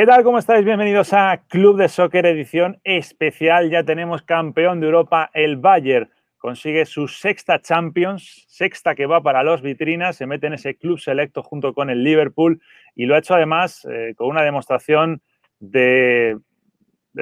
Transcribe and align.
¿Qué 0.00 0.06
tal? 0.06 0.24
¿Cómo 0.24 0.38
estáis? 0.38 0.64
Bienvenidos 0.64 1.12
a 1.12 1.42
Club 1.46 1.76
de 1.76 1.86
Soccer 1.90 2.24
edición 2.24 2.80
especial. 2.84 3.68
Ya 3.68 3.84
tenemos 3.84 4.22
campeón 4.22 4.80
de 4.80 4.86
Europa, 4.86 5.28
el 5.34 5.58
Bayern. 5.58 6.08
Consigue 6.38 6.86
su 6.86 7.06
sexta 7.06 7.60
Champions, 7.60 8.46
sexta 8.48 8.94
que 8.94 9.04
va 9.04 9.22
para 9.22 9.42
los 9.42 9.60
vitrinas, 9.60 10.16
se 10.16 10.26
mete 10.26 10.46
en 10.46 10.54
ese 10.54 10.74
club 10.74 10.98
selecto 10.98 11.42
junto 11.42 11.74
con 11.74 11.90
el 11.90 12.02
Liverpool 12.02 12.62
y 12.94 13.04
lo 13.04 13.14
ha 13.14 13.18
hecho 13.18 13.34
además 13.34 13.86
eh, 13.92 14.14
con 14.16 14.28
una 14.28 14.40
demostración 14.42 15.20
de, 15.58 16.38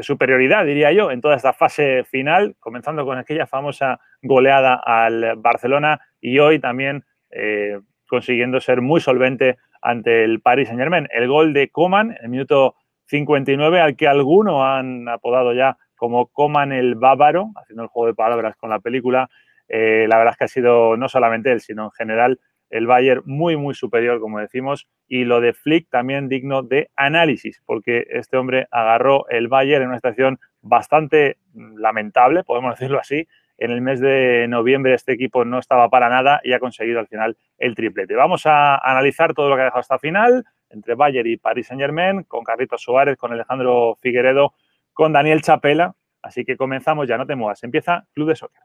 superioridad, 0.01 0.65
diría 0.65 0.93
yo, 0.93 1.11
en 1.11 1.21
toda 1.21 1.35
esta 1.35 1.53
fase 1.53 2.05
final, 2.05 2.55
comenzando 2.61 3.05
con 3.05 3.19
aquella 3.19 3.49
famosa 3.49 3.99
goleada 4.23 4.81
al 4.85 5.35
Barcelona 5.39 6.01
y 6.21 6.39
hoy 6.39 6.61
también 6.61 7.05
eh, 7.33 7.81
consiguiendo 8.07 8.61
ser 8.61 8.83
muy 8.83 9.01
solvente 9.01 9.59
ante 9.83 10.25
el 10.25 10.41
Paris 10.41 10.69
Saint 10.69 10.81
Germain. 10.81 11.09
El 11.11 11.29
gol 11.29 11.53
de 11.53 11.71
Coman 11.71 12.11
en 12.11 12.25
el 12.25 12.29
minuto 12.29 12.75
59, 13.07 13.81
al 13.81 13.97
que 13.97 14.09
algunos 14.09 14.63
han 14.63 15.09
apodado 15.09 15.53
ya 15.55 15.77
como 15.97 16.29
Coman 16.29 16.73
el 16.73 16.95
Bávaro, 16.95 17.51
haciendo 17.57 17.83
el 17.83 17.89
juego 17.89 18.07
de 18.07 18.15
palabras 18.15 18.57
con 18.57 18.71
la 18.71 18.81
película. 18.81 19.29
Eh, 19.69 20.07
la 20.09 20.17
verdad 20.17 20.33
es 20.33 20.39
que 20.39 20.45
ha 20.45 20.49
sido 20.49 20.97
no 20.97 21.09
solamente 21.09 21.53
él, 21.53 21.61
sino 21.61 21.85
en 21.85 21.91
general 21.93 22.41
el 22.71 22.87
Bayern 22.87 23.23
muy, 23.25 23.57
muy 23.57 23.75
superior, 23.75 24.21
como 24.21 24.39
decimos, 24.39 24.87
y 25.07 25.25
lo 25.25 25.41
de 25.41 25.55
Flick 25.55 25.89
también 25.89 26.29
digno 26.29 26.63
de 26.63 26.91
análisis, 26.97 27.63
porque 27.65 28.07
este 28.11 28.37
hombre 28.37 28.67
agarró 28.71 29.27
el 29.29 29.49
Bayern 29.49 29.83
en 29.83 29.89
una 29.89 29.99
situación 29.99 30.39
bastante 30.61 31.39
lamentable, 31.55 32.45
podemos 32.45 32.79
decirlo 32.79 32.99
así, 32.99 33.27
en 33.59 33.73
el 33.73 33.81
mes 33.81 34.01
de 34.01 34.47
noviembre 34.49 34.95
este 34.95 35.13
equipo 35.13 35.45
no 35.45 35.59
estaba 35.59 35.89
para 35.91 36.09
nada 36.09 36.41
y 36.45 36.53
ha 36.53 36.61
conseguido 36.61 37.01
al 37.01 37.09
final 37.09 37.37
el 37.59 37.75
triplete. 37.75 38.15
Vamos 38.15 38.47
a 38.47 38.77
analizar 38.77 39.35
todo 39.35 39.49
lo 39.49 39.57
que 39.57 39.63
ha 39.63 39.65
dejado 39.67 39.81
hasta 39.81 39.99
final 39.99 40.45
entre 40.71 40.95
Bayern 40.95 41.29
y 41.29 41.37
Paris 41.37 41.67
Saint 41.67 41.81
Germain, 41.81 42.23
con 42.25 42.45
Carlitos 42.45 42.83
Suárez, 42.83 43.17
con 43.17 43.33
Alejandro 43.33 43.97
Figueredo, 44.01 44.55
con 44.93 45.13
Daniel 45.13 45.43
Chapela. 45.43 45.95
Así 46.23 46.45
que 46.45 46.57
comenzamos 46.57 47.09
ya, 47.09 47.17
no 47.17 47.27
te 47.27 47.37
muevas. 47.37 47.63
Empieza 47.65 48.05
Club 48.13 48.29
de 48.29 48.37
Soccer. 48.37 48.63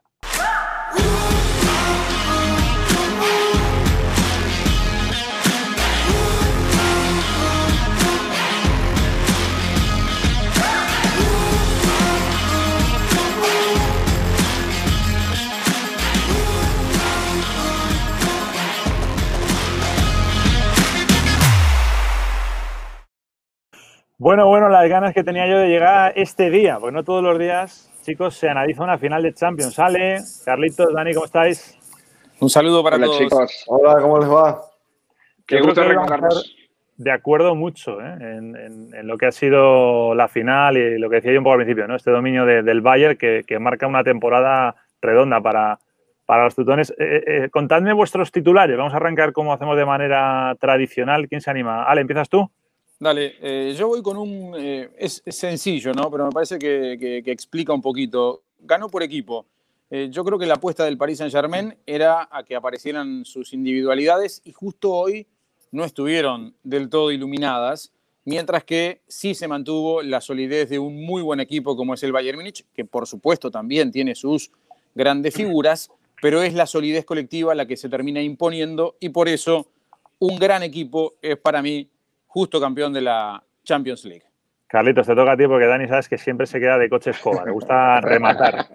Bueno, 24.16 24.46
bueno, 24.46 24.68
las 24.68 24.88
ganas 24.88 25.12
que 25.12 25.24
tenía 25.24 25.48
yo 25.48 25.58
de 25.58 25.68
llegar 25.68 26.12
este 26.14 26.48
día, 26.48 26.78
porque 26.78 26.94
no 26.94 27.02
todos 27.02 27.22
los 27.22 27.36
días, 27.36 27.90
chicos, 28.02 28.36
se 28.36 28.48
analiza 28.48 28.84
una 28.84 28.96
final 28.96 29.24
de 29.24 29.34
Champions. 29.34 29.74
Sale, 29.74 30.18
Carlitos, 30.44 30.94
Dani, 30.94 31.12
¿cómo 31.14 31.26
estáis? 31.26 31.76
Un 32.38 32.48
saludo 32.48 32.84
para 32.84 32.94
Hola, 32.94 33.06
todos. 33.06 33.18
chicos. 33.18 33.64
Hola, 33.66 34.00
¿cómo 34.00 34.20
les 34.20 34.30
va? 34.30 34.60
Qué 35.44 35.60
gusto 35.60 35.82
reencontrarnos. 35.82 36.54
De 36.96 37.10
acuerdo 37.10 37.56
mucho 37.56 38.00
¿eh? 38.00 38.16
en, 38.20 38.88
lo 39.02 39.18
que 39.18 39.26
ha 39.26 39.32
sido 39.32 40.14
la 40.14 40.28
final 40.28 40.76
y 40.76 40.96
lo 40.96 41.10
que 41.10 41.16
decía 41.16 41.32
yo 41.32 41.38
un 41.38 41.44
poco 41.44 41.54
al 41.54 41.58
principio, 41.58 41.88
¿no? 41.88 41.96
Este 41.96 42.12
dominio 42.12 42.46
del 42.46 42.80
Bayern 42.82 43.16
que, 43.16 43.58
marca 43.58 43.88
una 43.88 44.04
temporada 44.04 44.76
redonda 45.02 45.40
para, 45.40 45.80
para 46.24 46.44
los 46.44 46.54
tutones. 46.54 46.90
Eh, 46.90 46.94
eh, 47.00 47.22
eh, 47.26 47.50
contadme 47.50 47.92
vuestros 47.92 48.30
titulares. 48.30 48.76
Vamos 48.76 48.94
a 48.94 48.98
arrancar 48.98 49.32
como 49.32 49.52
hacemos 49.52 49.76
de 49.76 49.84
manera 49.84 50.54
tradicional. 50.60 51.28
¿Quién 51.28 51.40
se 51.40 51.50
anima? 51.50 51.82
Ale, 51.82 52.02
¿empiezas 52.02 52.28
tú? 52.28 52.48
Dale, 52.98 53.34
eh, 53.40 53.74
yo 53.76 53.88
voy 53.88 54.02
con 54.02 54.16
un... 54.16 54.54
Eh, 54.56 54.90
es, 54.96 55.22
sencillo, 55.26 55.92
¿no? 55.92 56.10
Pero 56.10 56.26
me 56.26 56.32
parece 56.32 56.58
que, 56.58 57.22
explica 57.26 57.72
un 57.72 57.82
poquito. 57.82 58.42
Ganó 58.60 58.88
por 58.88 59.02
equipo. 59.02 59.46
Eh, 59.90 60.08
yo 60.10 60.24
creo 60.24 60.38
que 60.38 60.46
la 60.46 60.54
apuesta 60.54 60.84
del 60.84 60.96
Paris 60.96 61.18
Saint-Germain 61.18 61.76
era 61.86 62.28
a 62.30 62.42
que 62.44 62.56
aparecieran 62.56 63.24
sus 63.24 63.52
individualidades 63.52 64.40
y 64.44 64.52
justo 64.52 64.92
hoy 64.92 65.26
no 65.70 65.84
estuvieron 65.84 66.54
del 66.62 66.88
todo 66.88 67.10
iluminadas, 67.10 67.92
mientras 68.24 68.64
que 68.64 69.02
sí 69.08 69.34
se 69.34 69.48
mantuvo 69.48 70.02
la 70.02 70.20
solidez 70.20 70.70
de 70.70 70.78
un 70.78 71.04
muy 71.04 71.20
buen 71.20 71.40
equipo 71.40 71.76
como 71.76 71.94
es 71.94 72.02
el 72.02 72.12
Bayern 72.12 72.38
Múnich, 72.38 72.64
que 72.74 72.84
por 72.84 73.06
supuesto 73.06 73.50
también 73.50 73.90
tiene 73.90 74.14
sus 74.14 74.50
grandes 74.94 75.34
figuras, 75.34 75.90
pero 76.22 76.42
es 76.42 76.54
la 76.54 76.66
solidez 76.66 77.04
colectiva 77.04 77.54
la 77.54 77.66
que 77.66 77.76
se 77.76 77.88
termina 77.88 78.22
imponiendo 78.22 78.96
y 79.00 79.10
por 79.10 79.28
eso 79.28 79.66
un 80.18 80.36
gran 80.36 80.62
equipo 80.62 81.14
es 81.20 81.36
para 81.36 81.60
mí 81.60 81.88
justo 82.34 82.60
campeón 82.60 82.92
de 82.92 83.00
la 83.00 83.40
Champions 83.62 84.04
League. 84.04 84.24
Carlitos, 84.66 85.06
te 85.06 85.14
toca 85.14 85.32
a 85.32 85.36
ti 85.36 85.46
porque 85.46 85.66
Dani 85.66 85.86
sabes 85.86 86.08
que 86.08 86.18
siempre 86.18 86.48
se 86.48 86.58
queda 86.58 86.76
de 86.76 86.88
coche 86.88 87.10
escoba, 87.10 87.44
le 87.44 87.52
gusta 87.52 88.00
rematar. 88.00 88.66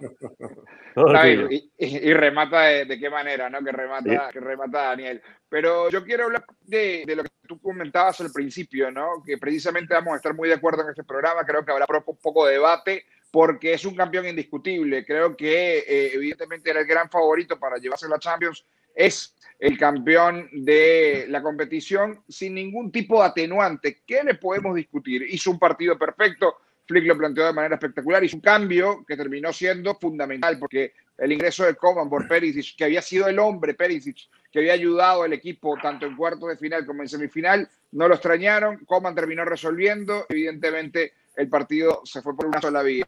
y, 1.76 2.14
remata 2.14 2.62
de, 2.62 2.98
qué 2.98 3.10
manera, 3.10 3.50
¿no? 3.50 3.62
Que 3.62 3.70
remata, 3.70 4.30
que 4.32 4.40
remata 4.40 4.84
Daniel. 4.84 5.20
Pero 5.46 5.90
yo 5.90 6.02
quiero 6.02 6.24
hablar 6.24 6.42
de, 6.62 7.04
lo 7.14 7.22
que 7.22 7.28
tú 7.46 7.60
comentabas 7.60 8.22
al 8.22 8.32
principio, 8.32 8.90
¿no? 8.90 9.22
Que 9.26 9.36
precisamente 9.36 9.92
vamos 9.92 10.14
a 10.14 10.16
estar 10.16 10.34
muy 10.34 10.48
de 10.48 10.54
acuerdo 10.54 10.82
en 10.82 10.88
este 10.88 11.04
programa, 11.04 11.44
creo 11.44 11.62
que 11.62 11.70
habrá 11.70 11.84
un 12.06 12.16
poco 12.16 12.46
de 12.46 12.54
debate 12.54 13.04
porque 13.30 13.74
es 13.74 13.84
un 13.84 13.94
campeón 13.94 14.26
indiscutible. 14.26 15.04
Creo 15.04 15.36
que 15.36 15.80
eh, 15.80 16.14
evidentemente 16.14 16.70
era 16.70 16.80
el 16.80 16.86
gran 16.86 17.10
favorito 17.10 17.58
para 17.58 17.76
llevarse 17.76 18.08
la 18.08 18.18
Champions 18.18 18.64
es 19.00 19.34
el 19.58 19.78
campeón 19.78 20.48
de 20.52 21.26
la 21.28 21.42
competición 21.42 22.22
sin 22.28 22.54
ningún 22.54 22.90
tipo 22.90 23.20
de 23.20 23.28
atenuante. 23.28 24.02
¿Qué 24.06 24.22
le 24.24 24.34
podemos 24.34 24.74
discutir? 24.74 25.22
Hizo 25.22 25.50
un 25.50 25.58
partido 25.58 25.98
perfecto, 25.98 26.56
Flick 26.86 27.04
lo 27.04 27.16
planteó 27.16 27.46
de 27.46 27.52
manera 27.52 27.76
espectacular, 27.76 28.24
hizo 28.24 28.36
un 28.36 28.42
cambio 28.42 29.04
que 29.06 29.16
terminó 29.16 29.52
siendo 29.52 29.94
fundamental 29.94 30.58
porque 30.58 30.92
el 31.16 31.32
ingreso 31.32 31.64
de 31.64 31.74
Coman 31.74 32.08
por 32.08 32.26
Perisic, 32.26 32.76
que 32.76 32.84
había 32.84 33.02
sido 33.02 33.28
el 33.28 33.38
hombre 33.38 33.74
Perisic, 33.74 34.16
que 34.50 34.58
había 34.58 34.72
ayudado 34.72 35.22
al 35.22 35.32
equipo 35.32 35.76
tanto 35.80 36.06
en 36.06 36.16
cuartos 36.16 36.48
de 36.48 36.56
final 36.56 36.84
como 36.84 37.02
en 37.02 37.08
semifinal, 37.08 37.68
no 37.92 38.08
lo 38.08 38.14
extrañaron, 38.14 38.84
Coman 38.86 39.14
terminó 39.14 39.44
resolviendo, 39.44 40.26
evidentemente 40.28 41.12
el 41.36 41.48
partido 41.48 42.02
se 42.04 42.22
fue 42.22 42.34
por 42.34 42.46
una 42.46 42.60
sola 42.60 42.82
vía. 42.82 43.06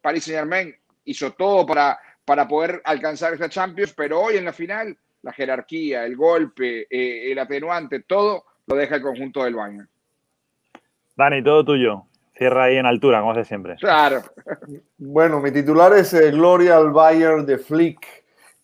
Paris 0.00 0.24
Saint 0.24 0.40
Germain 0.40 0.74
hizo 1.04 1.32
todo 1.34 1.64
para, 1.66 1.98
para 2.24 2.48
poder 2.48 2.80
alcanzar 2.84 3.34
esta 3.34 3.48
Champions, 3.48 3.92
pero 3.94 4.20
hoy 4.20 4.36
en 4.36 4.46
la 4.46 4.52
final 4.52 4.96
la 5.22 5.32
jerarquía, 5.32 6.04
el 6.04 6.16
golpe, 6.16 6.86
eh, 6.90 7.32
el 7.32 7.38
atenuante, 7.38 8.00
todo 8.00 8.44
lo 8.66 8.76
deja 8.76 8.96
el 8.96 9.02
conjunto 9.02 9.44
del 9.44 9.54
Bayern. 9.54 9.88
Dani, 11.16 11.42
todo 11.42 11.64
tuyo. 11.64 12.04
Cierra 12.36 12.64
ahí 12.64 12.76
en 12.76 12.86
altura, 12.86 13.20
como 13.20 13.32
hace 13.32 13.44
siempre. 13.44 13.76
Claro. 13.76 14.22
Bueno, 14.98 15.40
mi 15.40 15.52
titular 15.52 15.92
es 15.94 16.14
eh, 16.14 16.30
Gloria 16.30 16.76
al 16.76 16.90
Bayern 16.90 17.44
de 17.44 17.58
Flick. 17.58 18.06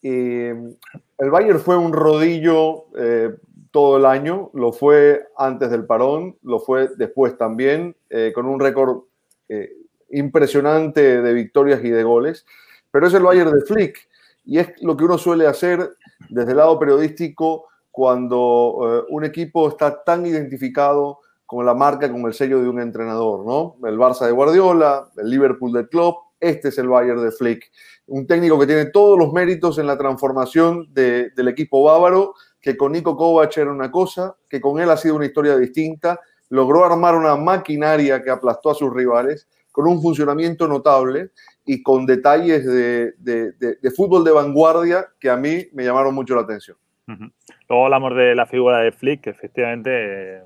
el 0.03 0.77
Bayern 1.19 1.61
fue 1.61 1.77
un 1.77 1.93
rodillo 1.93 2.87
eh, 2.97 3.31
todo 3.71 3.99
el 3.99 4.07
año, 4.07 4.51
lo 4.55 4.73
fue 4.73 5.27
antes 5.37 5.71
del 5.71 5.85
parón, 5.85 6.37
lo 6.43 6.59
fue 6.59 6.89
después 6.97 7.37
también, 7.37 7.95
con 8.35 8.47
un 8.47 8.59
récord 8.59 9.03
impresionante 10.11 11.21
de 11.21 11.33
victorias 11.35 11.85
y 11.85 11.91
de 11.91 12.03
goles. 12.03 12.47
Pero 12.91 13.07
es 13.07 13.15
el 13.15 13.23
Bayern 13.23 13.53
de 13.53 13.61
Flick 13.61 14.09
y 14.49 14.59
es 14.59 14.83
lo 14.83 14.97
que 14.97 15.04
uno 15.04 15.19
suele 15.19 15.47
hacer 15.47 15.97
desde 16.28 16.53
el 16.53 16.59
lado 16.59 16.78
periodístico 16.78 17.66
cuando 17.91 18.78
eh, 18.82 19.06
un 19.10 19.24
equipo 19.24 19.68
está 19.68 20.03
tan 20.04 20.24
identificado 20.26 21.20
con 21.44 21.65
la 21.65 21.74
marca, 21.74 22.10
con 22.12 22.26
el 22.26 22.34
sello 22.34 22.60
de 22.60 22.68
un 22.68 22.80
entrenador, 22.80 23.44
¿no? 23.44 23.76
El 23.88 23.98
Barça 23.98 24.26
de 24.26 24.32
Guardiola, 24.32 25.10
el 25.16 25.30
Liverpool 25.30 25.72
del 25.72 25.88
club, 25.88 26.15
este 26.41 26.68
es 26.68 26.78
el 26.78 26.88
Bayern 26.88 27.22
de 27.22 27.32
Flick. 27.32 27.70
Un 28.06 28.26
técnico 28.26 28.59
que 28.59 28.66
tiene 28.66 28.86
todos 28.86 29.18
los 29.18 29.32
méritos 29.32 29.78
en 29.78 29.86
la 29.86 29.98
transformación 29.98 30.92
del 30.92 31.48
equipo 31.48 31.82
bávaro, 31.82 32.34
que 32.60 32.76
con 32.76 32.92
Nico 32.92 33.16
Kovac 33.16 33.56
era 33.56 33.70
una 33.70 33.91
cosa, 33.91 34.36
que 34.48 34.60
con 34.60 34.78
él 34.78 34.91
ha 34.91 34.97
sido 34.97 35.16
una 35.16 35.26
historia 35.26 35.56
distinta, 35.56 36.20
logró 36.50 36.84
armar 36.84 37.15
una 37.16 37.36
maquinaria 37.36 38.22
que 38.22 38.30
aplastó 38.30 38.70
a 38.70 38.74
sus 38.74 38.92
rivales, 38.92 39.48
con 39.72 39.86
un 39.86 40.03
funcionamiento 40.03 40.66
notable 40.66 41.30
y 41.68 41.82
con 41.82 42.06
detalles 42.06 42.65
de, 42.65 43.92
fútbol 43.94 44.24
de 44.24 44.32
vanguardia 44.32 45.06
que 45.20 45.28
a 45.28 45.36
mí 45.36 45.66
me 45.74 45.84
llamaron 45.84 46.15
mucho 46.15 46.34
la 46.34 46.41
atención. 46.41 46.78
Luego 47.68 47.84
hablamos 47.84 48.16
de 48.16 48.34
la 48.34 48.47
figura 48.47 48.78
de 48.78 48.91
Flick, 48.91 49.20
que 49.20 49.30
efectivamente 49.30 49.91
eh, 49.92 50.42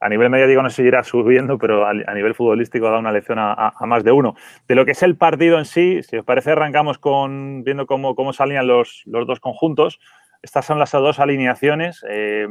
a 0.00 0.08
nivel 0.08 0.30
mediático 0.30 0.62
no 0.62 0.70
seguirá 0.70 1.04
subiendo, 1.04 1.58
pero 1.58 1.86
a, 1.86 1.92
nivel 1.92 2.34
futbolístico 2.34 2.90
da 2.90 2.98
una 2.98 3.12
lección 3.12 3.38
a, 3.38 3.74
más 3.86 4.04
de 4.04 4.12
uno. 4.12 4.34
De 4.66 4.74
lo 4.74 4.86
que 4.86 4.92
es 4.92 5.02
el 5.02 5.16
partido 5.16 5.58
en 5.58 5.66
sí, 5.66 6.02
si 6.02 6.16
os 6.16 6.24
parece, 6.24 6.52
arrancamos 6.52 6.98
con 6.98 7.62
viendo 7.62 7.86
cómo, 7.86 8.14
cómo 8.14 8.32
salían 8.32 8.66
los, 8.66 9.02
los 9.04 9.26
dos 9.26 9.38
conjuntos. 9.38 10.00
Estas 10.40 10.64
son 10.64 10.78
las 10.78 10.92
dos 10.92 11.20
alineaciones. 11.20 12.02
Eh, 12.08 12.48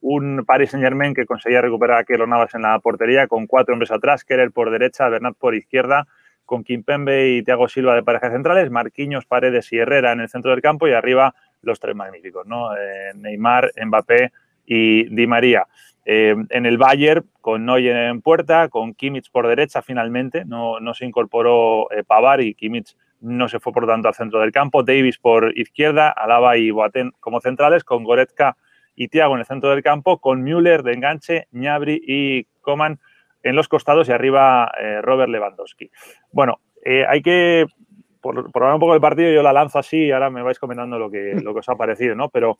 un 0.00 0.44
Paris 0.46 0.70
Saint 0.70 0.84
Germain 0.84 1.14
que 1.14 1.26
conseguía 1.26 1.60
recuperar 1.60 1.98
a 1.98 2.04
Keylor 2.04 2.28
Navas 2.28 2.54
en 2.54 2.62
la 2.62 2.78
portería 2.78 3.26
con 3.26 3.48
cuatro 3.48 3.72
hombres 3.72 3.90
atrás, 3.90 4.24
Kerer 4.24 4.52
por 4.52 4.70
derecha, 4.70 5.08
Bernat 5.08 5.36
por 5.36 5.56
izquierda, 5.56 6.06
con 6.44 6.64
Kimpembe 6.64 7.30
y 7.30 7.42
Thiago 7.42 7.68
Silva 7.68 7.94
de 7.94 8.02
parejas 8.02 8.32
centrales, 8.32 8.70
Marquinhos, 8.70 9.26
Paredes 9.26 9.72
y 9.72 9.78
Herrera 9.78 10.12
en 10.12 10.20
el 10.20 10.28
centro 10.28 10.50
del 10.50 10.60
campo 10.60 10.86
y 10.88 10.92
arriba 10.92 11.34
los 11.62 11.80
tres 11.80 11.96
magníficos, 11.96 12.46
¿no? 12.46 12.76
Eh, 12.76 13.12
Neymar, 13.14 13.70
Mbappé 13.84 14.32
y 14.66 15.04
Di 15.14 15.26
María. 15.26 15.66
Eh, 16.06 16.36
en 16.50 16.66
el 16.66 16.76
Bayern, 16.76 17.24
con 17.40 17.64
Neuer 17.64 17.96
en 18.10 18.20
puerta, 18.20 18.68
con 18.68 18.94
Kimmich 18.94 19.30
por 19.30 19.48
derecha 19.48 19.80
finalmente, 19.80 20.44
no, 20.44 20.78
se 20.92 21.06
incorporó 21.06 21.90
eh, 21.90 22.04
Pavar 22.04 22.42
y 22.42 22.54
Kimmich 22.54 22.94
no 23.20 23.48
se 23.48 23.58
fue 23.58 23.72
por 23.72 23.86
tanto 23.86 24.08
al 24.08 24.14
centro 24.14 24.40
del 24.40 24.52
campo, 24.52 24.82
Davis 24.82 25.16
por 25.16 25.56
izquierda, 25.58 26.10
Alaba 26.10 26.58
y 26.58 26.70
Boateng 26.70 27.12
como 27.20 27.40
centrales, 27.40 27.82
con 27.82 28.04
Goretzka 28.04 28.56
y 28.94 29.08
Thiago 29.08 29.34
en 29.34 29.40
el 29.40 29.46
centro 29.46 29.70
del 29.70 29.82
campo, 29.82 30.18
con 30.18 30.42
Müller 30.42 30.82
de 30.82 30.92
enganche, 30.92 31.48
Ñabri 31.50 32.02
y 32.06 32.44
Coman 32.60 33.00
en 33.44 33.54
los 33.54 33.68
costados 33.68 34.08
y 34.08 34.12
arriba 34.12 34.72
eh, 34.80 35.00
Robert 35.00 35.30
Lewandowski. 35.30 35.90
Bueno, 36.32 36.58
hay 37.08 37.22
que, 37.22 37.66
por, 38.20 38.50
hablar 38.52 38.74
un 38.74 38.80
poco 38.80 38.92
del 38.92 39.00
partido, 39.00 39.32
yo 39.32 39.42
la 39.42 39.52
lanzo 39.52 39.78
así 39.78 40.06
y 40.06 40.10
ahora 40.10 40.28
me 40.28 40.42
vais 40.42 40.58
comentando 40.58 40.98
lo 40.98 41.10
que, 41.10 41.34
lo 41.42 41.54
que 41.54 41.60
os 41.60 41.68
ha 41.68 41.76
parecido, 41.76 42.14
¿no? 42.14 42.28
Pero 42.28 42.58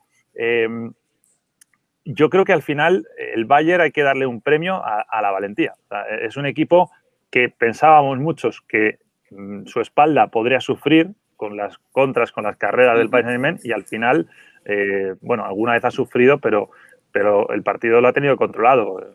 yo 2.07 2.31
creo 2.31 2.45
que 2.45 2.53
al 2.53 2.63
final 2.63 3.07
el 3.19 3.45
Bayern 3.45 3.83
hay 3.83 3.91
que 3.91 4.03
darle 4.03 4.27
un 4.27 4.41
premio 4.41 4.81
a, 4.85 5.21
la 5.21 5.31
valentía. 5.31 5.75
es 6.23 6.37
un 6.37 6.47
equipo 6.47 6.91
que 7.35 7.49
pensábamos 7.49 8.19
muchos 8.21 8.61
que 8.61 9.01
mm, 9.33 9.67
su 9.67 9.81
espalda 9.81 10.29
podría 10.29 10.61
sufrir 10.61 11.11
con 11.37 11.57
las 11.57 11.79
contras, 11.91 12.31
con 12.31 12.45
las 12.45 12.57
carreras 12.57 12.97
del 12.97 13.11
Saint-Germain 13.11 13.59
y 13.65 13.73
al 13.73 13.83
final, 13.83 14.29
eh, 14.65 15.15
bueno, 15.21 15.45
alguna 15.45 15.73
vez 15.73 15.85
ha 15.85 15.91
sufrido, 15.91 16.39
pero, 16.39 16.71
pero 17.11 17.51
el 17.51 17.65
partido 17.65 18.01
lo 18.01 18.07
ha 18.07 18.13
tenido 18.13 18.37
controlado 18.37 19.01
eh, 19.01 19.07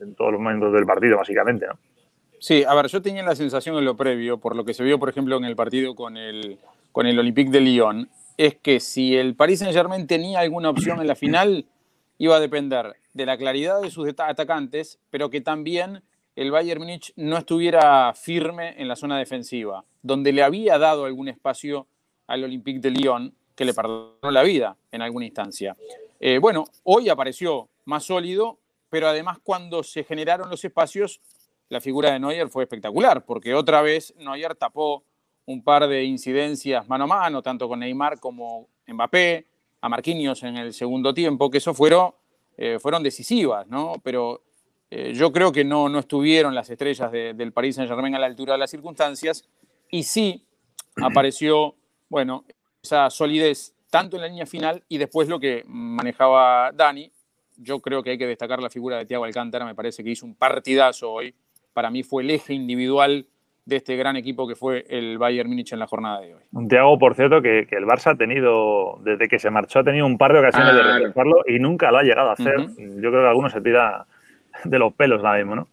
en 0.00 0.14
todos 0.14 0.32
los 0.32 0.40
momentos 0.40 0.72
del 0.72 0.86
partido, 0.86 1.16
básicamente. 1.18 1.66
Sí, 2.38 2.64
a 2.64 2.74
ver, 2.74 2.86
yo 2.88 3.00
tenía 3.00 3.22
la 3.22 3.34
sensación 3.34 3.76
en 3.76 3.84
lo 3.84 3.96
previo, 3.96 4.38
por 4.38 4.54
lo 4.54 4.64
que 4.64 4.74
se 4.74 4.84
vio, 4.84 4.98
por 4.98 5.08
ejemplo, 5.08 5.36
en 5.36 5.44
el 5.44 5.56
partido 5.56 5.94
con 5.94 6.16
el, 6.16 6.58
con 6.92 7.06
el 7.06 7.18
Olympique 7.18 7.50
de 7.50 7.60
Lyon, 7.60 8.08
es 8.36 8.56
que 8.56 8.80
si 8.80 9.16
el 9.16 9.34
Paris 9.34 9.60
Saint-Germain 9.60 10.06
tenía 10.06 10.40
alguna 10.40 10.70
opción 10.70 11.00
en 11.00 11.06
la 11.06 11.14
final, 11.14 11.64
iba 12.18 12.36
a 12.36 12.40
depender 12.40 12.96
de 13.14 13.26
la 13.26 13.38
claridad 13.38 13.80
de 13.80 13.90
sus 13.90 14.08
atacantes, 14.08 14.98
pero 15.10 15.30
que 15.30 15.40
también 15.40 16.02
el 16.34 16.50
Bayern 16.50 16.80
Múnich 16.80 17.14
no 17.16 17.38
estuviera 17.38 18.12
firme 18.12 18.74
en 18.76 18.88
la 18.88 18.96
zona 18.96 19.18
defensiva, 19.18 19.84
donde 20.02 20.32
le 20.32 20.42
había 20.42 20.78
dado 20.78 21.06
algún 21.06 21.28
espacio 21.28 21.86
al 22.26 22.44
Olympique 22.44 22.80
de 22.80 22.90
Lyon, 22.90 23.34
que 23.54 23.64
le 23.64 23.72
perdonó 23.72 24.30
la 24.30 24.42
vida 24.42 24.76
en 24.92 25.00
alguna 25.00 25.24
instancia. 25.24 25.76
Eh, 26.20 26.38
bueno, 26.38 26.64
hoy 26.82 27.08
apareció 27.08 27.68
más 27.86 28.04
sólido, 28.04 28.58
pero 28.88 29.08
además 29.08 29.38
cuando 29.42 29.82
se 29.82 30.04
generaron 30.04 30.50
los 30.50 30.64
espacios, 30.64 31.20
la 31.68 31.80
figura 31.80 32.12
de 32.12 32.20
Neuer 32.20 32.48
fue 32.48 32.64
espectacular, 32.64 33.24
porque 33.24 33.54
otra 33.54 33.82
vez 33.82 34.14
Neuer 34.18 34.54
tapó 34.54 35.04
un 35.46 35.62
par 35.62 35.86
de 35.88 36.04
incidencias 36.04 36.88
mano 36.88 37.04
a 37.04 37.06
mano, 37.06 37.42
tanto 37.42 37.68
con 37.68 37.80
Neymar 37.80 38.20
como 38.20 38.68
Mbappé, 38.86 39.46
a 39.80 39.88
Marquinhos 39.88 40.42
en 40.42 40.56
el 40.56 40.72
segundo 40.72 41.14
tiempo, 41.14 41.50
que 41.50 41.58
eso 41.58 41.74
fueron, 41.74 42.12
eh, 42.56 42.78
fueron 42.80 43.02
decisivas, 43.02 43.66
¿no? 43.68 43.94
Pero 44.02 44.42
eh, 44.90 45.12
yo 45.14 45.32
creo 45.32 45.52
que 45.52 45.64
no, 45.64 45.88
no 45.88 45.98
estuvieron 45.98 46.54
las 46.54 46.70
estrellas 46.70 47.10
del 47.10 47.52
Paris 47.52 47.76
Saint-Germain 47.76 48.14
a 48.14 48.18
la 48.18 48.26
altura 48.26 48.54
de 48.54 48.58
las 48.58 48.70
circunstancias 48.70 49.44
y 49.90 50.04
sí 50.04 50.44
apareció, 50.96 51.74
bueno, 52.08 52.44
esa 52.82 53.10
solidez 53.10 53.74
tanto 53.90 54.16
en 54.16 54.22
la 54.22 54.28
línea 54.28 54.46
final 54.46 54.84
y 54.88 54.98
después 54.98 55.28
lo 55.28 55.40
que 55.40 55.64
manejaba 55.66 56.72
Dani. 56.72 57.10
Yo 57.56 57.80
creo 57.80 58.02
que 58.02 58.10
hay 58.10 58.18
que 58.18 58.26
destacar 58.26 58.60
la 58.60 58.70
figura 58.70 58.98
de 58.98 59.06
Thiago 59.06 59.24
Alcántara, 59.24 59.64
me 59.64 59.74
parece 59.74 60.04
que 60.04 60.10
hizo 60.10 60.26
un 60.26 60.34
partidazo 60.34 61.12
hoy. 61.12 61.34
Para 61.72 61.90
mí 61.90 62.02
fue 62.02 62.22
el 62.22 62.30
eje 62.30 62.54
individual 62.54 63.26
de 63.66 63.76
este 63.76 63.96
gran 63.96 64.16
equipo 64.16 64.46
que 64.46 64.54
fue 64.54 64.86
el 64.88 65.18
Bayern 65.18 65.48
Múnich 65.48 65.72
en 65.72 65.80
la 65.80 65.86
jornada 65.88 66.20
de 66.20 66.34
hoy. 66.34 66.42
Un 66.52 66.68
Thiago, 66.68 66.98
por 66.98 67.16
cierto, 67.16 67.42
que, 67.42 67.66
el 67.68 67.84
Barça 67.84 68.12
ha 68.12 68.16
tenido, 68.16 68.98
desde 69.02 69.28
que 69.28 69.38
se 69.38 69.50
marchó, 69.50 69.80
ha 69.80 69.84
tenido 69.84 70.06
un 70.06 70.16
par 70.16 70.32
de 70.32 70.38
ocasiones 70.38 70.74
de 70.74 70.82
reemplazarlo 70.82 71.42
y 71.46 71.58
nunca 71.58 71.90
lo 71.90 71.98
ha 71.98 72.02
llegado 72.02 72.30
a 72.30 72.34
hacer. 72.34 72.68
Yo 72.78 73.10
creo 73.10 73.22
que 73.22 73.28
alguno 73.28 73.50
se 73.50 73.60
tira 73.60 74.06
de 74.64 74.78
los 74.78 74.94
pelos 74.94 75.22
ahora 75.22 75.38
mismo, 75.38 75.56
¿no? 75.56 75.68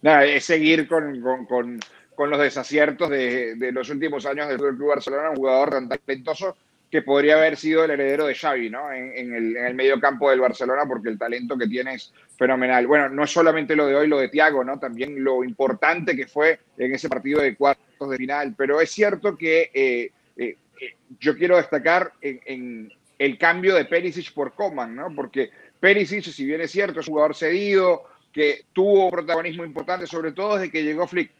Nada, 0.00 0.24
es 0.24 0.44
seguir 0.44 0.86
con, 0.86 1.20
los 1.20 2.38
desaciertos 2.38 3.10
de, 3.10 3.70
los 3.72 3.90
últimos 3.90 4.24
años 4.26 4.48
del 4.48 4.58
Club 4.58 4.88
Barcelona, 4.88 5.30
un 5.30 5.36
jugador 5.36 5.70
tan 5.70 5.88
talentoso 5.88 6.56
que 6.90 7.02
podría 7.02 7.36
haber 7.36 7.56
sido 7.56 7.84
el 7.84 7.90
heredero 7.90 8.26
de 8.26 8.34
Xavi, 8.34 8.70
¿no? 8.70 8.90
En, 8.92 9.34
el, 9.34 9.56
en, 9.56 9.66
el, 9.66 9.74
medio 9.74 10.00
campo 10.00 10.30
del 10.30 10.40
Barcelona, 10.40 10.84
porque 10.88 11.10
el 11.10 11.18
talento 11.18 11.58
que 11.58 11.66
tiene 11.66 11.94
es 11.94 12.12
fenomenal. 12.36 12.86
Bueno, 12.86 13.08
no 13.10 13.24
es 13.24 13.30
solamente 13.30 13.76
lo 13.76 13.86
de 13.86 13.94
hoy, 13.94 14.08
lo 14.08 14.18
de 14.18 14.28
Tiago, 14.28 14.64
¿no? 14.64 14.78
También 14.78 15.22
lo 15.22 15.44
importante 15.44 16.16
que 16.16 16.26
fue 16.26 16.60
en 16.78 16.94
ese 16.94 17.08
partido 17.08 17.42
de 17.42 17.56
cuartos 17.56 18.10
de 18.10 18.16
final. 18.16 18.54
Pero 18.56 18.80
es 18.80 18.90
cierto 18.90 19.36
que 19.36 19.70
eh, 19.74 20.12
eh, 20.36 20.56
eh, 20.80 20.94
yo 21.20 21.36
quiero 21.36 21.58
destacar 21.58 22.12
en, 22.22 22.90
el 23.18 23.36
cambio 23.36 23.74
de 23.74 23.84
Perisic 23.84 24.32
por 24.32 24.54
Coman, 24.54 24.94
¿no? 24.94 25.14
Porque 25.14 25.50
Perisic, 25.78 26.22
si 26.22 26.46
bien 26.46 26.62
es 26.62 26.70
cierto, 26.70 27.00
es 27.00 27.08
un 27.08 27.14
jugador 27.14 27.34
cedido, 27.34 28.04
que 28.32 28.64
tuvo 28.72 29.10
protagonismo 29.10 29.64
importante, 29.64 30.06
sobre 30.06 30.32
todo 30.32 30.56
desde 30.56 30.70
que 30.70 30.84
llegó 30.84 31.06
Flick. 31.06 31.32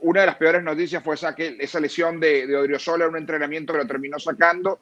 Una 0.00 0.20
de 0.20 0.26
las 0.26 0.36
peores 0.36 0.62
noticias 0.62 1.02
fue 1.04 1.16
esa, 1.16 1.34
esa 1.36 1.80
lesión 1.80 2.18
de, 2.18 2.46
de 2.46 2.56
Odriozola 2.56 3.04
en 3.04 3.10
un 3.10 3.18
entrenamiento 3.18 3.72
que 3.72 3.80
lo 3.80 3.86
terminó 3.86 4.18
sacando. 4.18 4.78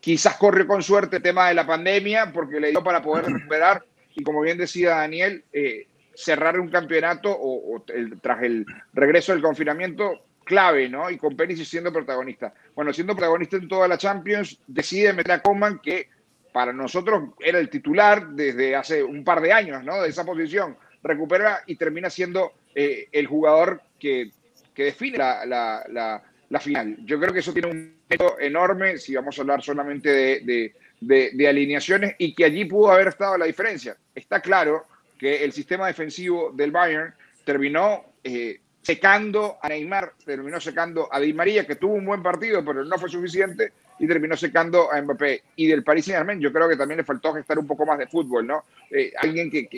Quizás 0.00 0.36
corrió 0.36 0.66
con 0.66 0.82
suerte 0.82 1.16
el 1.16 1.22
tema 1.22 1.48
de 1.48 1.54
la 1.54 1.66
pandemia 1.66 2.32
porque 2.32 2.58
le 2.58 2.70
dio 2.70 2.82
para 2.82 3.02
poder 3.02 3.26
recuperar, 3.26 3.84
y 4.14 4.22
como 4.22 4.40
bien 4.40 4.56
decía 4.56 4.96
Daniel, 4.96 5.44
eh, 5.52 5.86
cerrar 6.14 6.58
un 6.58 6.68
campeonato 6.68 7.30
o, 7.30 7.84
tras 8.20 8.42
el 8.42 8.64
regreso 8.92 9.32
del 9.32 9.42
confinamiento 9.42 10.24
clave, 10.44 10.88
¿no? 10.88 11.10
Y 11.10 11.18
con 11.18 11.36
Perisic 11.36 11.66
siendo 11.66 11.92
protagonista. 11.92 12.52
Bueno, 12.74 12.92
siendo 12.92 13.14
protagonista 13.14 13.56
en 13.56 13.68
toda 13.68 13.86
la 13.86 13.98
Champions, 13.98 14.58
decide 14.66 15.12
meter 15.12 15.32
a 15.32 15.42
Coman, 15.42 15.78
que 15.78 16.08
para 16.52 16.72
nosotros 16.72 17.30
era 17.38 17.58
el 17.58 17.70
titular 17.70 18.28
desde 18.30 18.74
hace 18.74 19.02
un 19.02 19.22
par 19.22 19.40
de 19.40 19.52
años, 19.52 19.84
¿no? 19.84 20.02
De 20.02 20.08
esa 20.08 20.24
posición. 20.24 20.76
Recupera 21.02 21.62
y 21.66 21.76
termina 21.76 22.10
siendo 22.10 22.52
eh, 22.74 23.08
el 23.12 23.26
jugador 23.26 23.82
que, 23.98 24.30
define 24.74 25.18
la, 25.18 26.22
final. 26.58 26.96
Yo 27.04 27.20
creo 27.20 27.34
que 27.34 27.40
eso 27.40 27.52
tiene 27.52 27.68
un 27.68 28.00
mérito 28.08 28.40
enorme 28.40 28.96
si 28.96 29.14
vamos 29.14 29.36
a 29.36 29.42
hablar 29.42 29.62
solamente 29.62 30.08
de 30.10 30.72
de, 31.00 31.48
alineaciones 31.48 32.14
y 32.18 32.34
que 32.34 32.44
allí 32.44 32.64
pudo 32.64 32.92
haber 32.92 33.08
estado 33.08 33.38
la 33.38 33.46
diferencia. 33.46 33.96
Está 34.14 34.40
claro 34.40 34.86
que 35.18 35.44
el 35.44 35.52
sistema 35.52 35.86
defensivo 35.86 36.52
del 36.54 36.70
Bayern 36.70 37.14
terminó 37.44 38.04
eh, 38.22 38.60
secando 38.82 39.58
a 39.60 39.68
Neymar, 39.68 40.14
terminó 40.24 40.60
secando 40.60 41.08
a 41.12 41.20
Di 41.20 41.32
María, 41.32 41.66
que 41.66 41.76
tuvo 41.76 41.94
un 41.94 42.06
buen 42.06 42.22
partido, 42.22 42.64
pero 42.64 42.84
no 42.84 42.98
fue 42.98 43.10
suficiente, 43.10 43.72
y 43.98 44.06
terminó 44.06 44.36
secando 44.36 44.90
a 44.92 45.00
Mbappé. 45.00 45.42
Y 45.56 45.66
del 45.66 45.84
Paris 45.84 46.06
Saint-Germain, 46.06 46.40
yo 46.40 46.52
creo 46.52 46.68
que 46.68 46.76
también 46.76 46.98
le 46.98 47.04
faltó 47.04 47.34
gestar 47.34 47.58
un 47.58 47.66
poco 47.66 47.84
más 47.84 47.98
de 47.98 48.06
fútbol, 48.06 48.46
¿no? 48.46 48.64
Eh, 48.90 49.12
alguien 49.18 49.50
que, 49.50 49.68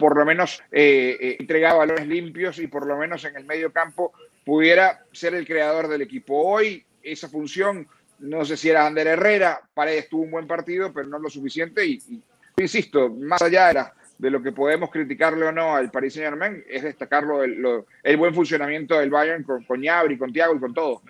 por 0.00 0.16
lo 0.16 0.24
menos 0.24 0.60
eh, 0.72 1.36
entregaba 1.38 1.78
balones 1.78 2.08
limpios 2.08 2.58
y 2.58 2.66
por 2.66 2.86
lo 2.86 2.96
menos 2.96 3.24
en 3.24 3.36
el 3.36 3.44
medio 3.44 3.70
campo 3.72 4.12
pudiera 4.44 5.04
ser 5.12 5.34
el 5.34 5.46
creador 5.46 5.86
del 5.86 6.02
equipo. 6.02 6.36
Hoy 6.36 6.84
esa 7.02 7.28
función 7.28 7.86
no 8.20 8.44
sé 8.44 8.56
si 8.56 8.68
era 8.68 8.86
Ander 8.86 9.06
Herrera, 9.06 9.60
Paredes 9.72 10.08
tuvo 10.08 10.22
un 10.22 10.30
buen 10.30 10.46
partido, 10.46 10.92
pero 10.92 11.08
no 11.08 11.18
lo 11.18 11.30
suficiente. 11.30 11.86
Y, 11.86 12.22
insisto, 12.56 13.08
más 13.08 13.40
allá 13.40 13.92
de, 14.18 14.30
lo 14.30 14.42
que 14.42 14.52
podemos 14.52 14.90
criticarle 14.90 15.46
o 15.46 15.52
no 15.52 15.74
al 15.74 15.90
Paris 15.90 16.14
Saint 16.14 16.28
Germain, 16.28 16.62
es 16.68 16.82
destacarlo 16.82 17.42
el, 17.42 17.64
el 18.02 18.16
buen 18.16 18.34
funcionamiento 18.34 18.98
del 18.98 19.10
Bayern 19.10 19.42
con, 19.42 19.64
con 19.64 19.80
Ñabri, 19.80 20.18
con 20.18 20.32
Thiago 20.32 20.54
y 20.54 20.60
con 20.60 20.74
todos. 20.74 21.00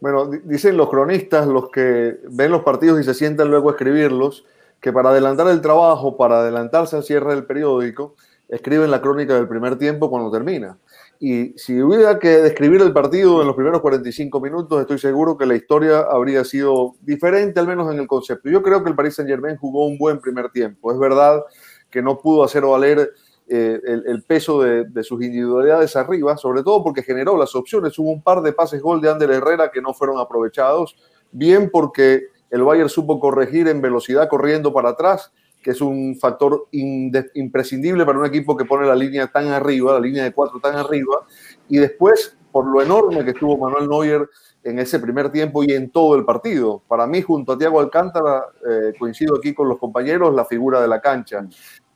Bueno, 0.00 0.26
dicen 0.26 0.76
los 0.76 0.90
cronistas, 0.90 1.46
los 1.46 1.70
que 1.70 2.16
ven 2.28 2.50
los 2.50 2.62
partidos 2.62 3.00
y 3.00 3.04
se 3.04 3.14
sientan 3.14 3.48
luego 3.48 3.70
a 3.70 3.72
escribirlos, 3.72 4.44
que 4.82 4.92
para 4.92 5.10
adelantar 5.10 5.46
el 5.46 5.60
trabajo, 5.60 6.16
para 6.16 6.40
adelantarse 6.40 6.96
al 6.96 7.04
cierre 7.04 7.34
del 7.34 7.46
periódico, 7.46 8.16
escriben 8.48 8.90
la 8.90 9.00
crónica 9.00 9.34
del 9.34 9.48
primer 9.48 9.78
tiempo 9.78 10.10
cuando 10.10 10.30
termina. 10.30 10.76
Y 11.20 11.56
si 11.56 11.80
hubiera 11.80 12.18
que 12.18 12.28
describir 12.28 12.82
el 12.82 12.92
partido 12.92 13.40
en 13.40 13.46
los 13.46 13.54
primeros 13.54 13.80
45 13.80 14.40
minutos, 14.40 14.80
estoy 14.80 14.98
seguro 14.98 15.38
que 15.38 15.46
la 15.46 15.54
historia 15.54 16.00
habría 16.00 16.42
sido 16.42 16.96
diferente, 17.00 17.60
al 17.60 17.68
menos 17.68 17.92
en 17.92 18.00
el 18.00 18.08
concepto. 18.08 18.50
Yo 18.50 18.60
creo 18.60 18.82
que 18.82 18.90
el 18.90 18.96
Paris 18.96 19.14
Saint-Germain 19.14 19.56
jugó 19.56 19.86
un 19.86 19.96
buen 19.96 20.20
primer 20.20 20.50
tiempo. 20.50 20.90
Es 20.90 20.98
verdad 20.98 21.44
que 21.88 22.02
no 22.02 22.18
pudo 22.18 22.42
hacer 22.42 22.64
valer 22.64 23.12
eh, 23.46 23.80
el, 23.84 24.24
peso 24.24 24.62
de, 24.62 25.04
sus 25.04 25.22
individualidades 25.22 25.94
arriba, 25.94 26.36
sobre 26.36 26.64
todo 26.64 26.82
porque 26.82 27.04
generó 27.04 27.36
las 27.36 27.54
opciones. 27.54 27.96
Hubo 28.00 28.10
un 28.10 28.22
par 28.22 28.42
de 28.42 28.52
pases 28.52 28.82
gol 28.82 29.00
de 29.00 29.10
Ander 29.10 29.30
Herrera 29.30 29.70
que 29.70 29.80
no 29.80 29.94
fueron 29.94 30.18
aprovechados, 30.18 30.96
bien 31.30 31.70
porque 31.70 32.31
el 32.52 32.62
Bayern 32.62 32.88
supo 32.88 33.18
corregir 33.18 33.66
en 33.66 33.80
velocidad 33.80 34.28
corriendo 34.28 34.72
para 34.72 34.90
atrás 34.90 35.32
que 35.62 35.70
es 35.70 35.80
un 35.80 36.16
factor 36.20 36.68
imprescindible 36.72 38.04
para 38.04 38.18
un 38.18 38.26
equipo 38.26 38.56
que 38.56 38.64
pone 38.64 38.86
la 38.86 38.96
línea 38.96 39.28
tan 39.28 39.46
arriba, 39.48 39.92
la 39.92 40.00
línea 40.00 40.24
de 40.24 40.32
cuatro 40.32 40.58
tan 40.60 40.74
arriba, 40.74 41.24
y 41.68 41.78
después 41.78 42.36
por 42.50 42.66
lo 42.66 42.82
enorme 42.82 43.24
que 43.24 43.30
estuvo 43.30 43.56
Manuel 43.56 43.88
Neuer 43.88 44.28
en 44.62 44.78
ese 44.78 44.98
primer 44.98 45.32
tiempo 45.32 45.64
y 45.64 45.72
en 45.72 45.90
todo 45.90 46.14
el 46.16 46.24
partido. 46.24 46.82
Para 46.86 47.06
mí, 47.06 47.22
junto 47.22 47.52
a 47.52 47.58
Tiago 47.58 47.80
Alcántara, 47.80 48.44
eh, 48.68 48.92
coincido 48.98 49.36
aquí 49.36 49.54
con 49.54 49.68
los 49.68 49.78
compañeros, 49.78 50.34
la 50.34 50.44
figura 50.44 50.80
de 50.80 50.88
la 50.88 51.00
cancha. 51.00 51.46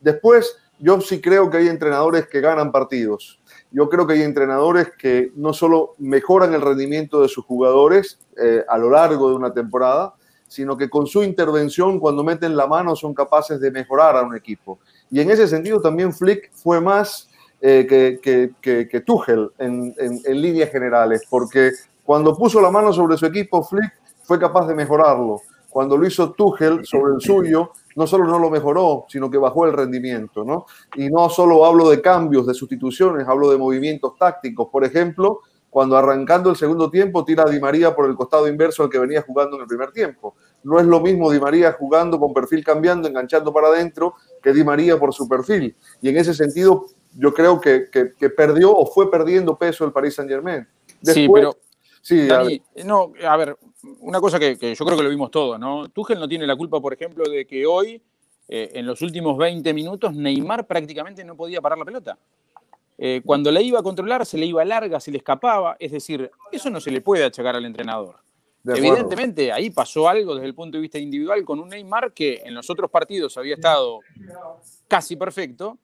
Después, 0.01 0.57
yo 0.79 1.01
sí 1.01 1.21
creo 1.21 1.51
que 1.51 1.59
hay 1.59 1.69
entrenadores 1.69 2.27
que 2.27 2.41
ganan 2.41 2.73
partidos. 2.73 3.39
Yo 3.71 3.89
creo 3.91 4.07
que 4.07 4.15
hay 4.15 4.23
entrenadores 4.23 4.93
que 4.99 5.31
no 5.37 5.53
solo 5.53 5.95
mejoran 5.99 6.55
el 6.55 6.63
rendimiento 6.63 7.21
de 7.21 7.29
sus 7.29 7.45
jugadores 7.45 8.19
eh, 8.43 8.65
a 8.67 8.79
lo 8.79 8.91
largo 8.91 9.29
de 9.29 9.37
una 9.37 9.53
temporada, 9.53 10.15
sino 10.49 10.77
que 10.77 10.89
con 10.89 11.07
su 11.07 11.23
intervención, 11.23 11.99
cuando 11.99 12.25
meten 12.25 12.57
la 12.57 12.67
mano, 12.67 12.97
son 12.97 13.15
capaces 13.15 13.61
de 13.61 13.71
mejorar 13.71 14.17
a 14.17 14.23
un 14.23 14.37
equipo. 14.37 14.79
Y 15.11 15.21
en 15.21 15.31
ese 15.31 15.47
sentido 15.49 15.81
también 15.81 16.13
Flick 16.13 16.51
fue 16.53 16.81
más 16.81 17.29
eh, 17.61 17.87
que, 17.89 18.21
que, 18.61 18.89
que, 18.89 19.01
Tuchel 19.01 19.51
en, 19.59 19.95
en, 19.99 20.41
líneas 20.41 20.71
generales, 20.71 21.23
porque 21.29 21.73
cuando 22.05 22.37
puso 22.37 22.61
la 22.61 22.71
mano 22.71 22.93
sobre 22.93 23.17
su 23.17 23.27
equipo, 23.27 23.63
Flick 23.63 23.93
fue 24.23 24.39
capaz 24.39 24.67
de 24.67 24.75
mejorarlo. 24.75 25.41
Cuando 25.71 25.97
lo 25.97 26.07
hizo 26.07 26.33
Tuchel 26.33 26.87
sobre 26.87 27.15
el 27.15 27.21
suyo, 27.21 27.73
no 27.97 28.07
solo 28.07 28.27
no 28.27 28.39
lo 28.39 28.51
mejoró, 28.51 29.05
sino 29.09 29.31
que 29.31 29.37
bajó 29.37 29.67
el 29.67 29.73
rendimiento, 29.73 30.45
¿no? 30.45 30.67
Y 30.95 31.11
no 31.11 31.29
solo 31.29 31.65
hablo 31.65 31.91
de 31.91 32.01
cambios, 32.01 32.47
de 32.47 32.55
sustituciones, 32.55 33.27
hablo 33.29 33.51
de 33.51 33.59
movimientos 33.59 34.17
tácticos. 34.19 34.69
Por 34.71 34.85
ejemplo, 34.85 35.41
cuando 35.77 35.95
arrancando 35.99 36.49
el 36.49 36.57
segundo 36.57 36.91
tiempo 36.91 37.23
tira 37.23 37.43
a 37.43 37.51
Di 37.51 37.61
María 37.61 37.95
por 37.95 38.09
el 38.09 38.17
costado 38.17 38.49
inverso 38.49 38.83
al 38.83 38.89
que 38.89 38.99
venía 38.99 39.21
jugando 39.21 39.57
en 39.57 39.61
el 39.61 39.69
primer 39.69 39.93
tiempo. 39.93 40.35
No 40.63 40.81
es 40.81 40.87
lo 40.87 41.03
mismo 41.03 41.31
Di 41.31 41.39
María 41.39 41.71
jugando 41.73 42.19
con 42.19 42.33
perfil 42.33 42.65
cambiando, 42.65 43.07
enganchando 43.07 43.53
para 43.53 43.69
adentro, 43.69 44.15
que 44.43 44.55
Di 44.55 44.65
María 44.65 44.99
por 44.99 45.13
su 45.13 45.29
perfil. 45.29 45.77
Y 46.01 46.09
en 46.09 46.17
ese 46.17 46.33
sentido, 46.33 46.87
yo 47.15 47.35
creo 47.35 47.61
que, 47.61 47.91
que, 47.93 48.31
perdió 48.31 48.75
o 48.75 48.87
fue 48.87 49.11
perdiendo 49.11 49.59
peso 49.59 49.85
el 49.85 49.93
Paris 49.93 50.15
Saint 50.15 50.31
Germain. 50.31 50.67
sí, 51.03 51.29
pero. 51.31 51.55
Sí, 52.01 52.27
Dani, 52.27 52.63
no, 52.87 53.13
a 53.29 53.37
ver, 53.37 53.59
una 54.01 54.19
cosa 54.19 54.39
que, 54.39 54.57
yo 54.57 54.85
creo 54.87 54.97
que 54.97 55.05
lo 55.05 55.11
vimos 55.11 55.31
todos, 55.31 55.61
¿no? 55.61 55.91
Tuchel 55.91 56.19
no 56.19 56.27
tiene 56.27 56.47
la 56.47 56.57
culpa, 56.57 56.81
por 56.81 56.95
ejemplo, 56.95 57.29
de 57.29 57.47
que 57.47 57.67
hoy, 57.67 58.01
eh, 58.49 58.71
en 58.73 58.87
los 58.87 59.03
últimos 59.03 59.37
20 59.37 59.75
minutos, 59.75 60.15
Neymar 60.15 60.67
prácticamente 60.67 61.23
no 61.23 61.37
podía 61.37 61.61
parar 61.61 61.77
la 61.77 61.85
pelota. 61.85 62.19
Eh, 62.99 63.21
cuando 63.25 63.53
la 63.53 63.61
iba 63.61 63.79
a 63.79 63.83
controlar, 63.83 64.25
se 64.25 64.39
le 64.39 64.47
iba 64.47 64.65
larga, 64.65 65.01
se 65.01 65.11
le 65.11 65.19
escapaba. 65.19 65.77
Es 65.79 65.93
decir, 65.93 66.31
eso 66.51 66.71
no 66.71 66.81
se 66.81 66.91
le 66.91 67.01
puede 67.01 67.25
achacar 67.25 67.57
al 67.57 67.65
entrenador. 67.65 68.17
Evidentemente, 68.65 69.53
ahí 69.53 69.71
pasó 69.71 70.09
algo 70.09 70.35
desde 70.35 70.49
el 70.49 70.55
punto 70.55 70.77
de 70.77 70.83
vista 70.83 70.99
individual 70.99 71.45
con 71.45 71.61
un 71.61 71.69
Neymar 71.69 72.13
que 72.13 72.43
en 72.45 72.55
los 72.55 72.69
otros 72.69 72.91
partidos 72.91 73.37
había 73.37 73.55
estado 73.55 74.01
casi 74.89 75.15
perfecto 75.15 75.79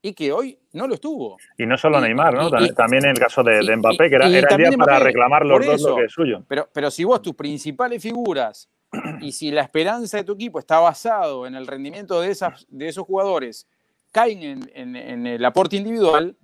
y 0.00 0.12
que 0.12 0.30
hoy 0.30 0.56
no 0.72 0.86
lo 0.86 0.94
estuvo. 0.94 1.36
Y 1.56 1.66
no 1.66 1.76
solo 1.76 2.00
Neymar, 2.00 2.34
¿no? 2.34 2.50
también 2.74 3.04
en 3.04 3.10
el 3.10 3.18
caso 3.18 3.42
de, 3.42 3.76
Mbappé, 3.76 4.08
que 4.08 4.14
era, 4.14 4.26
el 4.26 4.32
día 4.32 4.70
para 4.78 5.00
reclamar 5.00 5.44
los 5.44 5.66
dos 5.66 5.82
lo 5.82 5.96
que 5.96 6.04
es 6.04 6.12
suyo. 6.12 6.44
Pero, 6.46 6.68
pero 6.72 6.90
si 6.90 7.02
vos 7.02 7.20
tus 7.20 7.34
principales 7.34 8.00
figuras 8.00 8.68
y 9.20 9.32
si 9.32 9.50
la 9.50 9.62
esperanza 9.62 10.18
de 10.18 10.24
tu 10.24 10.34
equipo 10.34 10.60
está 10.60 10.78
basado 10.78 11.46
en 11.46 11.56
el 11.56 11.66
rendimiento 11.66 12.20
de, 12.20 12.30
esas, 12.30 12.66
de 12.68 12.88
esos 12.88 13.04
jugadores 13.04 13.66
caen 14.12 14.68
en, 14.72 14.96
en 14.96 15.26
el 15.26 15.44
aporte 15.44 15.76
individual, 15.76 16.36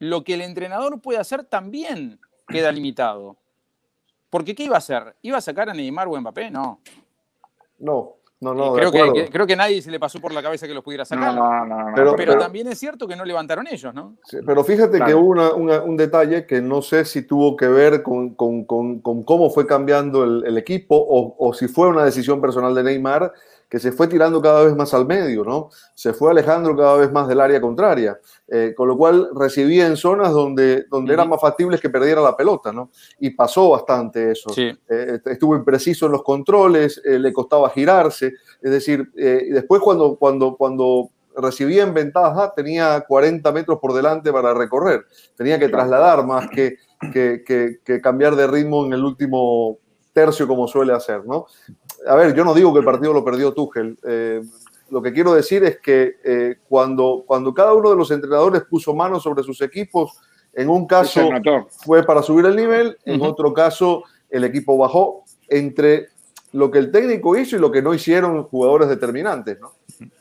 lo 0.00 0.24
que 0.24 0.34
el 0.34 0.40
entrenador 0.40 1.00
puede 1.00 1.20
hacer 1.20 1.44
también 1.44 2.18
queda 2.48 2.72
limitado. 2.72 3.36
Porque 4.30 4.54
¿qué 4.54 4.64
iba 4.64 4.74
a 4.74 4.78
hacer? 4.78 5.14
¿Iba 5.22 5.38
a 5.38 5.40
sacar 5.40 5.70
a 5.70 5.74
Neymar 5.74 6.08
o 6.08 6.20
Mbappé? 6.20 6.50
No. 6.50 6.80
No, 7.78 8.16
no, 8.40 8.54
no. 8.54 8.72
Creo 8.72 8.90
que, 8.90 9.28
creo 9.30 9.46
que 9.46 9.56
nadie 9.56 9.82
se 9.82 9.90
le 9.90 10.00
pasó 10.00 10.18
por 10.18 10.32
la 10.32 10.42
cabeza 10.42 10.66
que 10.66 10.72
los 10.72 10.82
pudiera 10.82 11.04
sacar. 11.04 11.34
No, 11.34 11.66
no, 11.66 11.84
no, 11.84 11.92
pero, 11.94 12.16
pero, 12.16 12.38
también 12.38 12.66
es 12.68 12.78
cierto 12.78 13.06
que 13.06 13.14
no 13.14 13.24
levantaron 13.26 13.66
ellos, 13.66 13.92
¿no? 13.92 14.16
pero 14.46 14.64
fíjate 14.64 14.98
que 15.04 15.14
hubo 15.14 15.54
un 15.54 15.96
detalle 15.96 16.46
que 16.46 16.62
no 16.62 16.80
sé 16.80 17.04
si 17.04 17.22
tuvo 17.22 17.54
que 17.56 17.68
ver 17.68 18.02
con, 18.02 18.34
con, 18.34 18.64
con, 18.64 19.22
cómo 19.24 19.50
fue 19.50 19.66
cambiando 19.66 20.24
el, 20.24 20.44
el 20.46 20.56
equipo 20.56 20.96
o, 20.96 21.36
o, 21.38 21.52
si 21.52 21.68
fue 21.68 21.88
una 21.88 22.04
decisión 22.04 22.40
personal 22.40 22.74
de 22.74 22.84
Neymar 22.84 23.32
que 23.70 23.78
se 23.78 23.92
fue 23.92 24.08
tirando 24.08 24.42
cada 24.42 24.64
vez 24.64 24.74
más 24.74 24.92
al 24.94 25.06
medio, 25.06 25.44
¿no? 25.44 25.70
Se 25.94 26.12
fue 26.12 26.32
alejando 26.32 26.76
cada 26.76 26.96
vez 26.96 27.12
más 27.12 27.28
del 27.28 27.40
área 27.40 27.60
contraria, 27.60 28.18
eh, 28.48 28.74
con 28.76 28.88
lo 28.88 28.98
cual 28.98 29.30
recibía 29.32 29.86
en 29.86 29.96
zonas 29.96 30.32
donde, 30.32 30.86
donde 30.90 31.14
eran 31.14 31.28
más 31.28 31.40
factibles 31.40 31.80
que 31.80 31.88
perdiera 31.88 32.20
la 32.20 32.36
pelota, 32.36 32.72
¿no? 32.72 32.90
Y 33.20 33.30
pasó 33.30 33.70
bastante 33.70 34.32
eso. 34.32 34.50
Eh, 34.56 35.20
estuvo 35.24 35.54
impreciso 35.54 36.06
en 36.06 36.12
los 36.12 36.24
controles, 36.24 37.00
eh, 37.04 37.16
le 37.16 37.32
costaba 37.32 37.70
girarse, 37.70 38.34
es 38.60 38.70
decir, 38.70 39.08
después 39.12 39.80
cuando, 39.80 40.16
cuando, 40.16 40.56
cuando 40.56 41.10
recibía 41.36 41.84
en 41.84 41.94
ventaja 41.94 42.52
tenía 42.52 43.04
40 43.06 43.52
metros 43.52 43.78
por 43.78 43.92
delante 43.92 44.32
para 44.32 44.52
recorrer, 44.52 45.06
tenía 45.36 45.60
que 45.60 45.68
trasladar 45.68 46.26
más 46.26 46.50
que, 46.50 46.76
que, 47.12 47.44
que 47.84 48.00
cambiar 48.00 48.34
de 48.34 48.48
ritmo 48.48 48.84
en 48.84 48.94
el 48.94 49.04
último 49.04 49.78
tercio 50.12 50.48
como 50.48 50.66
suele 50.66 50.92
hacer, 50.92 51.24
¿no? 51.24 51.46
A 52.06 52.14
ver, 52.14 52.34
yo 52.34 52.44
no 52.44 52.54
digo 52.54 52.72
que 52.72 52.80
el 52.80 52.84
partido 52.84 53.12
lo 53.12 53.24
perdió 53.24 53.52
Tuchel. 53.52 53.96
Eh, 54.04 54.42
lo 54.90 55.02
que 55.02 55.12
quiero 55.12 55.34
decir 55.34 55.62
es 55.64 55.78
que 55.78 56.16
eh, 56.24 56.56
cuando, 56.68 57.24
cuando 57.26 57.54
cada 57.54 57.74
uno 57.74 57.90
de 57.90 57.96
los 57.96 58.10
entrenadores 58.10 58.62
puso 58.62 58.94
manos 58.94 59.22
sobre 59.22 59.42
sus 59.42 59.60
equipos, 59.62 60.18
en 60.52 60.68
un 60.68 60.86
caso 60.86 61.30
fue 61.84 62.04
para 62.04 62.22
subir 62.22 62.46
el 62.46 62.56
nivel, 62.56 62.96
en 63.04 63.22
otro 63.22 63.52
caso 63.52 64.02
el 64.28 64.44
equipo 64.44 64.76
bajó 64.76 65.24
entre 65.48 66.08
lo 66.52 66.70
que 66.70 66.78
el 66.78 66.90
técnico 66.90 67.36
hizo 67.36 67.56
y 67.56 67.60
lo 67.60 67.70
que 67.70 67.82
no 67.82 67.94
hicieron 67.94 68.42
jugadores 68.44 68.88
determinantes. 68.88 69.60
¿no? 69.60 69.70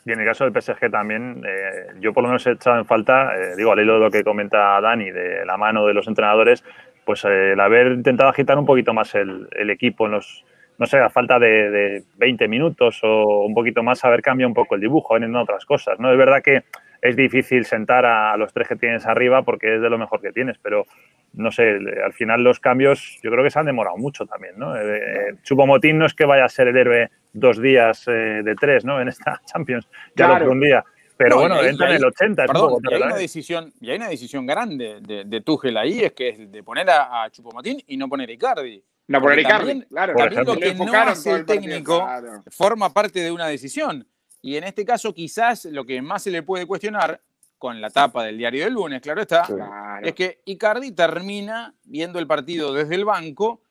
Y 0.05 0.11
en 0.11 0.19
el 0.19 0.25
caso 0.27 0.43
del 0.43 0.53
PSG 0.53 0.91
también, 0.91 1.41
eh, 1.47 1.87
yo 1.99 2.13
por 2.13 2.21
lo 2.21 2.29
menos 2.29 2.45
he 2.45 2.51
echado 2.51 2.77
en 2.77 2.85
falta, 2.85 3.31
digo, 3.57 3.71
al 3.71 3.79
hilo 3.79 3.95
de 3.95 3.99
lo 3.99 4.11
que 4.11 4.23
comenta 4.23 4.79
Dani, 4.81 5.09
de 5.09 5.45
la 5.47 5.57
mano 5.57 5.87
de 5.87 5.95
los 5.95 6.07
entrenadores, 6.07 6.63
pues 7.05 7.25
el 7.25 7.59
haber 7.59 7.87
intentado 7.87 8.29
agitar 8.29 8.59
un 8.59 8.67
poquito 8.67 8.93
más 8.93 9.15
el, 9.15 9.47
el 9.53 9.71
equipo 9.71 10.05
en 10.05 10.11
los, 10.11 10.45
no 10.79 10.85
sé, 10.85 10.97
a 10.97 11.09
falta 11.09 11.37
de, 11.37 12.03
20 12.17 12.47
minutos 12.47 13.01
o 13.03 13.43
un 13.43 13.53
poquito 13.53 13.83
más, 13.83 14.03
haber 14.05 14.21
cambiado 14.21 14.47
un 14.47 14.53
poco 14.53 14.75
el 14.75 14.81
dibujo 14.81 15.17
en 15.17 15.35
otras 15.35 15.65
cosas. 15.65 15.99
¿no? 15.99 16.09
Es 16.09 16.17
verdad 16.17 16.41
que 16.41 16.63
es 17.01 17.15
difícil 17.17 17.65
sentar 17.65 18.05
a, 18.05 18.35
los 18.37 18.53
tres 18.53 18.69
que 18.69 18.77
tienes 18.77 19.05
arriba 19.05 19.43
porque 19.43 19.75
es 19.75 19.81
de 19.81 19.89
lo 19.89 19.97
mejor 19.97 20.21
que 20.21 20.31
tienes, 20.31 20.57
pero 20.57 20.85
no 21.33 21.51
sé, 21.51 21.77
al 22.03 22.13
final 22.13 22.43
los 22.43 22.59
cambios 22.61 23.19
yo 23.21 23.29
creo 23.29 23.43
que 23.43 23.51
se 23.51 23.59
han 23.59 23.65
demorado 23.65 23.97
mucho 23.97 24.25
también. 24.25 24.53
¿no? 24.57 24.75
Eh, 24.77 24.97
eh 24.97 25.35
Chupomotín 25.43 25.97
no 25.97 26.05
es 26.05 26.13
que 26.13 26.25
vaya 26.25 26.45
a 26.45 26.49
ser 26.49 26.69
el 26.69 26.77
héroe 26.77 27.09
dos 27.33 27.61
días 27.61 28.07
eh, 28.07 28.41
de 28.43 28.55
tres 28.55 28.85
¿no? 28.85 29.01
en 29.01 29.09
esta 29.09 29.41
Champions, 29.45 29.87
ya 30.15 30.39
lo 30.39 30.51
un 30.51 30.61
día. 30.61 30.83
Pero 31.17 31.35
bueno, 31.35 31.61
entra 31.61 31.89
en 31.89 31.97
el 31.97 32.05
80. 32.05 32.45
Perdón, 32.45 32.81
y, 32.89 32.93
hay 32.93 33.01
una 33.01 33.17
decisión, 33.17 33.73
y 33.81 33.89
hay 33.89 33.97
una 33.97 34.07
decisión 34.07 34.45
grande 34.45 34.99
de, 35.01 35.25
de 35.25 35.41
Tuchel 35.41 35.75
ahí, 35.75 35.99
es 35.99 36.13
que 36.13 36.29
es 36.29 36.49
de 36.49 36.63
poner 36.63 36.89
a, 36.89 37.23
a 37.23 37.29
Chupomotín 37.29 37.83
y 37.87 37.97
no 37.97 38.07
poner 38.07 38.29
a 38.29 38.31
Icardi. 38.31 38.81
No, 39.09 39.19
por 39.19 39.35
también, 39.41 39.87
claro. 39.89 40.13
También 40.15 40.45
lo 40.45 40.55
que 40.55 40.75
no 40.75 40.93
hace 40.93 41.31
el 41.31 41.45
técnico 41.45 42.07
forma 42.51 42.93
parte 42.93 43.19
de 43.19 43.31
una 43.31 43.47
decisión. 43.47 44.07
Y 44.39 44.55
en 44.55 44.63
este 44.63 44.85
caso, 44.85 45.13
quizás 45.15 45.65
lo 45.65 45.83
que 45.83 45.99
más 45.99 46.21
se 46.21 46.29
le 46.29 46.43
puede 46.43 46.67
cuestionar, 46.67 47.19
con 47.57 47.81
la 47.81 47.89
tapa 47.89 48.23
del 48.23 48.37
diario 48.37 48.63
del 48.63 48.73
lunes, 48.73 49.01
claro 49.01 49.21
está, 49.21 49.99
es 50.01 50.13
que 50.13 50.41
Icardi 50.45 50.91
termina 50.91 51.75
viendo 51.83 52.19
el 52.19 52.27
partido 52.27 52.71
desde 52.71 52.95
el 52.95 53.03
banco. 53.03 53.63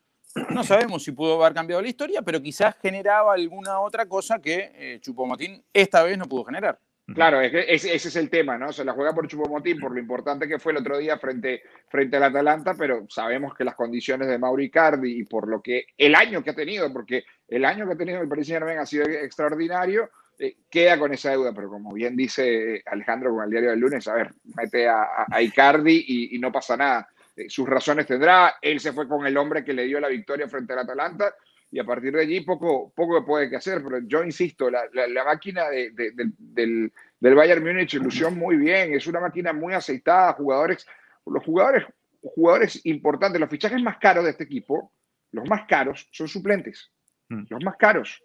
No 0.51 0.63
sabemos 0.63 1.05
si 1.05 1.13
pudo 1.13 1.43
haber 1.43 1.55
cambiado 1.55 1.81
la 1.81 1.89
historia, 1.89 2.21
pero 2.23 2.43
quizás 2.43 2.77
generaba 2.83 3.33
alguna 3.33 3.81
otra 3.81 4.07
cosa 4.07 4.41
que 4.41 4.73
eh, 4.75 4.99
Chupomotín 5.01 5.65
esta 5.73 6.03
vez 6.03 6.19
no 6.19 6.27
pudo 6.27 6.45
generar. 6.45 6.79
Claro, 7.15 7.41
ese, 7.41 7.95
es 7.95 8.17
el 8.17 8.29
tema, 8.29 8.59
¿no? 8.59 8.71
Se 8.71 8.85
la 8.85 8.93
juega 8.93 9.15
por 9.15 9.27
Chupomotín 9.27 9.81
por 9.81 9.93
lo 9.93 9.99
importante 9.99 10.47
que 10.47 10.59
fue 10.59 10.73
el 10.73 10.79
otro 10.79 10.99
día 10.99 11.19
frente, 11.19 11.63
frente 11.89 12.19
al 12.19 12.25
Atalanta, 12.25 12.75
pero 12.75 13.07
sabemos 13.09 13.55
que 13.55 13.65
las 13.65 13.75
condiciones 13.75 14.29
de 14.29 14.39
Mauri 14.39 14.71
Cardi 14.71 15.21
y 15.21 15.25
por 15.25 15.49
lo 15.49 15.63
que 15.63 15.87
el 15.97 16.15
año 16.15 16.45
que 16.45 16.51
ha 16.51 16.55
tenido, 16.55 16.93
porque 16.93 17.25
el 17.49 17.65
año 17.65 17.87
que 17.87 17.95
ha 17.95 17.97
tenido 17.97 18.21
el 18.21 18.29
Paris 18.29 18.49
Saint-Germain 18.49 18.79
ha 18.79 18.85
sido 18.85 19.05
extraordinario, 19.05 20.11
eh, 20.39 20.59
queda 20.69 20.99
con 20.99 21.13
esa 21.15 21.31
deuda, 21.31 21.53
pero 21.55 21.71
como 21.71 21.95
bien 21.95 22.15
dice 22.15 22.83
Alejandro 22.85 23.31
con 23.31 23.43
el 23.43 23.51
diario 23.51 23.71
del 23.71 23.81
lunes, 23.81 24.07
a 24.07 24.15
ver, 24.15 24.35
mete 24.57 24.87
a, 24.87 25.27
Icardi 25.41 26.31
y, 26.35 26.39
no 26.39 26.53
pasa 26.53 26.77
nada. 26.77 27.09
Eh, 27.35 27.49
sus 27.49 27.67
razones 27.67 28.07
tendrá, 28.07 28.57
él 28.61 28.81
se 28.81 28.93
fue 28.93 29.09
con 29.09 29.27
el 29.27 29.37
hombre 29.39 29.65
que 29.65 29.73
le 29.73 29.87
dio 29.87 29.99
la 29.99 30.09
victoria 30.09 30.47
frente 30.47 30.75
al 30.75 30.81
Atalanta, 30.81 31.35
y 31.71 31.79
a 31.79 31.85
partir 31.85 32.13
de 32.13 32.23
allí 32.23 32.41
poco, 32.41 32.93
poco 32.95 33.25
puede 33.25 33.51
que 33.51 33.57
hacer, 33.57 33.83
pero 33.83 33.99
yo 34.07 34.25
insisto, 34.25 34.71
la, 34.71 34.85
la, 34.93 35.25
máquina 35.25 35.69
de, 35.69 35.91
del, 35.91 36.93
del, 37.21 37.35
Bayern 37.35 37.63
Múnich 37.63 37.95
ilusión 37.95 38.39
muy 38.39 38.57
bien, 38.57 38.95
es 38.95 39.07
una 39.07 39.21
máquina 39.21 39.53
muy 39.53 39.75
aceitada, 39.75 40.33
jugadores, 40.33 40.87
los 41.27 41.45
jugadores, 41.45 41.85
jugadores 42.23 42.81
importantes, 42.87 43.41
los 43.41 43.51
fichajes 43.51 43.83
más 43.83 43.99
caros 43.99 44.25
de 44.25 44.31
este 44.31 44.45
equipo, 44.45 44.93
los 45.33 45.47
más 45.49 45.67
caros 45.67 46.09
son 46.11 46.29
suplentes, 46.29 46.91
mm. 47.29 47.45
los 47.51 47.65
más 47.65 47.77
caros. 47.77 48.23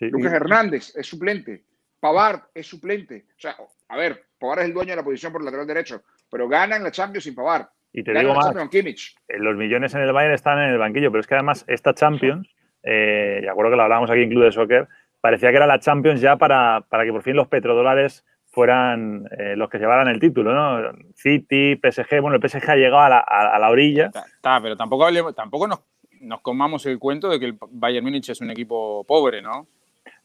Lucas 0.00 0.32
Hernández 0.32 0.96
es 0.96 1.06
suplente, 1.06 1.64
Pavard 2.00 2.40
es 2.54 2.66
suplente, 2.66 3.26
o 3.36 3.40
sea, 3.40 3.56
a 3.88 3.96
ver, 3.96 4.26
Pavard 4.38 4.60
es 4.60 4.64
el 4.66 4.74
dueño 4.74 4.90
de 4.90 4.96
la 4.96 5.04
posición 5.04 5.32
por 5.32 5.44
lateral 5.44 5.66
derecho, 5.66 6.02
pero 6.28 6.48
ganan 6.48 6.82
la 6.82 6.90
Champions 6.90 7.24
sin 7.24 7.34
Pavard. 7.34 7.66
Y 7.92 8.02
te 8.02 8.12
digo 8.12 8.34
más, 8.34 8.56
eh, 8.56 9.38
los 9.38 9.54
millones 9.54 9.94
en 9.94 10.00
el 10.00 10.12
Bayern 10.12 10.34
están 10.34 10.58
en 10.58 10.70
el 10.70 10.78
banquillo, 10.78 11.12
pero 11.12 11.20
es 11.20 11.26
que 11.26 11.34
además 11.34 11.64
esta 11.68 11.94
Champions, 11.94 12.48
eh, 12.82 13.40
y 13.42 13.46
acuerdo 13.46 13.70
que 13.70 13.76
lo 13.76 13.82
hablábamos 13.82 14.10
aquí 14.10 14.22
en 14.22 14.30
Club 14.30 14.44
de 14.44 14.52
Soccer, 14.52 14.88
parecía 15.20 15.50
que 15.50 15.56
era 15.56 15.66
la 15.66 15.78
Champions 15.78 16.20
ya 16.20 16.36
para, 16.36 16.84
para 16.88 17.04
que 17.04 17.12
por 17.12 17.22
fin 17.22 17.36
los 17.36 17.48
petrodólares 17.48 18.24
fueran 18.52 19.28
eh, 19.38 19.54
los 19.56 19.70
que 19.70 19.78
llevaran 19.78 20.08
el 20.08 20.20
título, 20.20 20.52
¿no? 20.52 20.92
City, 21.14 21.80
PSG, 21.82 22.20
bueno, 22.20 22.36
el 22.36 22.48
PSG 22.48 22.70
ha 22.70 22.76
llegado 22.76 23.00
a 23.00 23.08
la, 23.08 23.18
a, 23.20 23.58
la 23.58 23.70
orilla. 23.70 24.06
Está, 24.06 24.60
pero 24.60 24.76
tampoco, 24.76 25.32
tampoco 25.32 25.66
nos, 25.66 25.80
nos 26.20 26.42
comamos 26.42 26.84
el 26.84 26.98
cuento 26.98 27.30
de 27.30 27.40
que 27.40 27.46
el 27.46 27.58
Bayern 27.70 28.04
Múnich 28.04 28.28
es 28.28 28.40
un 28.42 28.50
equipo 28.50 29.04
pobre, 29.04 29.40
¿no? 29.40 29.66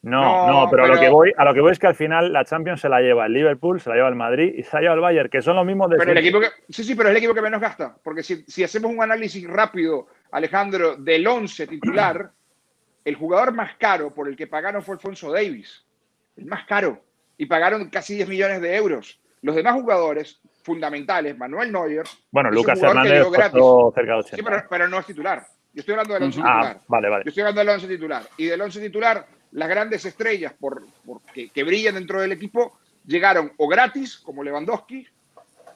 No, 0.00 0.46
no, 0.46 0.70
pero, 0.70 0.84
A, 0.84 0.88
lo 0.88 1.00
que 1.00 1.08
voy, 1.08 1.32
a 1.36 1.44
lo 1.44 1.52
que 1.52 1.60
voy 1.60 1.72
es 1.72 1.78
que 1.78 1.88
al 1.88 1.94
final 1.94 2.32
la 2.32 2.44
Champions 2.44 2.80
se 2.80 2.88
la 2.88 3.00
lleva 3.00 3.26
el 3.26 3.32
Liverpool, 3.32 3.80
se 3.80 3.90
la 3.90 3.96
lleva 3.96 4.08
el 4.08 4.14
Madrid 4.14 4.54
y 4.56 4.62
se 4.62 4.76
la 4.76 4.82
lleva 4.82 4.94
el 4.94 5.00
Bayern, 5.00 5.28
que 5.28 5.42
son 5.42 5.56
los 5.56 5.66
mismos 5.66 5.90
de 5.90 5.96
pero 5.96 6.12
el 6.12 6.18
equipo 6.18 6.38
que, 6.38 6.48
Sí, 6.68 6.84
sí, 6.84 6.94
pero 6.94 7.08
es 7.08 7.12
el 7.12 7.16
equipo 7.16 7.34
que 7.34 7.42
menos 7.42 7.60
gasta. 7.60 7.96
Porque 8.02 8.22
si, 8.22 8.44
si 8.44 8.62
hacemos 8.62 8.92
un 8.92 9.02
análisis 9.02 9.44
rápido, 9.48 10.06
Alejandro, 10.30 10.96
del 10.96 11.26
11 11.26 11.66
titular, 11.66 12.30
el 13.08 13.14
jugador 13.14 13.54
más 13.54 13.74
caro 13.76 14.12
por 14.12 14.28
el 14.28 14.36
que 14.36 14.46
pagaron 14.46 14.82
fue 14.82 14.94
Alfonso 14.94 15.32
Davis. 15.32 15.82
El 16.36 16.44
más 16.44 16.66
caro. 16.66 17.02
Y 17.38 17.46
pagaron 17.46 17.88
casi 17.88 18.16
10 18.16 18.28
millones 18.28 18.60
de 18.60 18.76
euros. 18.76 19.18
Los 19.40 19.56
demás 19.56 19.74
jugadores 19.74 20.40
fundamentales, 20.62 21.38
Manuel 21.38 21.72
Neuer. 21.72 22.04
Bueno, 22.30 22.50
Lucas 22.50 22.82
Hernández 22.82 23.24
costó 23.24 23.92
cerca 23.94 24.12
de 24.12 24.18
80. 24.18 24.36
Sí, 24.36 24.42
pero, 24.42 24.62
pero, 24.68 24.88
no 24.88 24.98
es 24.98 25.06
titular. 25.06 25.46
Yo 25.72 25.80
estoy 25.80 25.92
hablando 25.92 26.14
del 26.14 26.22
11 26.24 26.36
titular. 26.36 26.76
Ah, 26.76 26.84
vale, 26.86 27.08
vale. 27.08 27.24
Yo 27.24 27.28
estoy 27.30 27.40
hablando 27.40 27.60
del 27.60 27.68
11 27.70 27.88
titular. 27.88 28.22
Y 28.36 28.44
del 28.44 28.60
11 28.60 28.80
titular 28.80 29.26
las 29.52 29.68
grandes 29.70 30.04
estrellas 30.04 30.52
por, 30.60 30.86
que, 31.32 31.64
brillan 31.64 31.94
dentro 31.94 32.20
del 32.20 32.32
equipo 32.32 32.78
llegaron 33.06 33.52
o 33.56 33.68
gratis, 33.68 34.18
como 34.18 34.44
Lewandowski, 34.44 35.06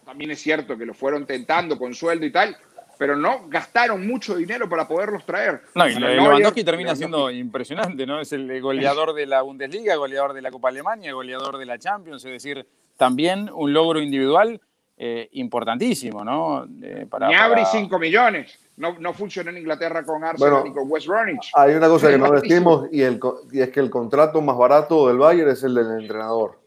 también 0.05 0.33
es 0.33 0.41
cierto 0.43 0.77
que 0.77 0.85
lo 0.85 0.93
fueron 0.93 1.25
tentando 1.25 1.79
con 1.79 1.95
sueldo 1.95 2.27
y 2.27 2.31
tal, 2.31 2.55
pero 2.99 3.17
no 3.17 3.49
gastaron 3.49 4.07
mucho 4.07 4.37
dinero 4.37 4.69
para 4.69 4.87
poderlos 4.87 5.25
traer. 5.25 5.63
No, 5.75 5.89
y 5.89 5.95
Lewandowski 5.95 6.65
termina 6.65 6.95
siendo 6.95 7.31
impresionante, 7.31 8.07
¿no? 8.07 8.21
Es 8.21 8.33
el 8.33 8.61
goleador 8.61 9.15
de 9.15 9.27
la 9.27 9.43
Bundesliga, 9.43 9.97
goleador 9.97 10.33
de 10.33 10.43
la 10.43 10.51
Copa 10.51 10.69
Alemania, 10.69 11.13
goleador 11.13 11.59
de 11.59 11.67
la 11.67 11.79
Champions, 11.79 12.25
es 12.25 12.33
decir, 12.33 12.67
también 12.97 13.51
un 13.53 13.73
logro 13.73 14.01
individual 14.01 14.61
eh, 14.97 15.29
importantísimo, 15.33 16.25
¿no? 16.25 16.67
Eh, 16.83 17.07
para, 17.11 17.29
Ni 17.29 17.65
5 17.65 17.99
millones 17.99 18.59
no, 18.77 18.99
no 18.99 19.13
funcionó 19.13 19.51
en 19.51 19.59
Inglaterra 19.59 20.05
con 20.05 20.23
Arsenal 20.23 20.65
ni 20.65 20.73
con 20.73 20.91
West 20.91 21.07
Bromwich. 21.07 21.51
Hay 21.55 21.75
una 21.75 21.89
cosa 21.89 22.11
que 22.11 22.19
no 22.19 22.31
decimos 22.31 22.89
y, 22.93 23.03
el, 23.03 23.19
y 23.51 23.61
es 23.61 23.71
que 23.71 23.81
el 23.81 23.91
contrato 23.91 24.41
más 24.41 24.57
barato 24.57 25.09
del 25.09 25.19
Bayern 25.19 25.51
es 25.51 25.63
el 25.63 25.75
del 25.75 26.01
entrenador. 26.01 26.62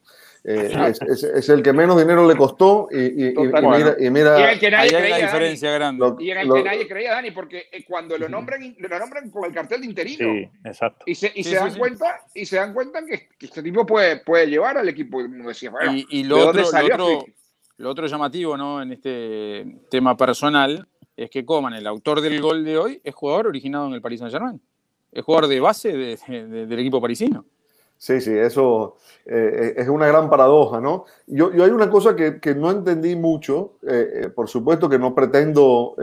Eh, 0.47 0.91
es, 1.09 1.23
es, 1.23 1.49
el 1.49 1.63
que 1.63 1.73
menos 1.73 1.97
dinero 1.97 2.27
le 2.27 2.35
costó 2.35 2.87
y, 2.91 2.97
y, 2.97 3.27
y 3.29 3.47
mira, 3.47 3.95
y 3.97 4.09
mira 4.11 4.39
y 4.39 4.43
en 4.43 4.49
el 4.49 4.59
que 4.59 4.69
nadie 4.69 4.89
creía, 4.91 5.17
diferencia 5.17 5.71
grande. 5.71 6.05
y 6.19 6.29
en 6.29 6.37
el 6.37 6.53
que 6.53 6.63
nadie 6.63 6.87
creía, 6.87 7.11
Dani, 7.13 7.31
porque 7.31 7.67
eh, 7.71 7.83
cuando 7.83 8.15
lo 8.15 8.29
nombran, 8.29 8.75
lo 8.77 8.99
nombran 8.99 9.31
con 9.31 9.45
el 9.45 9.53
cartel 9.53 9.81
de 9.81 9.87
interino. 9.87 10.33
Sí, 10.33 10.49
exacto. 10.63 11.03
Y 11.07 11.15
se, 11.15 11.31
y 11.33 11.43
se 11.43 11.55
dan 11.55 11.73
cuenta, 11.75 12.21
y 12.35 12.45
se 12.45 12.57
dan 12.57 12.75
cuenta 12.75 13.03
que, 13.03 13.27
este 13.39 13.63
tipo 13.63 13.87
puede, 13.87 14.17
puede 14.17 14.45
llevar 14.45 14.77
al 14.77 14.87
equipo. 14.87 15.23
Decía, 15.23 15.71
bueno, 15.71 15.93
y, 15.95 16.23
lo, 16.25 16.49
otro, 16.49 16.61
lo, 16.61 16.85
otro, 16.85 17.25
lo 17.77 17.89
otro 17.89 18.05
llamativo, 18.05 18.55
¿no? 18.55 18.83
En 18.83 18.91
este 18.91 19.65
tema 19.89 20.15
personal 20.15 20.87
es 21.17 21.31
que 21.31 21.43
Coman, 21.43 21.73
el 21.73 21.87
autor 21.87 22.21
del 22.21 22.39
gol 22.39 22.63
de 22.63 22.77
hoy, 22.77 23.01
es 23.03 23.15
jugador 23.15 23.47
originado 23.47 23.87
en 23.87 23.93
el 23.93 24.01
Paris 24.01 24.19
Saint-Germain. 24.19 24.61
Es 25.11 25.23
jugador 25.23 25.49
de 25.49 25.59
base 25.59 25.91
del 25.91 26.79
equipo 26.79 27.01
parisino. 27.01 27.45
Sí, 27.97 28.21
sí, 28.21 28.31
eso 28.37 28.97
eh, 29.25 29.73
es 29.77 29.87
una 29.87 30.07
gran 30.07 30.29
paradoja, 30.29 30.79
¿no? 30.79 31.05
Yo, 31.27 31.51
yo 31.53 31.63
hay 31.63 31.71
una 31.71 31.89
cosa 31.89 32.15
que, 32.15 32.39
no 32.55 32.69
entendí 32.69 33.15
mucho, 33.15 33.73
eh, 33.81 34.21
eh, 34.23 34.29
por 34.29 34.49
supuesto 34.49 34.89
que 34.89 34.99
no 34.99 35.15
pretendo 35.15 35.95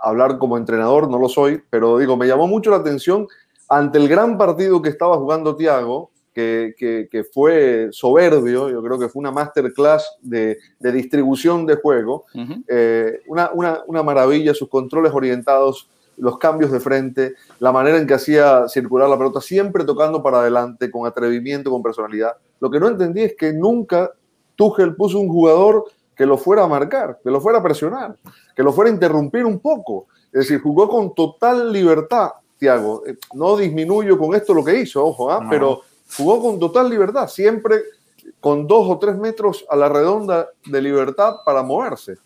hablar 0.00 0.38
como 0.38 0.56
entrenador, 0.56 1.10
no 1.10 1.18
lo 1.18 1.28
soy, 1.28 1.62
pero 1.70 1.98
digo, 1.98 2.16
me 2.16 2.26
llamó 2.26 2.46
mucho 2.46 2.70
la 2.70 2.76
atención 2.78 3.28
ante 3.68 3.98
el 3.98 4.08
gran 4.08 4.38
partido 4.38 4.82
que 4.82 4.88
estaba 4.88 5.16
jugando 5.16 5.56
Thiago, 5.56 6.10
que, 6.34 7.26
fue 7.32 7.88
soberbio, 7.92 8.68
yo 8.68 8.82
creo 8.82 8.98
que 8.98 9.08
fue 9.08 9.20
una 9.20 9.30
masterclass 9.30 10.16
de, 10.20 10.58
de 10.78 10.92
distribución 10.92 11.64
de 11.66 11.76
juego, 11.76 12.24
eh, 12.68 13.20
una, 13.28 13.50
una, 13.52 13.82
una, 13.86 14.02
maravilla, 14.02 14.52
sus 14.52 14.68
controles 14.68 15.12
orientados, 15.12 15.88
los 16.16 16.38
cambios 16.38 16.70
de 16.70 16.80
frente, 16.80 17.34
la 17.58 17.72
manera 17.72 17.98
en 17.98 18.06
que 18.06 18.14
hacía 18.14 18.68
circular 18.68 19.08
la 19.08 19.18
pelota, 19.18 19.40
siempre 19.40 19.84
tocando 19.84 20.22
para 20.22 20.40
adelante, 20.40 20.90
con 20.90 21.06
atrevimiento, 21.06 21.70
con 21.70 21.82
personalidad. 21.82 22.36
Lo 22.60 22.70
que 22.70 22.80
no 22.80 22.88
entendí 22.88 23.22
es 23.22 23.34
que 23.36 23.52
nunca 23.52 24.10
Tuchel 24.56 24.94
puso 24.94 25.18
un 25.18 25.28
jugador 25.28 25.84
que 26.14 26.26
lo 26.26 26.38
fuera 26.38 26.64
a 26.64 26.68
marcar, 26.68 27.18
que 27.22 27.30
lo 27.30 27.40
fuera 27.40 27.58
a 27.58 27.62
presionar, 27.62 28.16
que 28.54 28.62
lo 28.62 28.72
fuera 28.72 28.90
a 28.90 28.94
interrumpir 28.94 29.44
un 29.44 29.58
poco. 29.58 30.06
Es 30.32 30.40
decir, 30.40 30.60
jugó 30.60 30.88
con 30.88 31.14
total 31.14 31.72
libertad, 31.72 32.30
Thiago. 32.58 33.04
Eh, 33.06 33.16
no 33.34 33.56
disminuyo 33.56 34.18
con 34.18 34.34
esto 34.34 34.54
lo 34.54 34.64
que 34.64 34.78
hizo, 34.78 35.04
ojo, 35.04 35.30
¿ah? 35.30 35.46
pero 35.50 35.80
jugó 36.16 36.40
con 36.40 36.58
total 36.58 36.88
libertad, 36.88 37.28
siempre 37.28 37.82
con 38.40 38.66
dos 38.66 38.88
o 38.88 38.98
tres 38.98 39.16
metros 39.16 39.64
a 39.68 39.76
la 39.76 39.88
redonda 39.88 40.48
de 40.66 40.82
libertad 40.82 41.36
para 41.44 41.62
moverse. 41.62 42.16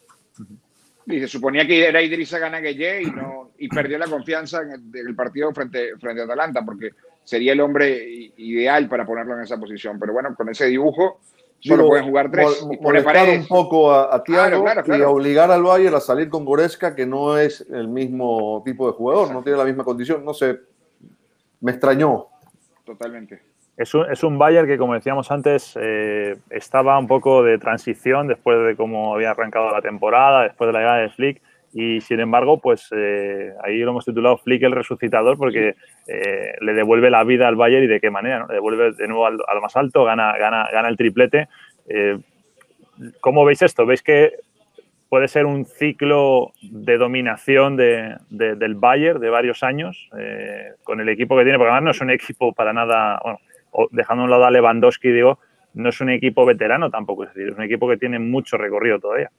Y 1.10 1.20
se 1.20 1.28
suponía 1.28 1.66
que 1.66 1.86
era 1.86 2.02
Idrissa 2.02 2.38
Ganagueye 2.38 3.02
y, 3.02 3.06
no, 3.06 3.52
y 3.58 3.68
perdió 3.68 3.96
la 3.96 4.06
confianza 4.06 4.60
en 4.60 4.92
el, 4.92 5.14
partido 5.14 5.52
frente, 5.52 5.96
frente 5.98 6.20
a 6.20 6.24
Atalanta, 6.24 6.62
porque 6.64 6.90
sería 7.24 7.52
el 7.52 7.60
hombre 7.60 8.32
ideal 8.36 8.88
para 8.88 9.06
ponerlo 9.06 9.34
en 9.34 9.42
esa 9.42 9.58
posición. 9.58 9.98
Pero 9.98 10.12
bueno, 10.12 10.34
con 10.34 10.50
ese 10.50 10.66
dibujo 10.66 11.20
solo 11.60 11.88
pueden 11.88 12.04
jugar 12.04 12.30
tres. 12.30 12.66
y 12.70 12.76
molestar 12.76 13.28
un 13.30 13.46
poco 13.46 13.90
a, 13.90 14.14
a 14.14 14.22
Thiago 14.22 14.64
y 14.86 15.00
obligar 15.00 15.50
al 15.50 15.62
Bayern 15.62 15.96
a 15.96 16.00
salir 16.00 16.28
con 16.28 16.44
Goreska, 16.44 16.94
que 16.94 17.06
no 17.06 17.38
es 17.38 17.66
el 17.70 17.88
mismo 17.88 18.62
tipo 18.64 18.86
de 18.86 18.92
jugador, 18.92 19.32
no 19.32 19.42
tiene 19.42 19.56
la 19.58 19.64
misma 19.64 19.84
condición. 19.84 20.24
No 20.24 20.34
sé, 20.34 20.60
me 21.60 21.72
extrañó. 21.72 22.26
Totalmente. 22.84 23.42
Es 23.78 23.94
un, 23.94 24.10
es 24.10 24.24
un 24.24 24.38
Bayern 24.38 24.66
que, 24.66 24.76
como 24.76 24.94
decíamos 24.94 25.30
antes, 25.30 25.78
eh, 25.80 26.36
estaba 26.50 26.98
un 26.98 27.06
poco 27.06 27.44
de 27.44 27.58
transición 27.58 28.26
después 28.26 28.58
de 28.66 28.74
cómo 28.74 29.14
había 29.14 29.30
arrancado 29.30 29.70
la 29.70 29.80
temporada, 29.80 30.42
después 30.42 30.66
de 30.66 30.72
la 30.72 30.78
llegada 30.80 30.98
de 30.98 31.10
Flick. 31.10 31.40
Y 31.72 32.00
sin 32.00 32.18
embargo, 32.18 32.58
pues 32.58 32.88
eh, 32.90 33.52
ahí 33.62 33.78
lo 33.78 33.92
hemos 33.92 34.04
titulado 34.04 34.38
Flick 34.38 34.64
el 34.64 34.72
resucitador 34.72 35.38
porque 35.38 35.76
eh, 36.08 36.54
le 36.60 36.74
devuelve 36.74 37.08
la 37.08 37.22
vida 37.22 37.46
al 37.46 37.54
Bayern 37.54 37.84
y 37.84 37.86
de 37.86 38.00
qué 38.00 38.10
manera, 38.10 38.40
¿no? 38.40 38.46
Le 38.48 38.54
devuelve 38.54 38.92
de 38.94 39.06
nuevo 39.06 39.26
al, 39.26 39.38
más 39.62 39.76
alto, 39.76 40.02
gana, 40.02 40.36
gana, 40.36 40.68
gana 40.72 40.88
el 40.88 40.96
triplete. 40.96 41.48
¿Cómo 43.20 43.44
veis 43.44 43.62
esto? 43.62 43.86
¿Veis 43.86 44.02
que 44.02 44.32
puede 45.08 45.28
ser 45.28 45.46
un 45.46 45.64
ciclo 45.66 46.52
de 46.62 46.98
dominación 46.98 47.76
de, 47.76 48.16
del 48.28 48.74
Bayern 48.74 49.20
de 49.20 49.30
varios 49.30 49.62
años 49.62 50.10
con 50.82 51.00
el 51.00 51.08
equipo 51.08 51.36
que 51.36 51.44
tiene? 51.44 51.58
Porque 51.58 51.70
además 51.70 51.84
no 51.84 51.90
es 51.92 52.00
un 52.00 52.10
equipo 52.10 52.52
para 52.52 52.72
nada, 52.72 53.20
bueno, 53.22 53.38
dejando 53.90 54.22
a 54.22 54.24
un 54.24 54.30
lado 54.30 54.44
a 54.44 54.50
Lewandowski, 54.50 55.10
digo, 55.10 55.38
no 55.74 55.88
es 55.88 56.00
un 56.00 56.10
equipo 56.10 56.44
veterano 56.44 56.90
tampoco, 56.90 57.24
es 57.24 57.34
decir, 57.34 57.50
es 57.52 57.56
un 57.56 57.64
equipo 57.64 57.88
que 57.88 57.96
tiene 57.96 58.18
mucho 58.18 58.56
recorrido 58.56 58.98
todavía. 58.98 59.30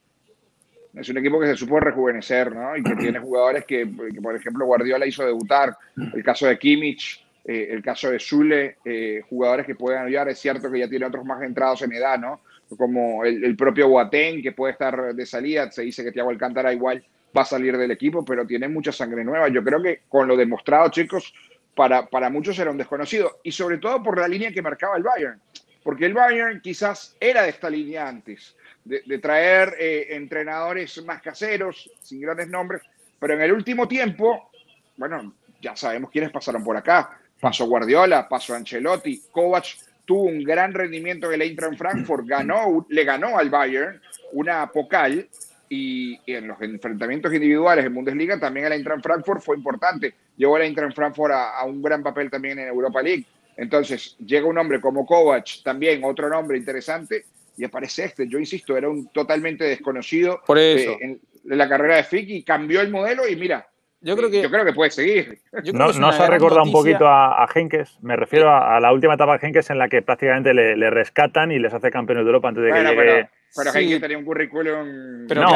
Es 0.95 1.07
un 1.09 1.17
equipo 1.17 1.39
que 1.39 1.47
se 1.47 1.55
supo 1.55 1.79
rejuvenecer, 1.79 2.53
¿no? 2.53 2.75
Y 2.75 2.83
que 2.83 2.95
tiene 2.95 3.19
jugadores 3.19 3.65
que, 3.65 3.87
por 4.21 4.35
ejemplo, 4.35 4.65
Guardiola 4.65 5.05
hizo 5.05 5.25
debutar, 5.25 5.75
el 6.13 6.23
caso 6.23 6.47
de 6.47 6.57
Kimmich, 6.57 7.23
eh, 7.45 7.67
el 7.71 7.81
caso 7.81 8.09
de 8.09 8.19
Zule, 8.19 8.77
eh, 8.83 9.21
jugadores 9.29 9.65
que 9.65 9.75
pueden 9.75 10.03
ayudar, 10.03 10.29
es 10.29 10.39
cierto 10.39 10.71
que 10.71 10.79
ya 10.79 10.89
tiene 10.89 11.05
otros 11.05 11.25
más 11.25 11.41
entrados 11.43 11.81
en 11.83 11.93
edad, 11.93 12.19
¿no? 12.19 12.41
Como 12.77 13.23
el, 13.23 13.55
propio 13.55 13.87
Boateng, 13.87 14.41
que 14.41 14.51
puede 14.51 14.73
estar 14.73 15.15
de 15.15 15.25
salida, 15.25 15.71
se 15.71 15.83
dice 15.83 16.03
que 16.03 16.11
Thiago 16.11 16.29
Alcántara 16.29 16.71
igual 16.71 17.03
va 17.35 17.41
a 17.41 17.45
salir 17.45 17.77
del 17.77 17.91
equipo, 17.91 18.23
pero 18.23 18.45
tiene 18.45 18.67
mucha 18.67 18.91
sangre 18.91 19.23
nueva. 19.23 19.47
Yo 19.47 19.63
creo 19.63 19.81
que 19.81 20.01
con 20.07 20.27
lo 20.27 20.37
demostrado, 20.37 20.89
chicos, 20.89 21.33
para, 21.79 22.29
muchos 22.29 22.59
era 22.59 22.71
un 22.71 22.77
desconocido, 22.77 23.39
y 23.41 23.53
sobre 23.53 23.77
todo 23.77 24.03
por 24.03 24.19
la 24.19 24.27
línea 24.27 24.51
que 24.51 24.61
marcaba 24.61 24.97
el 24.97 25.03
Bayern, 25.03 25.39
porque 25.81 26.07
el 26.07 26.13
Bayern 26.13 26.59
quizás 26.59 27.15
era 27.21 27.43
de 27.43 27.49
esta 27.51 27.69
línea 27.69 28.05
antes, 28.05 28.57
de, 28.83 29.17
traer 29.19 29.75
eh, 29.79 30.07
entrenadores 30.09 31.01
más 31.05 31.21
caseros, 31.21 31.89
sin 32.01 32.19
grandes 32.19 32.49
nombres, 32.49 32.81
pero 33.17 33.33
en 33.33 33.41
el 33.43 33.53
último 33.53 33.87
tiempo, 33.87 34.51
bueno, 34.97 35.33
ya 35.61 35.73
sabemos 35.77 36.09
quiénes 36.09 36.31
pasaron 36.31 36.65
por 36.65 36.75
acá. 36.75 37.17
Pasó 37.39 37.65
Guardiola, 37.65 38.27
pasó 38.27 38.55
Ancelotti, 38.55 39.23
Kovac 39.31 39.65
tuvo 40.03 40.23
un 40.23 40.43
gran 40.43 40.73
rendimiento 40.73 41.27
en 41.27 41.35
el 41.35 41.43
Eintracht 41.43 41.77
Frankfurt, 41.77 42.25
ganó, 42.27 42.85
le 42.89 43.03
ganó 43.05 43.37
al 43.37 43.49
Bayern 43.49 44.01
una 44.33 44.69
pocal 44.69 45.29
y, 45.69 46.19
en 46.25 46.47
los 46.47 46.61
enfrentamientos 46.61 47.33
individuales 47.33 47.85
en 47.85 47.93
Bundesliga 47.93 48.37
también 48.37 48.65
el 48.65 48.73
Eintracht 48.73 49.03
Frankfurt 49.03 49.41
fue 49.41 49.55
importante. 49.55 50.13
Llevó 50.39 50.55
el 50.55 50.63
Eintracht 50.63 50.95
Frankfurt 50.95 51.33
a, 51.33 51.65
un 51.65 51.81
gran 51.81 52.01
papel 52.01 52.31
también 52.31 52.57
en 52.59 52.69
Europa 52.69 53.01
League. 53.01 53.25
Entonces 53.57 54.15
llega 54.25 54.47
un 54.47 54.57
hombre 54.57 54.79
como 54.79 55.05
Kovac, 55.05 55.61
también 55.65 56.01
otro 56.05 56.29
nombre 56.29 56.57
interesante, 56.57 57.25
y 57.57 57.65
aparece 57.65 58.05
este. 58.05 58.25
Yo 58.25 58.39
insisto, 58.39 58.77
era 58.77 58.89
un 58.89 59.09
totalmente 59.09 59.65
desconocido 59.65 60.41
Por 60.47 60.57
eso. 60.57 60.95
en, 61.01 61.19
la 61.43 61.67
carrera 61.67 61.97
de 61.97 62.03
Fick 62.05 62.29
y 62.29 62.43
cambió 62.43 62.79
el 62.79 62.89
modelo 62.89 63.27
y 63.27 63.35
mira, 63.35 63.67
yo 63.99 64.15
creo 64.15 64.31
que, 64.31 64.41
yo 64.41 64.49
creo 64.49 64.63
que 64.63 64.71
puede 64.71 64.91
seguir. 64.91 65.41
No, 65.73 65.91
se 65.91 66.23
ha 66.23 66.27
recordado 66.27 66.63
un 66.63 66.71
poquito 66.71 67.05
a, 67.05 67.43
a 67.43 67.47
Henkes. 67.53 67.97
Me 68.01 68.15
refiero 68.15 68.49
a, 68.49 68.79
la 68.79 68.93
última 68.93 69.15
etapa 69.15 69.37
de 69.37 69.45
Henkes 69.45 69.69
en 69.71 69.77
la 69.77 69.89
que 69.89 70.01
prácticamente 70.01 70.53
le, 70.53 70.89
rescatan 70.89 71.51
y 71.51 71.59
les 71.59 71.73
hace 71.73 71.91
campeones 71.91 72.23
de 72.23 72.29
Europa 72.29 72.47
antes 72.47 72.63
de 72.63 72.71
que 72.71 72.79
llegue 72.79 72.95
Pero 72.95 73.29
Sí. 73.51 73.89
que 73.89 73.99
tenía 73.99 74.17
un 74.17 74.25
currículum. 74.25 75.25
Pero 75.27 75.41
No. 75.41 75.49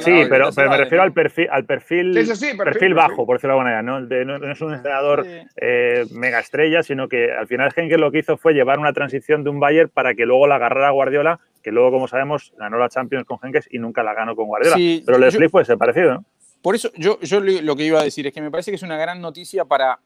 Sí, 0.00 0.24
pero, 0.28 0.50
pero 0.54 0.70
me 0.70 0.76
refiero 0.76 1.02
al 1.02 1.12
perfil, 1.12 1.48
al 1.50 1.64
perfil, 1.64 2.14
Sí, 2.14 2.26
sí, 2.26 2.36
sí, 2.36 2.40
perfil, 2.56 2.64
perfil, 2.64 2.94
bajo, 2.94 3.08
perfil. 3.08 3.26
por 3.26 3.36
decirlo 3.36 3.54
de 3.54 3.58
alguna 3.60 3.76
manera. 3.76 3.82
¿no? 3.82 4.06
De- 4.06 4.24
no, 4.24 4.38
no 4.38 4.52
es 4.52 4.60
un 4.60 4.74
entrenador 4.74 5.24
Sí. 5.24 5.30
eh, 5.56 6.06
mega 6.12 6.38
estrella, 6.38 6.82
sino 6.82 7.08
que 7.08 7.32
al 7.32 7.46
final 7.46 7.72
Henkel 7.74 8.00
lo 8.00 8.10
que 8.12 8.18
hizo 8.20 8.36
fue 8.36 8.52
llevar 8.54 8.78
una 8.78 8.92
transición 8.92 9.42
de 9.44 9.50
un 9.50 9.60
Bayern 9.60 9.90
para 9.90 10.14
que 10.14 10.24
luego 10.24 10.46
la 10.46 10.56
agarrara 10.56 10.90
Guardiola, 10.90 11.40
que 11.62 11.72
luego, 11.72 11.90
como 11.90 12.06
sabemos, 12.08 12.52
ganó 12.58 12.78
la 12.78 12.88
Champions 12.88 13.26
con 13.26 13.38
Henkes 13.42 13.68
y 13.72 13.78
nunca 13.78 14.02
la 14.02 14.14
ganó 14.14 14.36
con 14.36 14.46
Guardiola. 14.46 14.76
Sí, 14.76 15.02
pero 15.04 15.18
Flick 15.30 15.50
puede 15.50 15.64
ser 15.66 15.76
parecido, 15.78 16.14
¿no? 16.14 16.24
Por 16.62 16.74
eso 16.74 16.90
yo, 16.96 17.18
yo 17.20 17.40
lo 17.40 17.60
lo 17.62 17.76
que 17.76 17.84
iba 17.84 18.00
a 18.00 18.04
decir 18.04 18.26
es 18.26 18.32
que 18.32 18.40
me 18.40 18.50
parece 18.50 18.70
que 18.70 18.76
es 18.76 18.82
una 18.82 18.96
gran 18.96 19.20
noticia 19.20 19.64
para, 19.64 19.98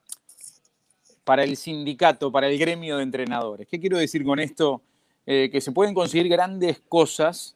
para 1.24 1.44
el 1.44 1.56
sindicato, 1.56 2.32
para 2.32 2.48
el 2.48 2.58
gremio 2.58 2.96
de 2.96 3.02
entrenadores. 3.02 3.66
¿Qué 3.68 3.78
quiero 3.78 3.98
decir 3.98 4.24
con 4.24 4.38
esto? 4.40 4.82
Eh, 5.26 5.48
que 5.52 5.60
se 5.60 5.70
pueden 5.72 5.94
conseguir 5.94 6.28
grandes 6.28 6.80
cosas, 6.88 7.54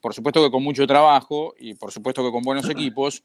por 0.00 0.12
supuesto 0.12 0.42
que 0.44 0.50
con 0.50 0.62
mucho 0.62 0.86
trabajo 0.86 1.54
y 1.58 1.74
por 1.74 1.90
supuesto 1.92 2.22
que 2.24 2.30
con 2.30 2.42
buenos 2.42 2.68
equipos, 2.70 3.22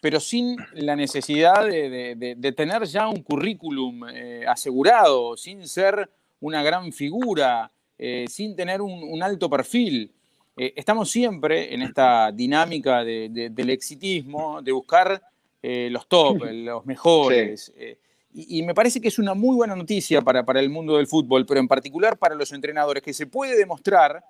pero 0.00 0.20
sin 0.20 0.56
la 0.74 0.94
necesidad 0.96 1.64
de, 1.66 1.88
de- 1.90 2.14
de- 2.14 2.34
de 2.36 2.52
tener 2.52 2.84
ya 2.84 3.08
un 3.08 3.22
currículum 3.22 4.08
eh, 4.08 4.44
asegurado, 4.46 5.36
sin 5.36 5.66
ser 5.66 6.08
una 6.40 6.62
gran 6.62 6.92
figura, 6.92 7.70
eh, 7.98 8.26
sin 8.28 8.54
tener 8.54 8.80
un, 8.82 8.92
un 9.02 9.22
alto 9.22 9.48
perfil. 9.50 10.10
Estamos 10.56 11.10
siempre 11.10 11.74
en 11.74 11.82
esta 11.82 12.30
dinámica 12.30 13.02
de- 13.02 13.28
de- 13.28 13.50
del 13.50 13.70
exitismo, 13.70 14.62
de 14.62 14.70
buscar 14.72 15.20
los 15.62 16.06
top, 16.06 16.44
los 16.52 16.86
mejores. 16.86 17.72
Y, 18.34 18.62
me 18.64 18.74
parece 18.74 19.00
que 19.00 19.08
es 19.08 19.18
una 19.20 19.34
muy 19.34 19.54
buena 19.54 19.76
noticia 19.76 20.20
para, 20.20 20.44
para 20.44 20.58
el 20.58 20.68
mundo 20.68 20.96
del 20.96 21.06
fútbol, 21.06 21.46
pero 21.46 21.60
en 21.60 21.68
particular 21.68 22.18
para 22.18 22.34
los 22.34 22.52
entrenadores, 22.52 23.02
que 23.02 23.14
se 23.14 23.26
puede 23.26 23.56
demostrar 23.56 24.24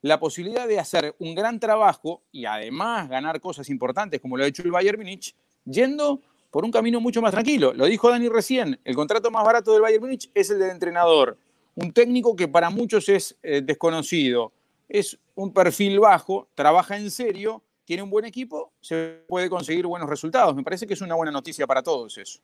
la 0.00 0.18
posibilidad 0.18 0.66
de 0.66 0.78
hacer 0.78 1.14
un 1.18 1.34
gran 1.34 1.60
trabajo 1.60 2.22
y 2.32 2.46
además 2.46 3.08
ganar 3.08 3.40
cosas 3.40 3.68
importantes 3.68 4.20
como 4.20 4.36
lo 4.36 4.44
ha 4.44 4.46
hecho 4.46 4.62
el 4.62 4.70
Bayern 4.70 4.98
Múnich, 4.98 5.34
yendo 5.64 6.20
por 6.50 6.64
un 6.64 6.70
camino 6.70 7.00
mucho 7.00 7.20
más 7.20 7.32
tranquilo. 7.32 7.74
Lo 7.74 7.84
dijo 7.84 8.10
Dani 8.10 8.28
recién, 8.28 8.80
el 8.84 8.94
contrato 8.94 9.30
más 9.30 9.44
barato 9.44 9.72
del 9.72 9.82
Bayern 9.82 10.02
Múnich 10.02 10.30
es 10.34 10.48
el 10.48 10.58
del 10.58 10.70
entrenador. 10.70 11.36
Un 11.74 11.92
técnico 11.92 12.34
que 12.36 12.48
para 12.48 12.70
muchos 12.70 13.08
es 13.08 13.36
eh, 13.42 13.60
desconocido, 13.62 14.52
es 14.88 15.18
un 15.34 15.52
perfil 15.52 16.00
bajo, 16.00 16.48
trabaja 16.54 16.96
en 16.96 17.10
serio, 17.10 17.62
tiene 17.84 18.02
un 18.02 18.10
buen 18.10 18.24
equipo, 18.24 18.72
se 18.80 19.24
puede 19.28 19.50
conseguir 19.50 19.86
buenos 19.86 20.08
resultados. 20.08 20.54
Me 20.54 20.62
parece 20.62 20.86
que 20.86 20.94
es 20.94 21.00
una 21.00 21.14
buena 21.14 21.32
noticia 21.32 21.66
para 21.66 21.82
todos 21.82 22.16
eso. 22.16 22.40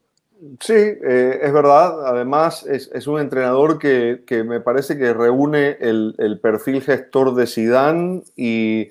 Sí, 0.60 0.72
eh, 0.72 1.40
es 1.42 1.52
verdad. 1.52 2.06
Además, 2.06 2.64
es, 2.66 3.06
un 3.06 3.20
entrenador 3.20 3.78
que, 3.78 4.24
me 4.44 4.60
parece 4.60 4.96
que 4.96 5.12
reúne 5.12 5.76
el, 5.80 6.40
perfil 6.42 6.80
gestor 6.80 7.34
de 7.34 7.46
Sidán 7.46 8.22
y, 8.36 8.88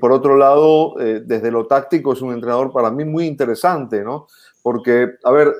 por 0.00 0.10
otro 0.10 0.36
lado, 0.36 0.98
eh, 1.00 1.22
desde 1.24 1.52
lo 1.52 1.66
táctico, 1.68 2.12
es 2.12 2.22
un 2.22 2.32
entrenador 2.32 2.72
para 2.72 2.90
mí 2.90 3.04
muy 3.04 3.26
interesante, 3.26 4.02
¿no? 4.02 4.26
Porque, 4.62 5.12
a 5.22 5.30
ver, 5.30 5.54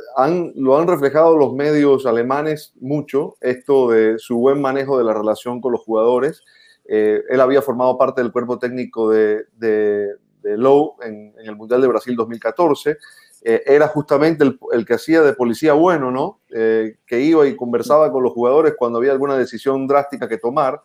lo 0.57 0.79
han 0.79 0.89
reflejado 0.89 1.37
los 1.37 1.55
medios 1.55 2.07
alemanes 2.07 2.73
mucho, 2.81 3.37
esto 3.41 3.89
de 3.91 4.19
su 4.19 4.37
buen 4.37 4.61
manejo 4.61 4.99
de 4.99 5.05
la 5.05 5.15
relación 5.15 5.61
con 5.61 5.73
los 5.73 5.83
jugadores. 5.83 6.43
Eh, 6.87 7.23
él 7.29 7.41
había 7.41 7.63
formado 7.63 7.97
parte 7.97 8.21
del 8.21 8.33
cuerpo 8.33 8.59
técnico 8.59 9.09
de, 9.11 9.45
de, 9.57 10.17
Lowe 10.43 10.97
en 11.03 11.35
el 11.39 11.55
Mundial 11.55 11.81
de 11.81 11.87
Brasil 11.87 12.17
2014 12.17 12.99
eh, 13.43 13.63
era 13.67 13.89
justamente 13.89 14.45
el, 14.45 14.59
el, 14.73 14.85
que 14.85 14.95
hacía 14.95 15.23
de 15.23 15.33
policía 15.33 15.73
bueno, 15.73 16.11
¿no? 16.11 16.41
Eh, 16.51 16.97
que 17.07 17.21
iba 17.21 17.47
y 17.47 17.57
conversaba 17.57 18.13
con 18.13 18.23
los 18.23 18.33
jugadores 18.33 18.75
cuando 18.79 18.99
había 18.99 19.13
alguna 19.13 19.37
decisión 19.37 19.87
drástica 19.87 20.29
que 20.29 20.39
tomar. 20.39 20.83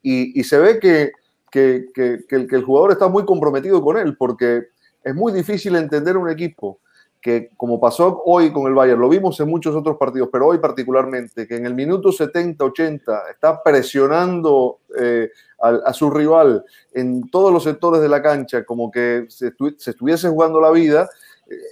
Y, 0.00 0.42
se 0.44 0.58
ve 0.58 0.78
que, 0.78 1.12
que, 1.50 1.86
que, 1.92 2.24
el, 2.30 2.46
que 2.48 2.56
el 2.56 2.64
jugador 2.64 2.92
está 2.92 3.08
muy 3.08 3.24
comprometido 3.24 3.82
con 3.82 3.98
él, 3.98 4.16
porque 4.16 4.68
es 5.02 5.14
muy 5.14 5.32
difícil 5.32 5.76
entender 5.76 6.16
un 6.16 6.30
equipo 6.30 6.80
que, 7.20 7.50
como 7.56 7.80
pasó 7.80 8.22
hoy 8.24 8.52
con 8.52 8.66
el 8.68 8.74
Bayern, 8.74 9.00
lo 9.00 9.08
vimos 9.08 9.38
en 9.40 9.48
muchos 9.48 9.74
otros 9.74 9.96
partidos, 9.96 10.28
pero 10.30 10.46
hoy 10.46 10.58
particularmente, 10.58 11.46
que 11.46 11.56
en 11.56 11.66
el 11.66 11.74
minuto 11.74 12.10
70-80 12.10 13.30
está 13.30 13.62
presionando 13.62 14.78
eh, 14.98 15.30
a, 15.60 15.68
a, 15.86 15.92
su 15.92 16.10
rival 16.10 16.64
en 16.92 17.28
todos 17.28 17.52
los 17.52 17.64
sectores 17.64 18.00
de 18.00 18.08
la 18.08 18.22
cancha, 18.22 18.64
como 18.64 18.90
que 18.90 19.26
se, 19.28 19.48
estu 19.48 19.74
se 19.76 19.90
estuviese 19.90 20.28
jugando 20.28 20.60
la 20.60 20.70
vida, 20.70 21.08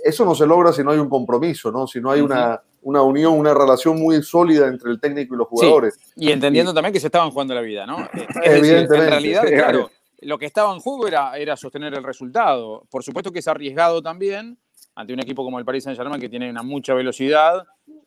eso 0.04 0.24
no 0.24 0.34
se 0.34 0.46
logra 0.46 0.72
si 0.72 0.82
no 0.82 0.90
hay 0.90 0.98
un 0.98 1.08
compromiso, 1.08 1.70
¿no? 1.70 1.86
Si 1.86 2.00
no 2.00 2.10
hay 2.10 2.20
una, 2.20 2.60
una 2.82 3.02
unión, 3.02 3.38
una 3.38 3.52
relación 3.52 3.98
muy 3.98 4.22
sólida 4.22 4.68
entre 4.68 4.90
el 4.90 5.00
técnico 5.00 5.34
y 5.34 5.38
los 5.38 5.48
jugadores. 5.48 5.94
Sí, 5.94 6.12
y 6.16 6.30
entendiendo 6.30 6.72
y, 6.72 6.74
también 6.74 6.92
que 6.92 7.00
se 7.00 7.08
estaban 7.08 7.30
jugando 7.30 7.54
la 7.54 7.60
vida, 7.60 7.86
¿no? 7.86 7.98
Es 8.12 8.26
Evidentemente. 8.42 8.62
Decir, 8.62 8.94
en 8.94 9.10
realidad, 9.10 9.42
claro, 9.46 9.90
lo 10.20 10.38
que 10.38 10.46
estaba 10.46 10.72
en 10.72 10.80
juego 10.80 11.06
era, 11.06 11.36
era 11.36 11.56
sostener 11.56 11.94
el 11.94 12.04
resultado. 12.04 12.86
Por 12.90 13.02
supuesto 13.02 13.32
que 13.32 13.40
es 13.40 13.48
arriesgado 13.48 14.02
también 14.02 14.58
ante 14.94 15.12
un 15.12 15.20
equipo 15.20 15.44
como 15.44 15.58
el 15.58 15.64
Paris 15.64 15.84
Saint-Germain 15.84 16.20
que 16.20 16.28
tiene 16.28 16.48
una 16.48 16.62
mucha 16.62 16.94
velocidad, 16.94 17.66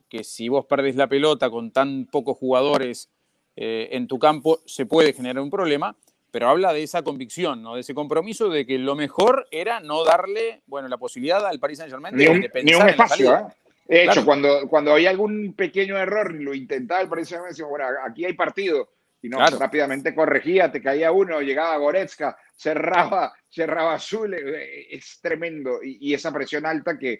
que 0.10 0.24
si 0.24 0.50
vos 0.50 0.66
perdés 0.66 0.96
la 0.96 1.08
pelota 1.08 1.50
con 1.50 1.72
tan 1.72 2.08
pocos 2.08 2.38
jugadores 2.38 3.10
eh, 3.56 3.90
en 3.92 4.08
tu 4.08 4.18
campo, 4.18 4.60
se 4.66 4.86
puede 4.88 5.14
generar 5.14 5.44
un 5.44 5.52
problema 5.52 5.96
pero 6.32 6.50
habla 6.50 6.74
de 6.74 6.84
esa 6.84 7.02
convicción, 7.04 7.62
¿no? 7.62 7.76
de 7.76 7.82
ese 7.82 7.94
compromiso 7.94 8.50
de 8.50 8.66
que 8.66 8.78
lo 8.78 8.96
mejor 8.96 9.48
era 9.52 9.80
no 9.80 10.04
darle 10.04 10.62
bueno, 10.68 10.88
la 10.88 10.98
posibilidad 10.98 11.46
al 11.46 11.60
Paris 11.60 11.80
Saint-Germain 11.80 12.16
de, 12.16 12.30
un, 12.30 12.42
de 12.42 12.50
pensar 12.50 12.76
ni 12.78 12.82
un 12.84 12.90
espacio. 12.90 13.36
¿eh? 13.36 13.44
De 13.88 14.04
hecho, 14.04 14.12
Claro. 14.14 14.26
cuando, 14.26 14.68
cuando 14.70 14.94
hay 14.94 15.08
algún 15.08 15.54
pequeño 15.54 15.98
error 15.98 16.34
lo 16.34 16.54
intentaba 16.54 17.02
el 17.02 17.10
Paris 17.10 17.30
Saint-Germain, 17.30 17.52
decimos, 17.52 17.70
bueno, 17.72 17.86
aquí 18.08 18.26
hay 18.26 18.34
partido. 18.34 18.90
Y 19.22 19.28
no, 19.28 19.38
Claro. 19.38 19.58
rápidamente 19.60 20.16
corregía, 20.16 20.72
te 20.72 20.82
caía 20.82 21.12
uno, 21.12 21.42
llegaba 21.42 21.76
Goretzka, 21.78 22.38
cerraba, 22.56 23.34
cerraba 23.50 23.96
Azul, 23.96 24.34
eh, 24.34 24.88
es 24.96 25.20
tremendo. 25.22 25.84
Y, 25.84 25.98
y 26.12 26.14
esa 26.14 26.32
presión 26.32 26.66
alta 26.66 26.98
que, 26.98 27.20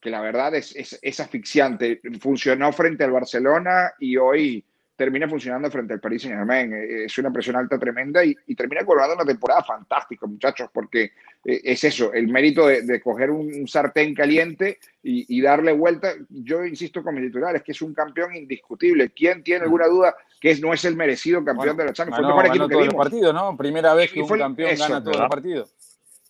que 0.00 0.08
la 0.10 0.20
verdad 0.22 0.54
es, 0.54 0.74
es, 0.76 0.98
es 1.02 1.20
asfixiante. 1.20 2.00
Funcionó 2.20 2.72
frente 2.72 3.04
al 3.04 3.10
Barcelona 3.10 3.92
y 3.98 4.16
hoy 4.16 4.64
termina 4.96 5.28
funcionando 5.28 5.70
frente 5.70 5.92
al 5.92 6.00
Paris 6.00 6.22
Saint 6.22 6.36
Germain. 6.38 6.72
Es 6.72 7.16
una 7.18 7.30
presión 7.30 7.54
alta 7.56 7.78
tremenda 7.78 8.24
y, 8.24 8.34
y 8.46 8.54
termina 8.54 8.84
coronando 8.84 9.14
una 9.14 9.24
temporada 9.26 9.62
fantástica, 9.62 10.26
muchachos, 10.26 10.70
porque 10.72 11.12
eh, 11.44 11.60
es 11.64 11.84
eso, 11.84 12.12
el 12.12 12.28
mérito 12.28 12.66
de, 12.66 12.82
de 12.82 13.00
coger 13.00 13.30
un 13.30 13.68
sartén 13.68 14.14
caliente 14.14 14.78
y, 15.02 15.36
y, 15.36 15.40
darle 15.42 15.72
vuelta. 15.72 16.14
Yo 16.30 16.64
insisto 16.64 17.02
con 17.02 17.14
mis 17.14 17.24
titulares 17.26 17.62
que 17.62 17.72
es 17.72 17.82
un 17.82 17.92
campeón 17.94 18.34
indiscutible. 18.34 19.10
¿Quién 19.10 19.42
tiene 19.44 19.64
alguna 19.64 19.86
duda 19.86 20.16
que 20.40 20.50
es, 20.52 20.60
no 20.60 20.72
es 20.72 20.84
el 20.86 20.96
merecido 20.96 21.44
campeón 21.44 21.76
bueno, 21.76 21.78
de 21.78 21.84
la 21.86 21.92
Champions? 21.92 22.20
Ganó, 22.22 22.34
Fue 22.34 22.42
el 22.44 22.48
mejor 22.50 22.56
equipo 22.56 22.68
que 22.68 22.76
vimos. 22.76 22.94
los 22.94 23.04
partidos, 23.04 23.34
¿no? 23.34 23.56
Primera 23.56 23.94
vez 23.94 24.10
que 24.12 24.20
un 24.22 24.28
campeón 24.38 24.70
eso, 24.70 24.84
gana 24.84 25.04
todos 25.04 25.18
los 25.20 25.28
partidos. 25.28 25.74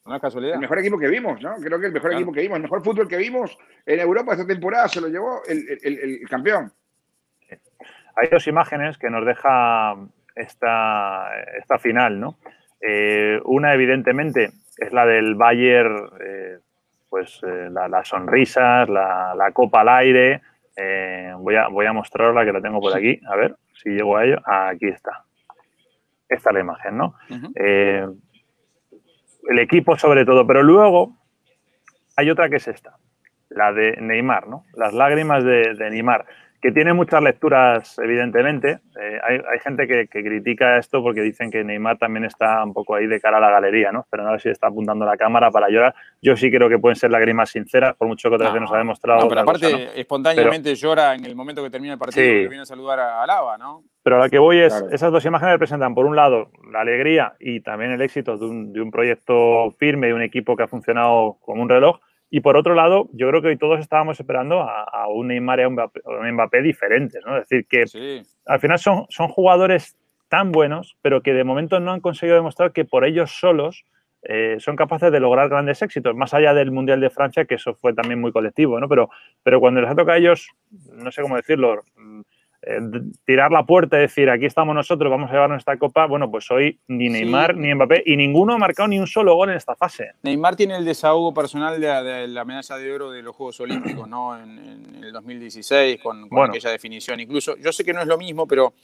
No 0.04 0.14
es 0.14 0.20
casualidad. 0.20 0.54
El 0.54 0.60
mejor 0.60 0.78
equipo 0.78 0.98
que 0.98 1.08
vimos, 1.08 1.40
¿no? 1.40 1.56
Creo 1.56 1.80
que 1.80 1.86
el 1.86 1.92
mejor 1.92 2.10
Claro. 2.10 2.16
equipo 2.18 2.32
que 2.32 2.40
vimos, 2.42 2.56
el 2.56 2.62
mejor 2.62 2.84
fútbol 2.84 3.08
que 3.08 3.16
vimos 3.16 3.58
en 3.84 3.98
Europa 4.00 4.32
esta 4.32 4.46
temporada 4.46 4.88
se 4.88 5.00
lo 5.00 5.08
llevó 5.08 5.42
el, 5.48 5.58
el- 5.68 5.98
el- 5.98 6.18
el 6.22 6.28
campeón. 6.28 6.72
Hay 8.16 8.28
dos 8.28 8.46
imágenes 8.46 8.98
que 8.98 9.10
nos 9.10 9.24
deja 9.26 9.94
esta, 10.34 11.28
esta 11.58 11.78
final, 11.78 12.18
¿no? 12.18 12.36
Eh, 12.80 13.40
una, 13.44 13.72
evidentemente, 13.74 14.50
es 14.78 14.92
la 14.92 15.06
del 15.06 15.34
Bayern, 15.34 16.10
eh, 16.20 16.58
pues 17.08 17.40
eh, 17.46 17.68
la- 17.70 17.88
las 17.88 18.08
sonrisas, 18.08 18.88
la, 18.88 19.34
la 19.36 19.50
copa 19.52 19.80
al 19.82 19.88
aire. 19.90 20.40
Eh, 20.76 21.32
voy, 21.38 21.56
a, 21.56 21.68
voy 21.68 21.86
a 21.86 21.92
mostrarla, 21.92 22.44
que 22.44 22.52
la 22.52 22.60
tengo 22.60 22.80
por 22.80 22.92
aquí. 22.98 23.20
A 23.28 23.36
ver 23.36 23.54
si 23.74 23.90
llego 23.90 24.16
a 24.16 24.24
ello. 24.24 24.38
Aquí 24.44 24.88
está. 24.88 25.24
Esta 26.28 26.50
es 26.50 26.54
la 26.54 26.60
imagen, 26.60 26.96
¿no? 26.98 27.14
El 29.48 29.58
equipo 29.58 29.96
sobre 29.96 30.24
todo, 30.24 30.46
pero 30.46 30.62
luego 30.62 31.16
hay 32.16 32.30
otra 32.30 32.48
que 32.48 32.56
es 32.56 32.66
esta, 32.68 32.96
la 33.48 33.72
de 33.72 33.96
Neymar, 34.00 34.48
¿no? 34.48 34.64
Las 34.74 34.92
lágrimas 34.92 35.44
de, 35.44 35.74
de 35.74 35.90
Neymar, 35.90 36.26
que 36.60 36.72
tiene 36.72 36.92
muchas 36.94 37.22
lecturas, 37.22 37.98
evidentemente. 37.98 38.80
Eh, 39.00 39.20
hay, 39.22 39.36
hay, 39.36 39.58
gente 39.62 39.86
que, 39.86 40.06
que, 40.08 40.22
critica 40.22 40.78
esto 40.78 41.02
porque 41.02 41.20
dicen 41.20 41.50
que 41.50 41.62
Neymar 41.64 41.98
también 41.98 42.24
está 42.24 42.64
un 42.64 42.72
poco 42.72 42.94
ahí 42.94 43.06
de 43.06 43.20
cara 43.20 43.38
a 43.38 43.40
la 43.40 43.50
galería, 43.50 43.92
¿no? 43.92 44.06
Pero 44.10 44.24
no 44.24 44.32
sé 44.34 44.40
si 44.40 44.48
está 44.50 44.68
apuntando 44.68 45.04
la 45.04 45.16
cámara 45.16 45.50
para 45.50 45.68
llorar. 45.68 45.94
Yo 46.22 46.36
sí 46.36 46.50
creo 46.50 46.68
que 46.68 46.78
pueden 46.78 46.96
ser 46.96 47.10
lágrimas 47.10 47.50
sinceras, 47.50 47.94
por 47.96 48.08
mucho 48.08 48.28
que 48.28 48.36
otras 48.36 48.52
veces 48.52 48.62
nos 48.62 48.72
ha 48.72 48.78
demostrado. 48.78 49.20
No, 49.20 49.28
pero 49.28 49.40
aparte, 49.42 49.70
cosa, 49.70 49.76
¿no? 49.76 49.90
espontáneamente 49.94 50.70
pero, 50.70 50.76
llora 50.76 51.14
en 51.14 51.24
el 51.24 51.34
momento 51.36 51.62
que 51.62 51.70
termina 51.70 51.94
el 51.94 51.98
partido, 51.98 52.24
sí. 52.24 52.32
que 52.32 52.48
viene 52.48 52.62
a 52.62 52.66
saludar 52.66 53.00
a, 53.00 53.22
a 53.22 53.26
Lava, 53.26 53.58
¿no? 53.58 53.84
Pero 54.02 54.16
a 54.16 54.20
la 54.20 54.28
que 54.28 54.38
voy 54.38 54.58
es, 54.58 54.72
Claro. 54.72 54.94
esas 54.94 55.10
dos 55.10 55.24
imágenes 55.24 55.54
representan, 55.54 55.92
por 55.92 56.06
un 56.06 56.14
lado, 56.14 56.50
la 56.70 56.80
alegría 56.80 57.34
y 57.40 57.60
también 57.60 57.90
el 57.90 58.00
éxito 58.00 58.38
de 58.38 58.46
un, 58.46 58.72
de 58.72 58.80
un 58.80 58.92
proyecto 58.92 59.72
firme 59.78 60.08
y 60.08 60.12
un 60.12 60.22
equipo 60.22 60.56
que 60.56 60.62
ha 60.62 60.68
funcionado 60.68 61.38
como 61.40 61.60
un 61.60 61.68
reloj. 61.68 61.98
Y 62.30 62.40
por 62.40 62.56
otro 62.56 62.74
lado, 62.74 63.08
yo 63.12 63.28
creo 63.28 63.40
que 63.42 63.48
hoy 63.48 63.56
todos 63.56 63.78
estábamos 63.80 64.18
esperando 64.18 64.60
a, 64.62 64.82
a 64.82 65.08
un 65.08 65.28
Neymar 65.28 65.60
y 65.60 65.62
a 65.62 65.68
un 65.68 65.74
Mbappé, 65.74 66.00
a 66.04 66.10
un 66.10 66.32
Mbappé 66.32 66.62
diferentes, 66.62 67.22
¿no? 67.24 67.36
Es 67.38 67.48
decir, 67.48 67.66
que 67.68 67.86
Sí. 67.86 68.22
al 68.46 68.60
final 68.60 68.78
son, 68.78 69.06
son 69.10 69.28
jugadores 69.28 69.96
tan 70.28 70.50
buenos, 70.50 70.96
pero 71.02 71.22
que 71.22 71.32
de 71.34 71.44
momento 71.44 71.78
no 71.78 71.92
han 71.92 72.00
conseguido 72.00 72.36
demostrar 72.36 72.72
que 72.72 72.84
por 72.84 73.04
ellos 73.04 73.30
solos 73.38 73.84
eh, 74.28 74.56
son 74.58 74.74
capaces 74.74 75.12
de 75.12 75.20
lograr 75.20 75.48
grandes 75.48 75.82
éxitos, 75.82 76.16
más 76.16 76.34
allá 76.34 76.52
del 76.52 76.72
Mundial 76.72 77.00
de 77.00 77.10
Francia, 77.10 77.44
que 77.44 77.54
eso 77.54 77.74
fue 77.74 77.94
también 77.94 78.20
muy 78.20 78.32
colectivo, 78.32 78.80
¿no? 78.80 78.88
Pero, 78.88 79.08
pero 79.44 79.60
cuando 79.60 79.80
les 79.80 79.88
ha 79.88 79.94
tocado 79.94 80.12
a 80.14 80.18
ellos, 80.18 80.48
no 80.94 81.12
sé 81.12 81.22
cómo 81.22 81.36
decirlo, 81.36 81.84
eh, 82.62 82.80
tirar 83.24 83.50
la 83.52 83.64
puerta 83.64 83.96
y 83.96 84.00
decir, 84.00 84.30
aquí 84.30 84.46
estamos 84.46 84.74
nosotros, 84.74 85.10
vamos 85.10 85.30
a 85.30 85.34
llevarnos 85.34 85.58
esta 85.58 85.76
copa, 85.78 86.06
bueno, 86.06 86.30
pues 86.30 86.50
hoy 86.50 86.78
ni 86.88 87.08
Neymar 87.08 87.56
ni 87.56 87.74
Mbappé 87.74 88.02
y 88.06 88.16
ninguno 88.16 88.54
ha 88.54 88.58
marcado 88.58 88.88
ni 88.88 88.98
un 88.98 89.06
solo 89.06 89.34
gol 89.34 89.50
en 89.50 89.56
esta 89.56 89.76
fase. 89.76 90.12
Neymar 90.22 90.56
tiene 90.56 90.76
el 90.76 90.84
desahogo 90.84 91.32
personal 91.32 91.80
de, 91.80 92.26
la 92.28 92.44
medalla 92.44 92.76
de 92.76 92.92
oro 92.92 93.10
de 93.10 93.22
los 93.22 93.34
Juegos 93.34 93.60
Olímpicos, 93.60 94.08
¿no? 94.08 94.38
En, 94.38 95.04
el 95.04 95.12
2016, 95.12 96.00
con, 96.02 96.28
aquella 96.48 96.70
definición. 96.70 97.20
Incluso, 97.20 97.56
yo 97.56 97.72
sé 97.72 97.84
que 97.84 97.92
no 97.92 98.00
es 98.00 98.06
lo 98.06 98.18
mismo, 98.18 98.46
pero 98.46 98.74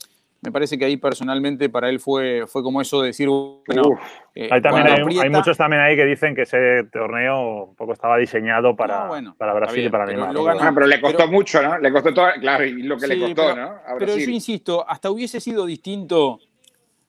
me 0.43 0.51
parece 0.51 0.77
que 0.77 0.85
ahí 0.85 0.97
personalmente 0.97 1.69
para 1.69 1.89
él 1.89 1.99
fue, 1.99 2.43
fue 2.47 2.61
como 2.61 2.81
eso 2.81 3.01
de 3.01 3.07
decir, 3.07 3.29
bueno, 3.29 3.97
eh, 4.35 4.49
hay, 4.51 5.29
muchos 5.29 5.57
también 5.57 5.81
ahí 5.81 5.95
que 5.95 6.05
dicen 6.05 6.35
que 6.35 6.41
ese 6.41 6.83
torneo 6.91 7.65
un 7.65 7.75
poco 7.75 7.93
estaba 7.93 8.17
diseñado 8.17 8.75
para, 8.75 9.09
para 9.37 9.53
Brasil 9.53 9.85
y 9.85 9.89
para 9.89 10.05
Neymar. 10.05 10.29
Pero, 10.33 10.49
ah, 10.49 10.71
pero 10.73 10.87
le 10.87 10.99
costó 10.99 11.27
mucho, 11.27 11.61
¿no? 11.61 11.77
Le 11.79 11.91
costó 11.91 12.13
todo, 12.13 12.27
claro, 12.41 12.65
y 12.65 12.83
lo 12.83 12.97
que 12.97 13.07
le 13.07 13.19
costó, 13.19 13.55
¿no? 13.55 13.75
pero 13.97 14.17
yo 14.17 14.29
insisto, 14.29 14.85
hasta 14.87 15.09
hubiese 15.09 15.39
sido 15.39 15.65
distinto 15.65 16.39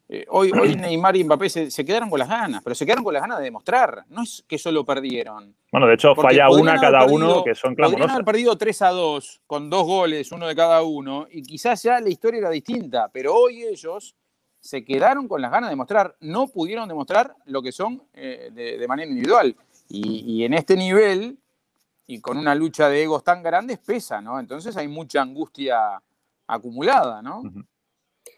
eh, 0.09 0.27
hoy, 0.29 0.53
hoy 0.53 0.75
Neymar 0.77 1.17
y 1.17 1.25
Mbappé 1.25 1.49
se, 1.49 1.85
quedaron 1.85 2.11
con 2.11 2.19
las 2.19 2.29
ganas, 2.29 2.63
pero 2.63 2.75
se 2.75 2.85
quedaron 2.85 3.05
con 3.05 3.15
las 3.15 3.23
ganas 3.23 3.39
de 3.39 3.45
demostrar. 3.45 4.05
No 4.09 4.23
es 4.23 4.45
que 4.47 4.59
solo 4.59 4.85
perdieron. 4.85 5.55
Bueno, 5.73 5.87
de 5.87 5.95
hecho, 5.95 6.15
falla 6.15 6.51
una 6.51 6.79
cada 6.79 7.05
uno 7.07 7.43
que 7.43 7.55
son 7.55 7.75
clamorosas. 7.75 8.01
Podrían 8.01 8.11
haber 8.11 8.25
perdido 8.25 8.57
3 8.57 8.83
a 8.83 8.89
2 8.91 9.41
con 9.47 9.71
dos 9.71 9.85
goles, 9.85 10.31
uno 10.33 10.47
de 10.47 10.55
cada 10.55 10.83
uno, 10.83 11.27
y 11.31 11.43
quizás 11.43 11.83
ya 11.83 12.01
la 12.01 12.09
historia 12.09 12.39
era 12.39 12.51
distinta, 12.51 13.09
pero 13.13 13.35
hoy 13.35 13.63
ellos 13.63 14.15
se 14.61 14.85
quedaron 14.85 15.29
con 15.29 15.43
las 15.43 15.51
ganas 15.51 15.69
de 15.69 15.73
demostrar. 15.73 16.17
No 16.21 16.49
pudieron 16.49 16.89
demostrar 16.89 17.35
lo 17.47 17.61
que 17.63 17.73
son 17.73 18.03
eh, 18.15 18.51
de, 18.53 18.89
manera 18.89 19.09
individual. 19.09 19.55
Y, 19.91 20.43
en 20.45 20.55
este 20.55 20.77
nivel, 20.77 21.39
y 22.07 22.21
con 22.21 22.39
una 22.39 22.55
lucha 22.55 22.89
de 22.89 23.03
egos 23.03 23.23
tan 23.23 23.43
grandes, 23.43 23.79
pesa, 23.79 24.23
¿no? 24.23 24.41
Entonces 24.41 24.75
hay 24.77 24.89
mucha 24.89 25.21
angustia 25.21 26.01
acumulada, 26.47 27.21
¿no? 27.21 27.43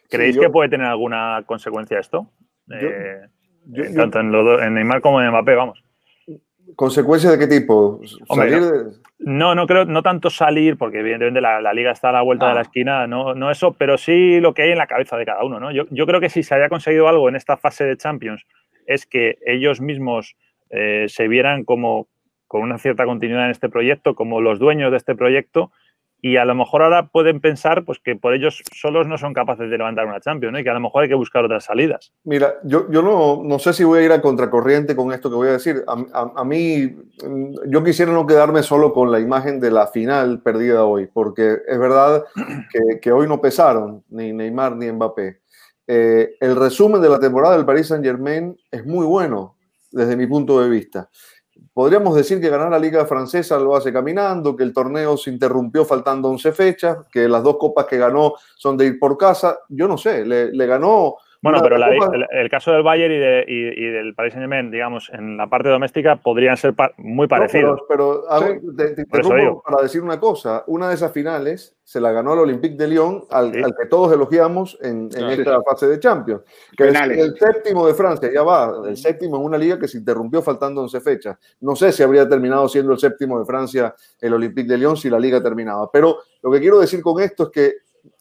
¿Creéis 0.08 0.38
que 0.38 0.50
puede 0.50 0.68
tener 0.68 0.86
alguna 0.86 1.42
consecuencia 1.46 1.98
esto? 1.98 2.30
Eh, 2.70 3.22
tanto 3.94 4.20
en, 4.20 4.74
Neymar 4.74 5.00
como 5.00 5.20
en 5.20 5.28
Mbappé, 5.30 5.54
vamos. 5.54 5.82
¿Consecuencias 6.74 7.32
de 7.32 7.38
qué 7.38 7.60
tipo? 7.60 8.00
no, 9.18 9.54
no, 9.54 9.66
creo, 9.66 9.84
no 9.84 10.02
tanto 10.02 10.30
salir, 10.30 10.76
porque 10.76 11.00
evidentemente 11.00 11.40
la, 11.40 11.72
liga 11.72 11.92
está 11.92 12.10
a 12.10 12.12
la 12.12 12.22
vuelta 12.22 12.48
de 12.48 12.54
la 12.54 12.60
ah. 12.60 12.62
esquina, 12.62 13.06
no, 13.06 13.34
no 13.34 13.50
eso, 13.50 13.72
pero 13.72 13.96
sí 13.98 14.40
lo 14.40 14.52
que 14.52 14.62
hay 14.62 14.72
en 14.72 14.78
la 14.78 14.86
cabeza 14.86 15.16
de 15.16 15.24
cada 15.24 15.44
uno. 15.44 15.60
¿no? 15.60 15.70
Yo, 15.70 15.84
yo 15.90 16.06
creo 16.06 16.20
que 16.20 16.28
si 16.28 16.42
se 16.42 16.54
haya 16.54 16.68
conseguido 16.68 17.08
algo 17.08 17.28
en 17.28 17.36
esta 17.36 17.56
fase 17.56 17.84
de 17.84 17.96
Champions 17.96 18.46
es 18.86 19.06
que 19.06 19.38
ellos 19.46 19.80
mismos 19.80 20.36
eh, 20.70 21.06
se 21.08 21.28
vieran 21.28 21.64
como 21.64 22.08
con 22.46 22.62
una 22.62 22.78
cierta 22.78 23.04
continuidad 23.04 23.46
en 23.46 23.50
este 23.50 23.68
proyecto, 23.68 24.14
como 24.14 24.40
los 24.40 24.58
dueños 24.58 24.90
de 24.90 24.96
este 24.96 25.14
proyecto, 25.14 25.72
y 26.26 26.38
a 26.38 26.44
lo 26.44 26.56
mejor 26.56 26.82
ahora 26.82 27.06
pueden 27.06 27.40
pensar 27.40 27.84
pues, 27.84 28.00
que 28.00 28.16
por 28.16 28.34
ellos 28.34 28.60
solos 28.74 29.06
no 29.06 29.16
son 29.16 29.32
capaces 29.32 29.70
de 29.70 29.78
levantar 29.78 30.06
una 30.06 30.18
Champions 30.18 30.58
y 30.58 30.64
que 30.64 30.70
a 30.70 30.74
lo 30.74 30.80
mejor 30.80 31.04
hay 31.04 31.08
que 31.08 31.14
buscar 31.14 31.44
otras 31.44 31.62
salidas. 31.62 32.12
Mira, 32.24 32.56
yo, 32.64 32.90
yo 32.90 33.00
no, 33.00 33.44
no 33.44 33.60
sé 33.60 33.72
si 33.72 33.84
voy 33.84 34.00
a 34.00 34.02
ir 34.02 34.10
a 34.10 34.20
contracorriente 34.20 34.96
con 34.96 35.12
esto 35.12 35.30
que 35.30 35.36
voy 35.36 35.46
a 35.46 35.52
decir. 35.52 35.84
A, 35.86 36.44
mí, 36.44 36.96
yo 37.68 37.84
quisiera 37.84 38.10
no 38.10 38.26
quedarme 38.26 38.64
solo 38.64 38.92
con 38.92 39.12
la 39.12 39.20
imagen 39.20 39.60
de 39.60 39.70
la 39.70 39.86
final 39.86 40.42
perdida 40.42 40.84
hoy, 40.84 41.06
porque 41.06 41.58
es 41.64 41.78
verdad 41.78 42.24
que, 42.72 42.98
que 42.98 43.12
hoy 43.12 43.28
no 43.28 43.40
pesaron 43.40 44.02
ni 44.08 44.32
Neymar 44.32 44.74
ni 44.74 44.90
Mbappé. 44.90 45.42
Eh, 45.86 46.34
el 46.40 46.56
resumen 46.56 47.00
de 47.00 47.08
la 47.08 47.20
temporada 47.20 47.56
del 47.56 47.64
Paris 47.64 47.86
Saint 47.86 48.04
Germain 48.04 48.56
es 48.72 48.84
muy 48.84 49.06
bueno 49.06 49.56
desde 49.92 50.16
mi 50.16 50.26
punto 50.26 50.60
de 50.60 50.68
vista. 50.68 51.08
Podríamos 51.72 52.14
decir 52.14 52.40
que 52.40 52.48
ganar 52.48 52.70
la 52.70 52.78
Liga 52.78 53.04
Francesa 53.04 53.58
lo 53.58 53.76
hace 53.76 53.92
caminando, 53.92 54.56
que 54.56 54.62
el 54.62 54.72
torneo 54.72 55.16
se 55.16 55.30
interrumpió 55.30 55.84
faltando 55.84 56.30
11 56.30 56.52
fechas, 56.52 56.98
que 57.12 57.28
las 57.28 57.42
dos 57.42 57.56
copas 57.58 57.86
que 57.86 57.98
ganó 57.98 58.34
son 58.56 58.76
de 58.76 58.86
ir 58.86 58.98
por 58.98 59.18
casa. 59.18 59.58
Yo 59.68 59.86
no 59.86 59.98
sé, 59.98 60.24
le, 60.24 60.52
le 60.52 60.66
ganó 60.66 61.16
bueno, 61.50 61.62
pero 61.62 61.76
el, 62.30 62.50
caso 62.50 62.72
del 62.72 62.82
Bayern 62.82 63.14
y, 63.46 63.90
del 63.90 64.14
Paris 64.14 64.32
Saint-Germain, 64.32 64.70
digamos, 64.70 65.10
en 65.12 65.36
la 65.36 65.48
parte 65.48 65.68
doméstica 65.68 66.16
podrían 66.16 66.56
ser 66.56 66.74
muy 66.98 67.28
parecidos. 67.28 67.80
pero, 67.88 68.24
te, 68.76 69.06
para 69.06 69.82
decir 69.82 70.02
una 70.02 70.18
cosa. 70.18 70.64
Una 70.66 70.88
de 70.88 70.94
esas 70.94 71.12
finales 71.12 71.76
se 71.84 72.00
la 72.00 72.10
ganó 72.10 72.32
el 72.32 72.40
Olympique 72.40 72.76
de 72.76 72.88
Lyon, 72.88 73.24
al, 73.30 73.52
que 73.52 73.86
todos 73.88 74.12
elogiamos 74.12 74.76
en, 74.82 75.08
esta 75.16 75.62
fase 75.62 75.86
de 75.86 76.00
Champions. 76.00 76.42
Que 76.76 76.88
es 76.88 77.00
el 77.00 77.36
séptimo 77.38 77.86
de 77.86 77.94
Francia, 77.94 78.28
ya 78.32 78.42
va, 78.42 78.82
el 78.88 78.96
séptimo 78.96 79.36
en 79.36 79.44
una 79.44 79.56
liga 79.56 79.78
que 79.78 79.86
se 79.86 79.98
interrumpió 79.98 80.42
faltando 80.42 80.80
11 80.82 81.00
fechas. 81.00 81.38
No 81.60 81.76
sé 81.76 81.92
si 81.92 82.02
habría 82.02 82.28
terminado 82.28 82.68
siendo 82.68 82.92
el 82.92 82.98
séptimo 82.98 83.38
de 83.38 83.44
Francia 83.44 83.94
el 84.20 84.34
Olympique 84.34 84.68
de 84.68 84.78
Lyon 84.78 84.96
si 84.96 85.08
la 85.08 85.20
liga 85.20 85.40
terminaba. 85.40 85.88
Pero 85.92 86.18
lo 86.42 86.50
que 86.50 86.58
quiero 86.58 86.80
decir 86.80 87.00
con 87.02 87.22
esto 87.22 87.44
es 87.44 87.50
que 87.50 87.74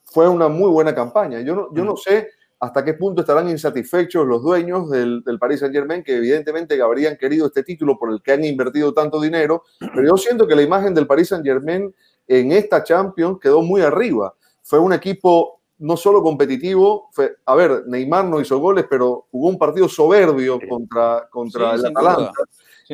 fue 0.03 0.29
una 0.29 0.47
muy 0.47 0.69
buena 0.69 0.93
campaña. 0.93 1.41
Yo 1.41 1.55
no, 1.55 1.73
yo 1.73 1.83
no 1.83 1.97
sé 1.97 2.29
hasta 2.65 2.83
qué 2.83 2.93
punto 2.93 3.21
estarán 3.21 3.49
insatisfechos 3.49 4.25
los 4.25 4.41
dueños 4.41 4.89
del, 4.89 5.23
del, 5.23 5.39
Paris 5.39 5.59
Saint 5.59 5.73
Germain, 5.73 6.03
que 6.03 6.15
evidentemente 6.15 6.81
habrían 6.81 7.17
querido 7.17 7.47
este 7.47 7.63
título 7.63 7.97
por 7.97 8.11
el 8.11 8.21
que 8.21 8.33
han 8.33 8.43
invertido 8.43 8.93
tanto 8.93 9.21
dinero, 9.21 9.63
pero 9.79 10.03
yo 10.03 10.17
siento 10.17 10.47
que 10.47 10.55
la 10.55 10.63
imagen 10.63 10.93
del 10.93 11.07
Paris 11.07 11.29
Saint 11.29 11.45
Germain 11.45 11.93
en 12.27 12.51
esta 12.51 12.83
Champions 12.83 13.39
quedó 13.39 13.61
muy 13.61 13.81
arriba. 13.81 14.33
Fue 14.63 14.79
un 14.79 14.93
equipo 14.93 15.61
no 15.77 15.97
solo 15.97 16.23
competitivo, 16.23 17.09
fue, 17.11 17.35
a 17.45 17.53
ver, 17.55 17.83
Neymar 17.87 18.25
no 18.25 18.39
hizo 18.39 18.59
goles, 18.59 18.85
pero 18.89 19.27
jugó 19.29 19.49
un 19.49 19.57
partido 19.57 19.89
soberbio 19.89 20.59
contra, 20.67 21.27
contra 21.29 21.75
el 21.75 21.85
Atalanta. 21.85 22.31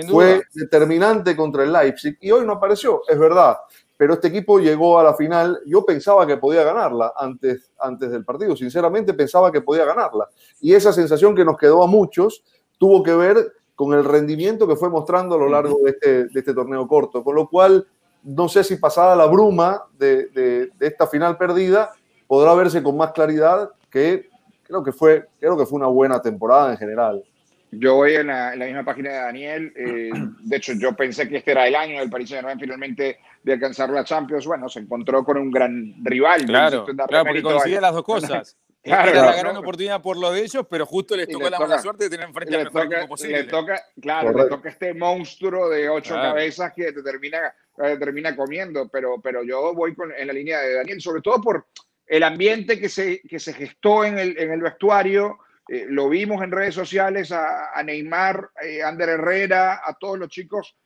Fue 0.09 0.43
determinante 0.53 1.35
contra 1.35 1.63
el 1.63 1.71
Leipzig 1.71 2.17
y 2.21 2.31
hoy 2.31 2.45
no 2.45 2.53
apareció, 2.53 3.01
es 3.07 3.19
verdad 3.19 3.57
pero 4.01 4.15
este 4.15 4.29
equipo 4.29 4.59
llegó 4.59 4.97
a 4.97 5.03
la 5.03 5.13
final. 5.13 5.59
Yo 5.63 5.85
pensaba 5.85 6.25
que 6.25 6.35
podía 6.35 6.63
ganarla 6.63 7.13
antes, 7.15 7.71
antes 7.77 8.09
del 8.09 8.25
partido, 8.25 8.55
sinceramente 8.55 9.13
pensaba 9.13 9.51
que 9.51 9.61
podía 9.61 9.85
ganarla. 9.85 10.27
Y 10.59 10.73
esa 10.73 10.91
sensación 10.91 11.35
que 11.35 11.45
nos 11.45 11.55
quedó 11.55 11.83
a 11.83 11.85
muchos 11.85 12.43
tuvo 12.79 13.03
que 13.03 13.13
ver 13.13 13.53
con 13.75 13.93
el 13.93 14.03
rendimiento 14.03 14.67
que 14.67 14.75
fue 14.75 14.89
mostrando 14.89 15.35
a 15.35 15.37
lo 15.37 15.47
largo 15.47 15.77
de 15.83 15.91
este, 15.91 16.25
de 16.25 16.39
este 16.39 16.51
torneo 16.51 16.87
corto, 16.87 17.23
con 17.23 17.35
lo 17.35 17.47
cual 17.47 17.85
no 18.23 18.49
sé 18.49 18.63
si 18.63 18.77
pasada 18.77 19.15
la 19.15 19.27
bruma 19.27 19.83
de, 19.99 20.71
esta 20.79 21.05
final 21.05 21.37
perdida, 21.37 21.91
podrá 22.25 22.55
verse 22.55 22.81
con 22.81 22.97
más 22.97 23.11
claridad 23.11 23.69
que 23.91 24.29
creo 24.63 24.83
que 24.83 24.93
fue, 24.93 25.27
creo 25.39 25.55
que 25.55 25.67
fue 25.67 25.77
una 25.77 25.89
buena 25.89 26.19
temporada 26.19 26.71
en 26.71 26.77
general. 26.79 27.23
Yo 27.69 27.97
voy 27.97 28.15
en 28.15 28.27
la, 28.27 28.55
misma 28.55 28.83
página 28.83 29.11
de 29.11 29.15
Daniel. 29.17 29.73
Eh, 29.75 30.09
de 30.39 30.57
hecho, 30.57 30.73
yo 30.73 30.93
pensé 30.93 31.29
que 31.29 31.37
este 31.37 31.51
era 31.51 31.67
el 31.67 31.75
año 31.75 31.99
del 31.99 32.09
Paris 32.09 32.29
Saint-Germain 32.29 32.59
finalmente 32.59 33.19
de 33.43 33.53
alcanzar 33.53 33.89
la 33.89 34.03
Champions. 34.03 34.45
Bueno, 34.45 34.69
se 34.69 34.79
encontró 34.79 35.23
con 35.23 35.37
un 35.37 35.51
gran 35.51 35.95
rival. 36.03 36.45
Claro, 36.45 36.85
claro 36.85 37.25
porque 37.25 37.41
coincide 37.41 37.81
las 37.81 37.93
dos 37.93 38.03
cosas. 38.03 38.57
Claro, 38.83 39.11
era 39.11 39.25
la 39.25 39.35
gran 39.35 39.55
oportunidad 39.57 40.01
por 40.01 40.17
lo 40.17 40.31
de 40.31 40.41
ellos, 40.41 40.65
pero 40.67 40.87
justo 40.87 41.15
les 41.15 41.27
tocó 41.27 41.47
la 41.51 41.59
mala 41.59 41.77
suerte 41.77 42.05
de 42.05 42.09
tener 42.09 42.25
enfrente 42.25 42.55
al 42.55 42.63
mejor 42.63 42.85
equipo 42.85 43.09
posible. 43.09 43.43
Le 43.43 43.47
toca, 43.47 43.79
claro, 44.01 44.35
le 44.35 44.49
toca 44.49 44.69
este 44.69 44.95
monstruo 44.95 45.69
de 45.69 45.87
ocho 45.87 46.15
cabezas 46.15 46.73
que 46.75 46.91
te 46.91 47.03
termina, 47.03 47.53
termina 47.77 48.35
comiendo. 48.35 48.89
Pero, 48.89 49.21
pero 49.21 49.43
yo 49.43 49.75
voy 49.75 49.93
con, 49.93 50.11
en 50.11 50.25
la 50.25 50.33
línea 50.33 50.61
de 50.61 50.73
Daniel, 50.73 50.99
sobre 50.99 51.21
todo 51.21 51.39
por 51.39 51.67
el 52.07 52.23
ambiente 52.23 52.79
que 52.79 52.89
se, 52.89 53.21
que 53.21 53.37
se 53.37 53.53
gestó 53.53 54.03
en 54.03 54.17
el, 54.17 54.35
en 54.39 54.51
el 54.51 54.61
vestuario 54.61 55.37
eh, 55.71 55.85
lo 55.87 56.09
vimos 56.09 56.43
en 56.43 56.51
redes 56.51 56.75
sociales 56.75 57.31
a, 57.31 57.81
Neymar, 57.81 58.49
eh, 58.61 58.83
Ander 58.83 59.07
Herrera, 59.07 59.81
a 59.85 59.93
todos 59.97 60.19
los 60.19 60.27
chicos, 60.27 60.75
eh, 60.75 60.80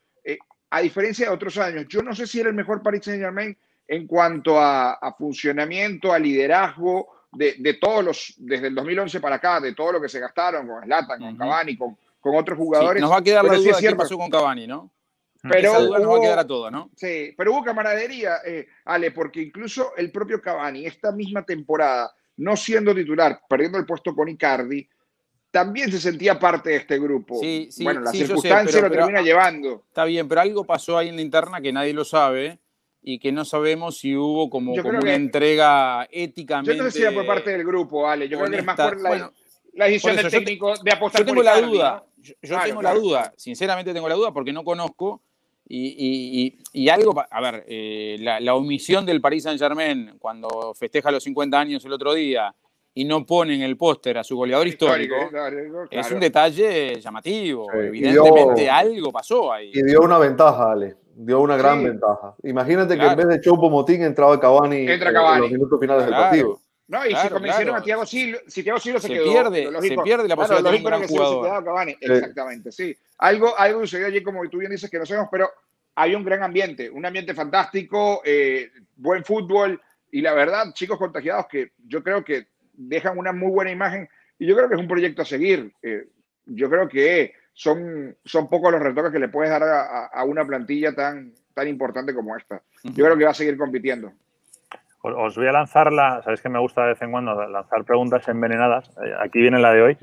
a 0.75 0.81
diferencia 0.81 1.27
de 1.27 1.33
otros 1.33 1.57
años. 1.57 1.85
Yo 1.87 2.01
no 2.01 2.13
sé 2.13 2.27
si 2.27 2.41
era 2.41 2.49
el 2.49 2.55
mejor 2.55 2.83
Paris 2.83 3.05
Saint 3.05 3.21
Germain 3.21 3.57
en 3.87 4.05
cuanto 4.05 4.59
a, 4.59 5.15
funcionamiento, 5.17 6.11
a 6.11 6.19
liderazgo 6.19 7.07
de, 7.31 7.77
todos 7.79 8.03
los, 8.03 8.33
desde 8.37 8.67
el 8.67 8.75
2011 8.75 9.21
para 9.21 9.37
acá, 9.37 9.61
de 9.61 9.73
todo 9.73 9.93
lo 9.93 10.01
que 10.01 10.09
se 10.09 10.19
gastaron 10.19 10.67
con 10.67 10.83
Zlatan, 10.83 11.17
con 11.17 11.37
Cavani, 11.37 11.77
con, 11.77 11.97
con 12.19 12.35
otros 12.35 12.57
jugadores. 12.57 13.01
nos 13.01 13.09
va 13.09 13.19
a 13.19 13.23
quedar 13.23 13.45
la 13.45 13.55
duda 13.55 13.77
de 13.77 13.87
qué 13.87 13.95
pasó 13.95 14.17
con 14.17 14.29
Cavani, 14.29 14.67
¿no? 14.67 14.91
Pero 15.49 15.79
hubo, 15.79 15.97
nos 15.97 16.11
va 16.11 16.17
a 16.17 16.21
quedar 16.21 16.39
a 16.39 16.47
todo, 16.47 16.69
¿no? 16.69 16.89
Sí, 16.93 17.33
pero 17.37 17.53
hubo 17.53 17.63
camaradería, 17.63 18.41
Ale, 18.83 19.11
porque 19.11 19.43
incluso 19.43 19.95
el 19.95 20.11
propio 20.11 20.41
Cavani, 20.41 20.85
esta 20.85 21.13
misma 21.13 21.43
temporada, 21.43 22.13
no 22.35 22.57
siendo 22.57 22.93
titular, 22.93 23.39
perdiendo 23.47 23.77
el 23.77 23.85
puesto 23.85 24.13
con 24.13 24.27
Icardi, 24.27 24.89
también 25.55 25.89
se 25.89 26.01
sentía 26.01 26.37
parte 26.37 26.71
de 26.71 26.75
este 26.75 26.99
grupo. 26.99 27.39
Sí, 27.39 27.69
sí, 27.71 27.85
bueno, 27.85 28.01
la 28.01 28.11
circunstancia 28.11 28.81
lo 28.81 28.91
termina 28.91 29.21
llevando. 29.21 29.83
Está 29.87 30.03
bien, 30.03 30.27
pero 30.27 30.41
algo 30.41 30.65
pasó 30.65 30.97
ahí 30.97 31.07
en 31.07 31.15
la 31.15 31.21
interna 31.21 31.61
que 31.61 31.71
nadie 31.71 31.93
lo 31.93 32.03
sabe 32.03 32.59
y 33.01 33.19
que 33.19 33.31
no 33.31 33.45
sabemos 33.45 33.97
si 33.97 34.17
hubo 34.17 34.49
como, 34.49 34.73
una 34.73 35.15
entrega 35.15 36.09
éticamente. 36.11 36.75
Yo 36.75 36.83
no 36.83 36.91
sé 36.91 36.97
si 36.97 37.03
era 37.03 37.13
por 37.13 37.25
parte 37.25 37.51
del 37.51 37.63
grupo, 37.63 38.05
Ale. 38.05 38.27
Yo 38.27 38.37
creo 38.37 38.51
que 38.51 38.57
es 38.57 38.65
más 38.65 38.75
por 38.75 38.99
la, 38.99 39.31
decisión 39.85 40.17
del 40.17 40.29
técnico 40.29 40.73
de 40.75 40.91
apostar 40.91 41.21
yo 41.21 41.25
tengo 41.25 41.41
la 41.41 41.61
duda. 41.61 42.03
Yo, 42.17 42.59
tengo 42.61 42.81
la 42.81 42.93
duda, 42.93 43.33
sinceramente 43.37 43.93
tengo 43.93 44.09
la 44.09 44.15
duda 44.15 44.33
porque 44.33 44.51
no 44.51 44.65
conozco. 44.65 45.21
Y, 45.69 46.89
algo, 46.89 47.23
a 47.31 47.41
ver, 47.41 47.63
eh, 47.69 48.17
la, 48.19 48.55
omisión 48.55 49.05
del 49.05 49.21
Paris 49.21 49.43
Saint 49.43 49.57
Germain 49.57 50.17
cuando 50.19 50.73
festeja 50.73 51.11
los 51.11 51.23
50 51.23 51.57
años 51.57 51.85
el 51.85 51.93
otro 51.93 52.13
día 52.13 52.53
y 52.97 53.03
no 53.05 53.25
pone 53.25 53.53
en 53.55 53.61
el 53.61 53.75
póster 53.77 54.17
a 54.17 54.23
su 54.23 54.35
goleador 54.37 54.67
histórico, 54.67 55.15
es 55.91 56.11
un 56.11 56.19
detalle 56.19 56.99
llamativo. 57.01 57.71
Evidentemente 57.73 58.69
algo 58.69 59.11
pasó 59.11 59.51
ahí. 59.53 59.71
Y 59.73 59.83
dio 59.83 60.01
una 60.01 60.17
ventaja, 60.17 60.71
Ale. 60.71 60.95
dio 61.17 61.39
una 61.41 61.55
gran 61.57 61.79
Sí. 61.79 61.85
ventaja. 61.85 62.35
Imagínate 62.43 62.93
que 62.95 62.99
Claro. 62.99 63.11
en 63.21 63.27
vez 63.27 63.37
de 63.37 63.41
Chopo 63.41 63.69
Motín 63.69 64.01
entraba 64.03 64.37
Cavani, 64.39 64.87
Entra 64.87 65.09
en 65.09 65.15
Cavani. 65.15 65.41
los 65.43 65.51
minutos 65.51 65.79
finales 65.79 66.03
del 66.03 66.09
Claro. 66.13 66.23
partido. 66.23 66.59
No, 66.87 66.99
y 67.03 67.07
si 67.07 67.13
Claro, 67.13 67.29
convencieron 67.35 67.65
claro. 67.67 67.81
a 67.81 67.83
Thiago 67.83 68.05
Silva, 68.05 68.39
si 68.47 68.63
Thiago 68.63 68.79
Silva 68.79 68.99
se, 68.99 69.07
Se 69.07 69.13
quedó, 69.13 69.31
pierde- 69.31 69.71
lo 69.71 69.81
se 69.81 69.97
pierde 69.97 70.27
la 70.27 70.35
posibilidad 70.35 70.35
de 70.35 70.35
claro, 70.35 70.47
tener 70.57 70.63
lógico 70.63 70.87
un 70.87 70.87
era 70.87 70.97
gran 70.97 71.01
que 71.01 71.07
se 71.07 71.13
jugador. 71.17 71.45
quedado 71.45 71.63
Cavani. 71.65 71.95
Exactamente, 72.01 72.71
sí. 72.71 72.97
Algo, 73.17 73.57
algo 73.57 73.79
sucedió 73.81 74.07
allí, 74.07 74.21
como 74.23 74.47
tú 74.49 74.57
bien 74.59 74.71
dices, 74.71 74.89
que 74.89 74.99
no 74.99 75.05
sabemos, 75.05 75.29
pero 75.31 75.49
hay 75.95 76.13
un 76.15 76.23
gran 76.25 76.43
ambiente, 76.43 76.89
un 76.89 77.05
ambiente 77.05 77.33
fantástico, 77.33 78.21
eh, 78.25 78.69
buen 78.97 79.23
fútbol 79.23 79.81
y 80.11 80.21
la 80.21 80.33
verdad, 80.33 80.73
chicos 80.73 80.99
contagiados 80.99 81.47
que 81.49 81.71
yo 81.87 82.03
creo 82.03 82.23
que 82.23 82.47
dejan 82.77 83.17
una 83.17 83.33
muy 83.33 83.51
buena 83.51 83.71
imagen 83.71 84.09
y 84.37 84.47
yo 84.47 84.55
creo 84.55 84.67
que 84.67 84.75
es 84.75 84.81
un 84.81 84.87
proyecto 84.87 85.21
a 85.21 85.25
seguir. 85.25 85.73
Eh, 85.81 86.07
yo 86.45 86.69
creo 86.69 86.87
que 86.87 87.33
son, 87.53 88.15
son 88.23 88.49
pocos 88.49 88.71
los 88.71 88.81
retoques 88.81 89.11
que 89.11 89.19
le 89.19 89.29
puedes 89.29 89.49
dar 89.49 89.63
a, 89.63 90.23
una 90.25 90.45
plantilla 90.45 90.93
tan, 90.93 91.33
tan 91.53 91.67
importante 91.67 92.13
como 92.13 92.35
esta. 92.35 92.61
Yo 92.83 93.05
creo 93.05 93.17
que 93.17 93.25
va 93.25 93.31
a 93.31 93.35
seguir 93.35 93.57
compitiendo. 93.57 94.11
Os, 95.01 95.35
voy 95.35 95.47
a 95.47 95.51
lanzar 95.51 95.93
la. 95.93 96.21
Sabéis 96.23 96.41
que 96.41 96.49
me 96.49 96.59
gusta 96.59 96.81
de 96.83 96.89
vez 96.89 97.01
en 97.01 97.11
cuando 97.11 97.47
lanzar 97.47 97.83
preguntas 97.85 98.27
envenenadas. 98.27 98.89
Eh, 99.05 99.13
Aquí 99.19 99.39
viene 99.39 99.59
la 99.59 99.73
de 99.73 99.81
hoy. 99.81 99.97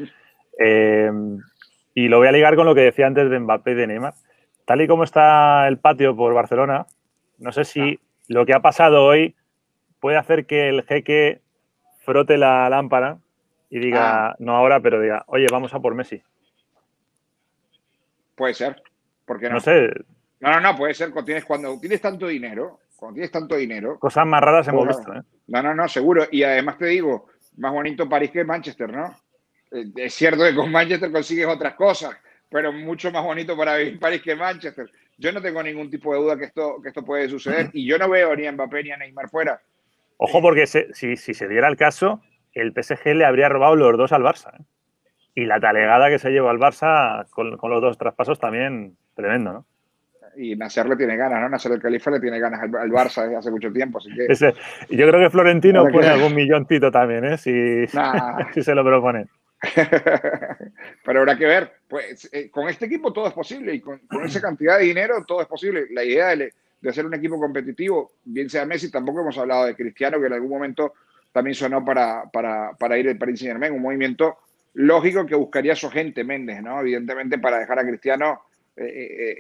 Eh, 0.59 1.11
y 1.95 2.09
lo 2.09 2.19
voy 2.19 2.29
a 2.29 2.33
ligar 2.33 2.57
con 2.57 2.67
lo 2.67 2.75
que 2.75 2.83
decía 2.83 3.07
antes 3.07 3.29
de 3.29 3.39
Mbappé 3.39 3.73
y 3.73 3.75
de 3.75 3.87
Neymar. 3.87 4.15
Tal 4.65 4.81
y 4.81 4.87
como 4.87 5.05
está 5.05 5.67
el 5.69 5.79
patio 5.79 6.17
por 6.17 6.33
Barcelona, 6.35 6.87
no 7.39 7.53
sé 7.53 7.65
si 7.65 8.01
lo 8.29 8.47
que 8.47 8.55
ha 8.55 8.61
pasado 8.61 9.05
hoy 9.05 9.35
puede 10.01 10.17
hacer 10.17 10.47
que 10.47 10.69
el 10.69 10.85
jeque 10.85 11.41
frote 12.05 12.37
la 12.39 12.69
lámpara 12.69 13.19
y 13.71 13.79
diga, 13.79 14.29
Ah. 14.29 14.37
no 14.39 14.55
ahora, 14.57 14.81
pero 14.81 15.01
diga, 15.01 15.25
oye, 15.27 15.47
vamos 15.51 15.73
a 15.75 15.81
por 15.81 15.95
Messi. 15.95 16.23
Puede 18.35 18.55
ser. 18.55 18.83
¿Por 19.25 19.39
qué 19.39 19.49
no? 19.49 19.55
No 19.55 19.61
sé, 19.61 19.89
No, 20.41 20.51
no, 20.53 20.61
no, 20.61 20.77
puede 20.77 20.95
ser 20.95 21.11
cuando 21.11 21.27
tienes, 21.27 21.45
cuando 21.45 21.79
tienes 21.79 22.01
tanto 22.01 22.27
dinero, 22.27 22.81
cuando 22.97 23.15
tienes 23.15 23.31
tanto 23.31 23.57
dinero. 23.57 23.99
cosas 23.99 24.27
más 24.27 24.41
raras 24.43 24.67
hemos 24.69 24.89
visto. 24.89 25.15
¿eh? 25.15 25.23
No, 25.49 25.63
no, 25.63 25.75
no, 25.75 25.89
seguro. 25.89 26.27
Y 26.31 26.43
además 26.43 26.79
te 26.79 26.87
digo, 26.87 27.29
más 27.59 27.73
bonito 27.73 28.09
París 28.09 28.31
que 28.31 28.45
Manchester, 28.45 28.93
¿no? 28.93 29.15
Eh, 29.71 29.85
Es 29.97 30.15
cierto 30.15 30.43
que 30.45 30.55
con 30.55 30.71
Manchester 30.71 31.13
consigues 31.13 31.47
otras 31.47 31.75
cosas, 31.75 32.17
pero 32.51 32.73
mucho 32.73 33.11
más 33.13 33.23
bonito 33.23 33.57
para 33.57 33.77
vivir 33.77 34.01
París 34.01 34.23
que 34.23 34.35
Manchester. 34.35 34.91
Yo 35.17 35.31
no 35.31 35.41
tengo 35.41 35.63
ningún 35.63 35.89
tipo 35.91 36.13
de 36.13 36.21
duda 36.21 36.37
que 36.37 36.47
esto, 36.47 36.81
que 36.83 36.89
esto 36.89 37.05
puede 37.05 37.29
suceder 37.29 37.71
y 37.73 37.87
yo 37.87 37.97
no 37.99 38.09
veo 38.11 38.35
ni 38.35 38.47
a 38.47 38.53
Mbappé 38.53 38.83
ni 38.83 38.91
a 38.91 38.97
Neymar 38.97 39.29
fuera. 39.29 39.61
Ojo, 40.25 40.41
porque 40.41 40.67
se- 40.67 40.93
si, 40.95 41.17
si 41.17 41.35
se 41.35 41.49
diera 41.49 41.69
el 41.69 41.77
caso, 41.77 42.23
el 42.53 42.73
PSG 42.73 43.15
le 43.15 43.25
habría 43.25 43.49
robado 43.49 43.75
los 43.77 43.97
dos 43.99 44.13
al 44.13 44.23
Barça. 44.23 44.55
¿eh? 44.61 44.63
Y 45.35 45.47
la 45.47 45.59
talegada 45.59 46.09
que 46.11 46.19
se 46.19 46.31
llevó 46.31 46.49
al 46.51 46.59
Barça 46.59 47.29
con, 47.31 47.57
con 47.57 47.71
los 47.71 47.81
dos 47.83 47.99
traspasos 47.99 48.39
también 48.39 48.97
tremendo, 49.15 49.53
¿no? 49.53 49.67
Y 50.37 50.55
Nasser 50.57 50.87
le 50.89 50.97
tiene 50.97 51.17
ganas, 51.17 51.41
¿no? 51.41 51.49
Nasser 51.49 51.73
el 51.73 51.81
Califa 51.83 52.11
le 52.11 52.21
tiene 52.21 52.39
ganas 52.39 52.63
al, 52.63 52.75
al 52.77 52.91
Barça 52.91 53.23
desde 53.25 53.37
hace 53.37 53.51
mucho 53.51 53.71
tiempo, 53.73 53.99
así 53.99 54.15
que... 54.15 54.27
Ese- 54.27 54.55
yo 54.91 55.09
creo 55.09 55.21
que 55.21 55.29
Florentino 55.31 55.87
pone 55.89 56.07
algún 56.09 56.35
milloncito 56.35 56.91
también, 56.91 57.25
¿eh? 57.25 57.37
Si, 57.39 57.85
Nah. 57.93 58.51
si 58.55 58.63
se 58.63 58.75
lo 58.75 58.85
propone. 58.85 59.27
Pero 61.05 61.21
habrá 61.21 61.37
que 61.37 61.47
ver. 61.47 61.73
Pues 61.89 62.29
eh, 62.33 62.51
con 62.51 62.69
este 62.69 62.87
equipo 62.87 63.13
todo 63.13 63.29
es 63.29 63.35
posible 63.35 63.75
y 63.75 63.81
con, 63.81 63.99
con 64.07 64.25
esa 64.25 64.41
cantidad 64.41 64.79
de 64.79 64.85
dinero 64.85 65.25
todo 65.27 65.41
es 65.43 65.47
posible. 65.47 65.87
La 65.91 66.05
idea 66.05 66.35
de, 66.37 66.53
de 66.83 66.91
hacer 66.91 67.07
un 67.07 67.15
equipo 67.15 67.39
competitivo, 67.39 68.13
bien 68.25 68.51
sea 68.51 68.67
Messi, 68.67 68.91
tampoco 68.91 69.21
hemos 69.23 69.39
hablado 69.39 69.65
de 69.67 69.75
Cristiano, 69.75 70.21
que 70.21 70.27
en 70.27 70.33
algún 70.35 70.51
momento 70.51 70.93
también 71.33 71.55
sonó 71.55 71.83
para, 71.85 72.25
para, 72.31 72.73
para 72.79 72.99
ir 72.99 73.09
al 73.09 73.17
Paris 73.17 73.39
Saint 73.41 73.53
Germain, 73.53 73.73
un 73.73 73.81
movimiento 73.81 74.37
lógico 74.75 75.25
que 75.25 75.35
buscaría 75.35 75.75
su 75.75 75.87
agente 75.87 76.25
Méndez, 76.25 76.61
¿no? 76.63 76.81
Evidentemente 76.81 77.39
para 77.39 77.59
dejar 77.61 77.79
a 77.79 77.87
Cristiano 77.87 78.43
eh, 78.77 78.85
eh, 78.87 79.37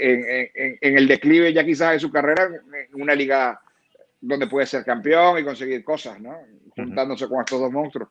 en, 0.55 0.63
en- 0.67 0.79
en 0.81 0.99
el 0.99 1.09
declive 1.09 1.53
ya 1.53 1.65
quizás 1.65 1.93
de 1.93 1.99
su 2.01 2.11
carrera, 2.13 2.45
en 2.47 3.01
una 3.03 3.15
liga 3.15 3.61
donde 4.21 4.47
puede 4.47 4.67
ser 4.67 4.85
campeón 4.85 5.39
y 5.39 5.45
conseguir 5.45 5.83
cosas, 5.83 6.21
¿no? 6.21 6.37
Juntándose 6.77 7.29
con 7.29 7.41
estos 7.41 7.61
dos 7.61 7.73
monstruos. 7.73 8.09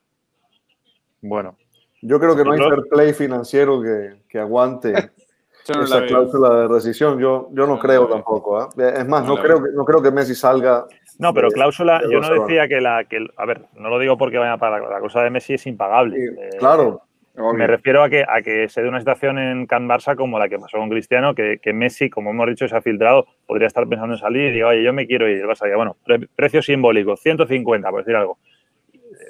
Bueno, 1.22 1.58
Yo 2.02 2.20
creo 2.20 2.36
que 2.36 2.44
no 2.44 2.52
hay 2.52 2.60
fair 2.60 2.90
play 2.90 3.14
financiero 3.14 3.82
que, 3.82 4.24
que 4.28 4.40
aguante 4.40 4.94
no 5.70 5.80
la 5.80 5.86
esa 5.86 6.06
cláusula 6.06 6.56
de 6.62 6.68
rescisión. 6.68 7.20
Yo, 7.20 7.48
yo 7.52 7.68
no 7.68 7.74
No 7.76 7.80
creo 7.80 8.04
la 8.04 8.16
tampoco. 8.16 8.62
¿eh? 8.64 8.94
Es 8.98 9.08
más, 9.08 9.22
No 9.24 9.30
no, 9.30 9.36
la 9.36 9.42
creo 9.42 9.64
que, 9.64 9.70
no 9.74 9.86
creo 9.86 10.02
que 10.02 10.12
Messi 10.12 10.36
salga. 10.36 10.86
no, 11.20 11.34
pero 11.34 11.50
de- 11.50 11.54
cláusula, 11.54 12.00
de 12.00 12.12
yo 12.12 12.20
no 12.20 12.30
decía 12.30 12.68
que 12.68 12.82
la. 12.82 13.04
Que, 13.06 13.26
a 13.38 13.46
ver, 13.46 13.62
no 13.76 13.90
lo 13.90 14.00
digo 14.00 14.18
porque 14.18 14.38
vaya 14.38 14.58
para 14.58 14.80
la 14.80 15.00
cosa 15.00 15.22
de 15.24 15.30
Messi 15.30 15.54
es 15.56 15.68
impagable. 15.68 16.18
Sí, 16.18 16.36
Eh, 16.40 16.50
claro, 16.60 17.02
Obvio. 17.38 17.54
Me 17.54 17.66
refiero 17.66 18.04
a 18.04 18.10
que, 18.10 18.26
a 18.28 18.42
que 18.42 18.68
se 18.68 18.82
dé 18.82 18.90
una 18.90 19.00
situación 19.00 19.40
en 19.40 19.66
Can 19.66 19.88
Barça 19.88 20.18
como 20.18 20.38
la 20.38 20.50
que 20.50 20.60
pasó 20.60 20.78
con 20.80 20.90
Cristiano, 20.90 21.34
que, 21.34 21.60
que 21.62 21.72
Messi, 21.72 22.10
como 22.10 22.32
hemos 22.32 22.46
dicho, 22.48 22.68
se 22.68 22.76
ha 22.76 22.82
filtrado, 22.82 23.26
podría 23.48 23.68
estar 23.68 23.88
pensando 23.88 24.16
en 24.16 24.20
salir 24.20 24.52
y 24.52 24.56
diga, 24.56 24.68
oye, 24.68 24.84
yo 24.84 24.92
me 24.92 25.08
quiero 25.08 25.30
ir. 25.30 25.38
El 25.38 25.48
Barça 25.48 25.74
bueno, 25.74 25.96
pre- 26.06 26.28
precio 26.36 26.62
simbólico, 26.62 27.16
150, 27.16 27.90
por 27.90 28.02
decir 28.02 28.18
algo. 28.18 28.38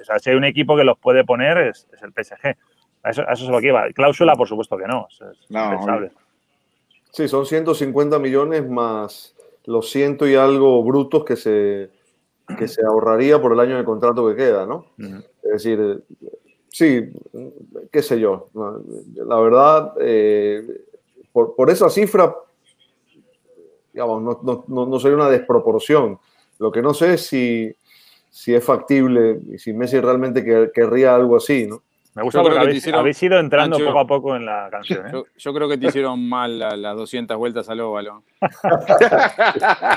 O 0.02 0.04
sea, 0.04 0.18
si 0.18 0.32
hay 0.32 0.36
un 0.36 0.46
equipo 0.46 0.76
que 0.76 0.84
los 0.84 0.98
puede 0.98 1.24
poner, 1.24 1.60
es, 1.60 1.88
es 1.94 2.02
el 2.02 2.12
PSG. 2.12 2.56
A 3.04 3.10
eso, 3.12 3.22
a 3.28 3.34
eso 3.34 3.44
es 3.46 3.50
lo 3.52 3.60
que 3.60 3.68
iba. 3.68 3.88
Cláusula, 3.94 4.36
por 4.36 4.48
supuesto 4.48 4.78
que 4.78 4.88
no. 4.88 5.08
Es, 5.10 5.22
es 5.22 5.52
No, 5.52 5.66
impensable. 5.66 6.12
Sí, 7.12 7.28
son 7.28 7.46
150 7.46 8.20
millones 8.20 8.68
más 8.68 9.36
los 9.66 9.90
ciento 9.92 10.28
y 10.28 10.36
algo 10.36 10.84
brutos 10.84 11.24
que 11.24 11.36
se, 11.36 11.90
que 12.58 12.68
se 12.68 12.84
ahorraría 12.86 13.40
por 13.42 13.54
el 13.54 13.60
año 13.60 13.78
de 13.78 13.84
contrato 13.84 14.28
que 14.28 14.36
queda, 14.36 14.66
¿no? 14.66 14.86
Es 15.44 15.52
decir, 15.64 16.04
sí, 16.70 17.12
qué 17.92 18.02
sé 18.02 18.20
yo. 18.20 18.50
La 19.16 19.40
verdad, 19.40 19.94
eh, 20.00 20.66
por, 21.32 21.56
por 21.56 21.70
esa 21.70 21.90
cifra, 21.90 22.36
digamos, 23.94 24.22
no, 24.22 24.40
no, 24.44 24.66
no, 24.68 24.86
no 24.86 25.00
sería 25.00 25.18
una 25.18 25.30
desproporción. 25.30 26.20
Lo 26.60 26.72
que 26.72 26.82
no 26.82 26.94
sé 26.94 27.16
es 27.16 27.26
si, 27.26 27.76
si 28.30 28.54
es 28.54 28.64
factible 28.64 29.40
y 29.54 29.58
si 29.58 29.74
Messi 29.74 30.00
realmente 30.00 30.44
quer- 30.46 30.72
querría 30.72 31.16
algo 31.16 31.36
así, 31.38 31.68
¿no? 31.68 31.84
Me 32.14 32.24
gusta 32.24 32.40
Yo 32.40 32.44
porque 32.44 32.58
que 32.58 32.62
habéis, 32.64 32.78
hicieron- 32.80 33.00
habéis 33.00 33.24
ido 33.24 33.40
entrando 33.40 33.76
Ancho. 33.78 33.86
poco 33.88 34.00
a 34.00 34.06
poco 34.08 34.36
en 34.36 34.46
la 34.46 34.68
canción. 34.70 35.08
¿eh? 35.08 35.10
Yo, 35.14 35.24
yo 35.38 35.54
creo 35.54 35.70
que 35.70 35.78
te 35.78 35.88
hicieron 35.88 36.28
mal 36.28 36.60
la- 36.60 36.76
las 36.76 36.96
200 36.98 37.38
vueltas 37.38 37.70
al 37.70 37.80
óvalo. 37.80 38.24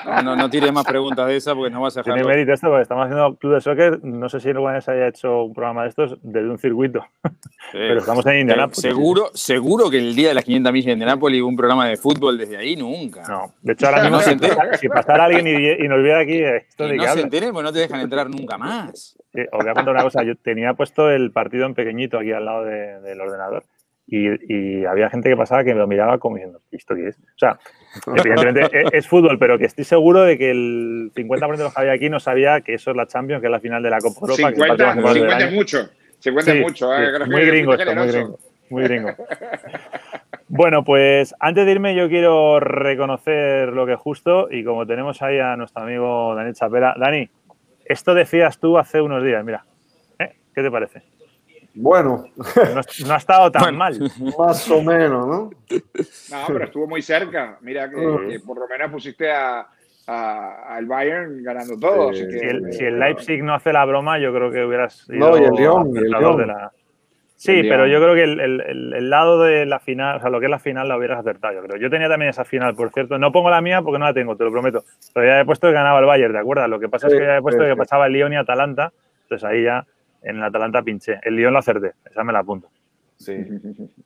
No, 0.07 0.23
no, 0.23 0.37
no 0.37 0.51
tires 0.51 0.73
más 0.73 0.85
preguntas 0.85 1.27
de 1.27 1.37
esa 1.37 1.55
porque 1.55 1.71
nos 1.71 1.83
vas 1.83 1.97
a 1.97 2.01
dejar. 2.01 2.15
Tiene 2.15 2.29
mérito 2.29 2.53
esto 2.53 2.69
porque 2.69 2.83
estamos 2.83 3.05
haciendo 3.07 3.35
Club 3.37 3.55
de 3.55 3.61
Soccer. 3.61 4.05
No 4.05 4.29
sé 4.29 4.41
si 4.41 4.51
alguna 4.51 4.75
vez 4.75 4.89
haya 4.89 5.09
hecho 5.09 5.45
un 5.45 5.55
programa 5.55 5.83
de 5.83 5.89
estos 5.89 6.19
desde 6.23 6.49
un 6.49 6.59
circuito, 6.59 7.05
pero 7.73 7.99
estamos 7.99 8.25
en 8.27 8.41
Indianápolis. 8.41 8.81
seguro, 8.81 9.31
seguro 9.35 9.91
que 9.91 9.99
el 9.99 10.15
día 10.15 10.29
de 10.29 10.35
las 10.35 10.45
500 10.45 10.73
millas 10.73 10.87
de 10.87 10.93
Indianápolis 10.93 11.41
hubo 11.43 11.49
un 11.49 11.57
programa 11.57 11.89
de 11.89 11.97
fútbol 11.97 12.39
desde 12.39 12.57
ahí, 12.57 12.77
nunca. 12.77 13.23
No, 13.29 13.55
de 13.63 13.73
hecho, 13.73 13.87
ahora 13.87 14.03
mismo, 14.03 14.17
No 14.19 14.23
si, 14.23 14.37
pasara, 14.37 14.77
si 14.79 14.89
pasara 14.89 15.25
alguien 15.25 15.47
y, 15.47 15.85
y 15.85 15.89
nos 15.89 16.03
viera 16.03 16.21
aquí, 16.21 16.35
eh, 16.39 16.57
esto 16.69 16.87
de 16.87 16.97
no 16.97 17.03
qué 17.03 17.09
se 17.11 17.21
enteren, 17.23 17.53
pues 17.53 17.65
no 17.65 17.73
te 17.73 17.79
dejan 17.81 18.01
entrar 18.01 18.29
nunca 18.31 18.57
más. 18.59 19.17
Eh, 19.33 19.49
os 19.51 19.61
voy 19.65 19.69
a 19.71 19.75
contar 19.75 19.95
una 19.95 20.03
cosa. 20.05 20.23
Yo 20.23 20.37
tenía 20.37 20.75
puesto 20.75 21.11
el 21.11 21.33
partido 21.33 21.67
en 21.67 21.75
pequeñito 21.75 22.04
aquí 22.13 22.33
al 22.33 22.45
lado 22.45 22.65
de- 22.65 23.01
del 23.01 23.21
ordenador 23.21 23.65
y, 24.07 24.29
y 24.53 24.85
había 24.85 25.09
gente 25.09 25.31
que 25.31 25.37
pasaba 25.37 25.65
que 25.65 25.73
me 25.73 25.81
lo 25.81 25.87
miraba 25.87 26.19
como 26.19 26.37
diciendo, 26.37 26.61
¿esto 26.71 26.95
qué 26.95 27.09
es? 27.09 27.19
O 27.19 27.39
sea, 27.39 27.59
evidentemente 28.17 28.61
es, 28.73 28.93
es 28.93 29.09
fútbol, 29.09 29.39
pero 29.39 29.59
que 29.59 29.65
estoy 29.65 29.85
seguro 29.85 30.23
de 30.23 30.37
que 30.37 30.51
el 30.51 31.11
50% 31.15 31.57
de 31.57 31.65
los 31.65 31.75
que 31.75 31.81
había 31.81 31.93
aquí 31.93 32.11
no 32.11 32.21
sabía 32.21 32.61
que 32.61 32.75
eso 32.75 32.91
es 32.91 32.97
la 32.97 33.07
Champions, 33.07 33.41
que 33.41 33.47
es 33.47 33.51
la 33.53 33.61
final 33.61 33.83
de 33.83 33.91
la 33.91 34.01
Copa 34.01 34.21
Europa. 34.21 34.49
que 34.51 34.55
es 34.57 34.61
el 34.63 34.69
partido 34.69 34.91
50, 34.93 35.03
más 35.03 35.17
importante 35.17 35.21
del 35.21 35.31
50 35.31 35.39
es 35.39 35.45
año. 35.45 35.57
mucho. 35.57 35.91
50 36.21 36.53
Sí, 36.53 36.59
es 36.59 36.63
mucho. 36.65 36.95
eh, 36.97 37.11
sí, 37.25 37.31
muy 37.31 37.41
que 37.41 37.47
gringo 37.47 37.75
es 37.75 37.81
esto, 37.81 37.95
muy 37.95 38.07
gringo. 38.09 38.39
Muy 38.71 38.83
gringo. 38.85 39.09
Bueno, 40.49 40.85
pues 40.85 41.35
antes 41.41 41.65
de 41.67 41.73
irme 41.73 41.95
yo 41.97 42.09
quiero 42.09 42.61
reconocer 42.61 43.71
lo 43.71 43.87
que 43.87 43.95
es 43.95 43.99
justo 43.99 44.49
y 44.51 44.63
como 44.63 44.87
tenemos 44.87 45.21
ahí 45.23 45.39
a 45.41 45.57
nuestro 45.57 45.83
amigo 45.83 46.35
Daniel 46.35 46.55
Chapela. 46.55 46.95
Dani, 46.99 47.29
esto 47.87 48.15
decías 48.15 48.59
tú 48.61 48.79
hace 48.79 49.01
unos 49.01 49.25
días, 49.25 49.45
mira. 49.45 49.65
¿eh? 50.19 50.35
¿Qué 50.55 50.63
te 50.63 50.71
parece? 50.71 51.03
Bueno, 51.75 52.27
No, 52.37 52.81
no 53.07 53.15
ha 53.15 53.17
estado 53.17 53.51
tan 53.51 53.63
Bueno. 53.63 53.79
mal. 53.79 53.99
más 54.39 54.71
o 54.71 54.83
menos, 54.83 55.27
¿no? 55.27 55.51
No, 56.31 56.45
pero 56.49 56.65
estuvo 56.65 56.87
muy 56.87 57.03
cerca. 57.03 57.59
Mira 57.63 57.91
que, 57.91 57.97
que 57.97 58.41
por 58.41 58.59
lo 58.59 58.69
menos 58.69 58.93
pusiste 58.93 59.31
a, 59.33 59.67
a- 60.07 60.77
al 60.77 60.87
Bayern 60.87 61.43
ganando 61.43 61.77
todo. 61.79 62.13
Sí. 62.13 62.23
así 62.23 62.31
que- 62.33 62.39
Si 62.39 62.47
el, 62.47 62.73
si 62.73 62.85
el 62.85 62.99
Leipzig 63.01 63.43
no 63.43 63.55
hace 63.55 63.73
la 63.73 63.85
broma, 63.85 64.19
yo 64.19 64.33
creo 64.33 64.51
que 64.53 64.65
hubieras 64.65 64.95
sido 65.07 65.19
No, 65.19 65.37
y 65.37 65.43
el 65.45 65.55
y 65.55 65.57
de 65.57 66.47
la- 66.47 66.73
Sí, 67.37 67.59
El 67.59 67.69
pero 67.69 67.87
yo 67.87 68.01
creo 68.01 68.15
que 68.15 68.23
el, 68.23 68.41
el- 68.41 69.11
lado 69.11 69.43
de 69.43 69.67
la 69.67 69.79
final, 69.81 70.17
o 70.17 70.21
sea, 70.21 70.31
lo 70.31 70.39
que 70.41 70.47
es 70.47 70.51
la 70.51 70.61
final, 70.61 70.89
la 70.89 70.97
hubieras 70.97 71.19
acertado, 71.19 71.53
yo 71.55 71.63
creo. 71.63 71.77
Yo 71.79 71.91
tenía 71.91 72.09
también 72.09 72.31
esa 72.31 72.45
final, 72.45 72.75
por 72.75 72.91
cierto. 72.91 73.19
No 73.19 73.33
pongo 73.33 73.51
la 73.51 73.61
mía 73.61 73.83
porque 73.83 73.99
no 73.99 74.05
la 74.07 74.15
tengo, 74.15 74.35
te 74.37 74.45
lo 74.45 74.53
prometo. 74.53 74.85
Pero 75.13 75.27
ya 75.27 75.41
he 75.41 75.45
puesto 75.45 75.67
que 75.67 75.75
ganaba 75.75 75.99
el 75.99 76.07
Bayern, 76.07 76.33
¿de 76.33 76.39
acuerdo? 76.39 76.67
Lo 76.69 76.79
que 76.81 76.89
pasa 76.89 77.09
es 77.09 77.15
que 77.15 77.21
ya 77.21 77.37
he 77.37 77.43
puesto 77.43 77.61
sí, 77.63 77.67
que 77.69 77.73
sí. 77.75 77.79
pasaba 77.79 78.07
el 78.07 78.13
Lyon 78.13 78.33
y 78.33 78.37
Atalanta. 78.37 78.93
Entonces 79.25 79.45
ahí 79.47 79.65
ya 79.65 79.85
en 80.25 80.37
el 80.37 80.43
Atalanta 80.43 80.83
pinché. 80.83 81.21
El 81.23 81.37
Lyon 81.37 81.53
lo 81.53 81.61
acerté, 81.61 81.93
esa 82.11 82.25
me 82.25 82.33
la 82.33 82.41
apunto. 82.41 82.69
Sí. 83.17 83.37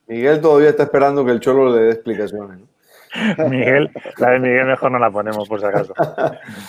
Miguel 0.07 0.39
todavía 0.39 0.69
está 0.69 0.83
esperando 0.83 1.25
que 1.25 1.31
el 1.31 1.39
Cholo 1.39 1.75
le 1.75 1.83
dé 1.83 1.91
explicaciones. 1.91 2.59
¿no? 2.59 2.67
Miguel, 3.49 3.89
la 4.17 4.31
de 4.31 4.39
Miguel 4.39 4.67
mejor 4.67 4.91
no 4.91 4.99
la 4.99 5.09
ponemos 5.09 5.47
por 5.47 5.59
si 5.59 5.65
acaso. 5.65 5.93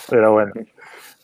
Pero 0.08 0.32
bueno. 0.32 0.52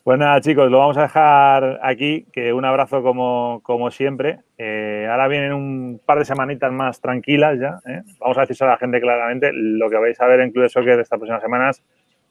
Pues 0.05 0.19
nada, 0.21 0.41
chicos, 0.41 0.71
lo 0.71 0.79
vamos 0.79 0.97
a 0.99 1.03
dejar 1.03 1.81
aquí. 1.83 2.27
Que 2.33 2.53
un 2.53 2.65
abrazo 2.65 3.03
como, 3.03 3.61
como 3.63 3.91
siempre. 3.91 4.41
Eh, 4.59 5.07
ahora 5.11 5.27
vienen 5.27 5.53
un 5.53 6.01
par 6.05 6.19
de 6.19 6.25
semanitas 6.25 6.71
más 6.71 7.01
tranquilas 7.01 7.59
ya. 7.59 7.81
¿eh? 7.91 8.03
Vamos 8.21 8.39
a 8.39 8.43
decir 8.43 8.57
a 8.65 8.71
la 8.71 8.77
gente 8.77 9.01
claramente 9.01 9.51
lo 9.53 9.89
que 9.91 9.97
vais 9.97 10.21
a 10.21 10.27
ver 10.27 10.41
en 10.41 10.53
Club 10.53 10.65
de 10.65 10.69
Soccer 10.69 11.01
estas 11.01 11.19
próximas 11.19 11.43
semanas. 11.43 11.83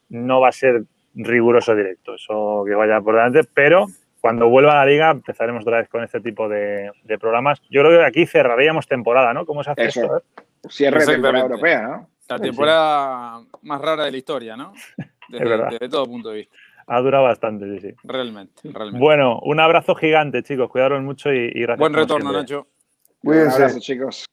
no 0.10 0.40
va 0.40 0.50
a 0.50 0.52
ser 0.52 0.84
riguroso 1.16 1.76
directo, 1.76 2.16
eso 2.16 2.64
que 2.66 2.76
vaya 2.76 3.00
por 3.02 3.16
delante, 3.16 3.42
pero 3.54 3.88
cuando 4.26 4.50
vuelva 4.50 4.72
a 4.72 4.84
la 4.84 4.92
liga 4.92 5.12
empezaremos 5.12 5.62
otra 5.62 5.78
vez 5.78 5.88
con 5.88 6.04
este 6.04 6.20
tipo 6.20 6.50
de, 6.50 6.90
de 7.04 7.20
programas. 7.20 7.62
Yo 7.70 7.82
creo 7.84 8.00
que 8.00 8.06
aquí 8.06 8.26
cerraríamos 8.26 8.88
temporada, 8.88 9.32
¿no? 9.36 9.46
¿Cómo 9.46 9.64
se 9.64 9.70
hace 9.70 9.86
Eso. 9.86 10.02
esto? 10.04 10.24
Cierre 10.68 11.02
de 11.02 11.06
temporada 11.14 11.44
europea, 11.46 11.82
¿no? 11.84 12.10
La 12.28 12.38
Sí, 12.38 12.44
temporada 12.44 13.42
más 13.62 13.82
rara 13.82 14.06
de 14.06 14.12
la 14.12 14.18
historia, 14.18 14.58
¿no? 14.58 14.74
Desde, 15.30 15.46
verdad. 15.48 15.70
desde 15.70 15.90
todo 15.90 16.08
punto 16.08 16.30
de 16.30 16.38
vista. 16.38 16.56
Ha 16.88 17.02
durado 17.02 17.24
bastante, 17.26 17.66
sí, 17.80 17.90
sí. 17.90 17.96
Realmente, 18.04 18.62
realmente. 18.64 18.98
Bueno, 19.00 19.40
un 19.44 19.60
abrazo 19.60 19.94
gigante, 19.94 20.42
chicos. 20.42 20.72
Cuidaros 20.72 21.04
mucho 21.04 21.32
y, 21.32 21.52
y 21.54 21.62
gracias. 21.62 21.78
Buen 21.80 21.94
retorno. 21.94 22.32
Nacho. 22.32 22.62
Un 23.22 23.30
Cuídense. 23.30 23.56
abrazo, 23.58 23.80
chicos. 23.80 24.26